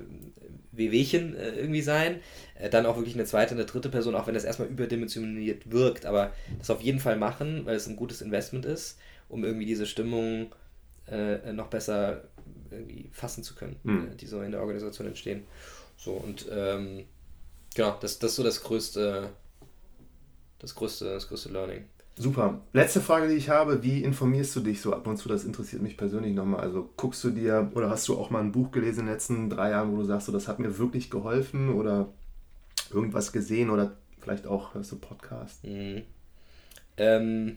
WWchen 0.72 1.36
äh, 1.36 1.50
irgendwie 1.50 1.82
sein. 1.82 2.20
Äh, 2.58 2.70
dann 2.70 2.86
auch 2.86 2.96
wirklich 2.96 3.14
eine 3.14 3.24
zweite, 3.24 3.54
eine 3.54 3.66
dritte 3.66 3.88
Person, 3.88 4.14
auch 4.14 4.26
wenn 4.26 4.34
das 4.34 4.44
erstmal 4.44 4.68
überdimensioniert 4.68 5.70
wirkt, 5.70 6.06
aber 6.06 6.32
das 6.58 6.70
auf 6.70 6.80
jeden 6.80 7.00
Fall 7.00 7.16
machen, 7.16 7.66
weil 7.66 7.76
es 7.76 7.86
ein 7.86 7.96
gutes 7.96 8.22
Investment 8.22 8.64
ist, 8.64 8.98
um 9.28 9.44
irgendwie 9.44 9.66
diese 9.66 9.86
Stimmung 9.86 10.52
äh, 11.08 11.52
noch 11.52 11.68
besser 11.68 12.24
irgendwie 12.70 13.08
fassen 13.12 13.42
zu 13.42 13.54
können, 13.54 13.76
mhm. 13.82 14.16
die 14.16 14.26
so 14.26 14.42
in 14.42 14.52
der 14.52 14.60
Organisation 14.60 15.06
entstehen. 15.08 15.42
So 15.96 16.12
und 16.12 16.46
ähm, 16.50 17.04
genau, 17.74 17.96
das, 18.00 18.18
das 18.18 18.30
ist 18.30 18.36
so 18.36 18.42
das 18.42 18.62
größte 18.62 19.30
das 20.60 20.74
größte, 20.74 21.06
das 21.06 21.28
größte 21.28 21.48
Learning. 21.50 21.84
Super. 22.16 22.60
Letzte 22.72 23.00
Frage, 23.00 23.28
die 23.28 23.36
ich 23.36 23.48
habe, 23.48 23.82
wie 23.82 24.02
informierst 24.04 24.54
du 24.54 24.60
dich 24.60 24.80
so 24.80 24.92
ab 24.92 25.06
und 25.06 25.16
zu? 25.16 25.28
Das 25.28 25.44
interessiert 25.44 25.80
mich 25.80 25.96
persönlich 25.96 26.34
nochmal. 26.34 26.60
Also 26.60 26.90
guckst 26.96 27.24
du 27.24 27.30
dir 27.30 27.70
oder 27.74 27.88
hast 27.88 28.06
du 28.08 28.18
auch 28.18 28.30
mal 28.30 28.40
ein 28.40 28.52
Buch 28.52 28.70
gelesen 28.70 29.00
in 29.00 29.06
den 29.06 29.14
letzten 29.14 29.50
drei 29.50 29.70
Jahren, 29.70 29.92
wo 29.92 29.96
du 29.96 30.04
sagst, 30.04 30.26
so, 30.26 30.32
das 30.32 30.46
hat 30.46 30.58
mir 30.58 30.76
wirklich 30.78 31.10
geholfen 31.10 31.70
oder 31.72 32.12
irgendwas 32.92 33.32
gesehen 33.32 33.70
oder 33.70 33.96
vielleicht 34.20 34.46
auch 34.46 34.74
hörst 34.74 34.92
du 34.92 34.98
Podcast? 34.98 35.64
Mhm. 35.64 36.02
Ähm, 36.98 37.56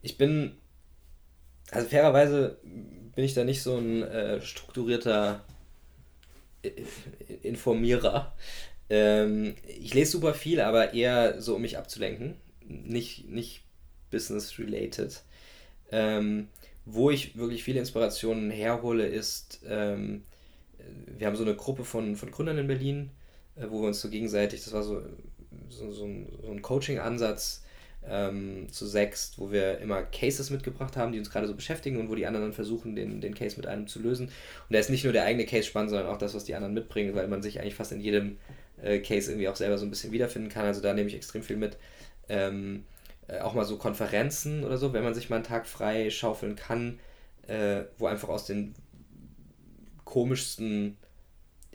ich 0.00 0.16
bin, 0.16 0.56
also 1.70 1.86
fairerweise 1.86 2.56
bin 3.14 3.24
ich 3.24 3.34
da 3.34 3.44
nicht 3.44 3.62
so 3.62 3.76
ein 3.76 4.02
äh, 4.02 4.40
strukturierter 4.40 5.44
äh, 6.62 6.70
Informierer. 7.42 8.34
Ähm, 8.90 9.54
ich 9.66 9.94
lese 9.94 10.12
super 10.12 10.34
viel, 10.34 10.60
aber 10.60 10.92
eher 10.94 11.40
so, 11.40 11.54
um 11.54 11.62
mich 11.62 11.78
abzulenken. 11.78 12.34
Nicht, 12.66 13.28
nicht 13.28 13.62
business-related. 14.10 15.22
Ähm, 15.92 16.48
wo 16.84 17.10
ich 17.10 17.36
wirklich 17.36 17.62
viele 17.62 17.80
Inspirationen 17.80 18.50
herhole, 18.50 19.06
ist, 19.06 19.60
ähm, 19.66 20.24
wir 21.18 21.26
haben 21.26 21.36
so 21.36 21.44
eine 21.44 21.54
Gruppe 21.54 21.84
von, 21.84 22.16
von 22.16 22.30
Gründern 22.30 22.58
in 22.58 22.66
Berlin, 22.66 23.10
äh, 23.56 23.66
wo 23.68 23.80
wir 23.80 23.88
uns 23.88 24.00
so 24.00 24.08
gegenseitig, 24.10 24.64
das 24.64 24.72
war 24.72 24.82
so, 24.82 25.02
so, 25.68 25.92
so 25.92 26.04
ein, 26.04 26.28
so 26.42 26.50
ein 26.50 26.62
Coaching-Ansatz, 26.62 27.62
ähm, 28.08 28.66
zu 28.70 28.86
sechst, 28.86 29.38
wo 29.38 29.52
wir 29.52 29.78
immer 29.78 30.02
Cases 30.02 30.48
mitgebracht 30.50 30.96
haben, 30.96 31.12
die 31.12 31.18
uns 31.18 31.30
gerade 31.30 31.46
so 31.46 31.54
beschäftigen 31.54 31.98
und 31.98 32.08
wo 32.08 32.14
die 32.14 32.26
anderen 32.26 32.46
dann 32.46 32.52
versuchen, 32.54 32.96
den, 32.96 33.20
den 33.20 33.34
Case 33.34 33.56
mit 33.56 33.66
einem 33.66 33.86
zu 33.86 34.00
lösen. 34.00 34.26
Und 34.26 34.72
da 34.72 34.78
ist 34.78 34.90
nicht 34.90 35.04
nur 35.04 35.12
der 35.12 35.24
eigene 35.24 35.44
Case 35.44 35.64
spannend, 35.64 35.90
sondern 35.90 36.08
auch 36.08 36.18
das, 36.18 36.34
was 36.34 36.44
die 36.44 36.54
anderen 36.54 36.74
mitbringen, 36.74 37.14
weil 37.14 37.28
man 37.28 37.42
sich 37.42 37.60
eigentlich 37.60 37.74
fast 37.74 37.92
in 37.92 38.00
jedem 38.00 38.38
äh, 38.82 38.98
Case 38.98 39.30
irgendwie 39.30 39.48
auch 39.48 39.56
selber 39.56 39.78
so 39.78 39.86
ein 39.86 39.90
bisschen 39.90 40.12
wiederfinden 40.12 40.50
kann. 40.50 40.66
Also 40.66 40.80
da 40.80 40.92
nehme 40.94 41.08
ich 41.08 41.14
extrem 41.14 41.42
viel 41.42 41.56
mit. 41.56 41.76
Ähm, 42.28 42.84
äh, 43.28 43.40
auch 43.40 43.54
mal 43.54 43.64
so 43.64 43.76
Konferenzen 43.76 44.64
oder 44.64 44.78
so, 44.78 44.92
wenn 44.92 45.04
man 45.04 45.14
sich 45.14 45.30
mal 45.30 45.36
einen 45.36 45.44
Tag 45.44 45.66
frei 45.66 46.10
schaufeln 46.10 46.56
kann, 46.56 46.98
äh, 47.46 47.82
wo 47.98 48.06
einfach 48.06 48.28
aus 48.28 48.46
den 48.46 48.74
komischsten 50.04 50.96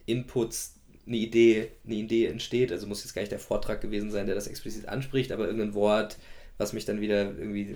Inputs 0.06 0.76
eine 1.08 1.18
Idee, 1.18 1.72
eine 1.86 1.96
Idee 1.96 2.26
entsteht. 2.26 2.72
Also 2.72 2.88
muss 2.88 3.04
jetzt 3.04 3.14
gar 3.14 3.22
nicht 3.22 3.32
der 3.32 3.40
Vortrag 3.40 3.82
gewesen 3.82 4.12
sein, 4.12 4.26
der 4.26 4.36
das 4.36 4.48
explizit 4.48 4.88
anspricht, 4.88 5.32
aber 5.32 5.46
irgendein 5.46 5.74
Wort, 5.74 6.18
was 6.58 6.74
mich 6.74 6.86
dann 6.86 7.02
wieder 7.02 7.24
irgendwie 7.38 7.76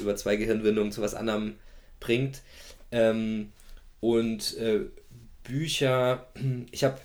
über 0.00 0.16
zwei 0.16 0.36
Gehirnwindungen 0.36 0.92
zu 0.92 1.02
was 1.02 1.14
anderem 1.14 1.54
bringt. 2.00 2.42
Ähm, 2.90 3.52
und 4.00 4.56
äh, 4.58 4.80
Bücher, 5.42 6.26
ich 6.70 6.84
habe 6.84 6.98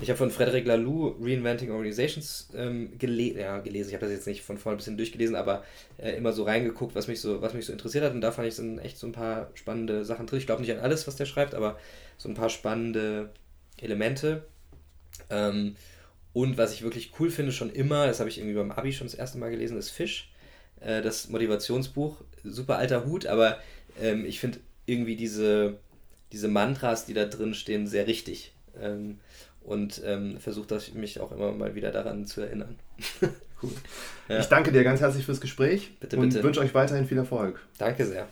ich 0.00 0.10
hab 0.10 0.18
von 0.18 0.30
Frederic 0.30 0.66
Laloux 0.66 1.16
Reinventing 1.20 1.70
Organizations 1.70 2.48
ähm, 2.54 2.98
gele 2.98 3.40
ja, 3.40 3.58
gelesen. 3.58 3.88
Ich 3.88 3.94
habe 3.94 4.06
das 4.06 4.14
jetzt 4.14 4.26
nicht 4.26 4.42
von 4.42 4.58
vorne 4.58 4.76
bis 4.76 4.86
hin 4.86 4.96
durchgelesen, 4.96 5.36
aber 5.36 5.64
äh, 5.98 6.12
immer 6.12 6.32
so 6.32 6.44
reingeguckt, 6.44 6.94
was 6.94 7.08
mich 7.08 7.20
so, 7.20 7.42
was 7.42 7.54
mich 7.54 7.66
so 7.66 7.72
interessiert 7.72 8.04
hat. 8.04 8.12
Und 8.12 8.20
da 8.20 8.32
fand 8.32 8.48
ich 8.48 8.54
sind 8.54 8.78
echt 8.78 8.98
so 8.98 9.06
ein 9.06 9.12
paar 9.12 9.50
spannende 9.54 10.04
Sachen 10.04 10.26
drin. 10.26 10.38
Ich 10.38 10.46
glaube 10.46 10.62
nicht 10.62 10.72
an 10.72 10.78
alles, 10.78 11.06
was 11.06 11.16
der 11.16 11.26
schreibt, 11.26 11.54
aber 11.54 11.78
so 12.16 12.28
ein 12.28 12.34
paar 12.34 12.50
spannende 12.50 13.30
Elemente. 13.78 14.44
Ähm, 15.28 15.76
und 16.32 16.58
was 16.58 16.72
ich 16.72 16.82
wirklich 16.82 17.12
cool 17.18 17.30
finde, 17.30 17.52
schon 17.52 17.70
immer, 17.70 18.06
das 18.06 18.20
habe 18.20 18.30
ich 18.30 18.38
irgendwie 18.38 18.56
beim 18.56 18.70
Abi 18.70 18.92
schon 18.92 19.06
das 19.06 19.14
erste 19.14 19.38
Mal 19.38 19.50
gelesen, 19.50 19.76
ist 19.76 19.90
Fisch. 19.90 20.30
Äh, 20.80 21.02
das 21.02 21.28
Motivationsbuch. 21.28 22.22
Super 22.44 22.78
alter 22.78 23.04
Hut, 23.04 23.26
aber 23.26 23.58
ähm, 24.00 24.24
ich 24.24 24.40
finde 24.40 24.60
irgendwie 24.86 25.16
diese, 25.16 25.78
diese 26.32 26.48
Mantras, 26.48 27.04
die 27.06 27.14
da 27.14 27.26
drin 27.26 27.54
stehen, 27.54 27.86
sehr 27.86 28.06
richtig. 28.06 28.52
Ähm, 28.80 29.18
und 29.62 30.00
ähm, 30.04 30.38
versuche 30.38 30.78
mich 30.94 31.20
auch 31.20 31.32
immer 31.32 31.52
mal 31.52 31.74
wieder 31.74 31.90
daran 31.90 32.26
zu 32.26 32.40
erinnern. 32.40 32.76
cool. 33.62 33.72
Ja. 34.28 34.40
Ich 34.40 34.46
danke 34.46 34.72
dir 34.72 34.84
ganz 34.84 35.00
herzlich 35.00 35.24
fürs 35.24 35.40
Gespräch 35.40 35.92
bitte, 36.00 36.16
und 36.16 36.30
bitte. 36.30 36.42
wünsche 36.42 36.60
euch 36.60 36.74
weiterhin 36.74 37.06
viel 37.06 37.18
Erfolg. 37.18 37.60
Danke 37.78 38.06
sehr. 38.06 38.26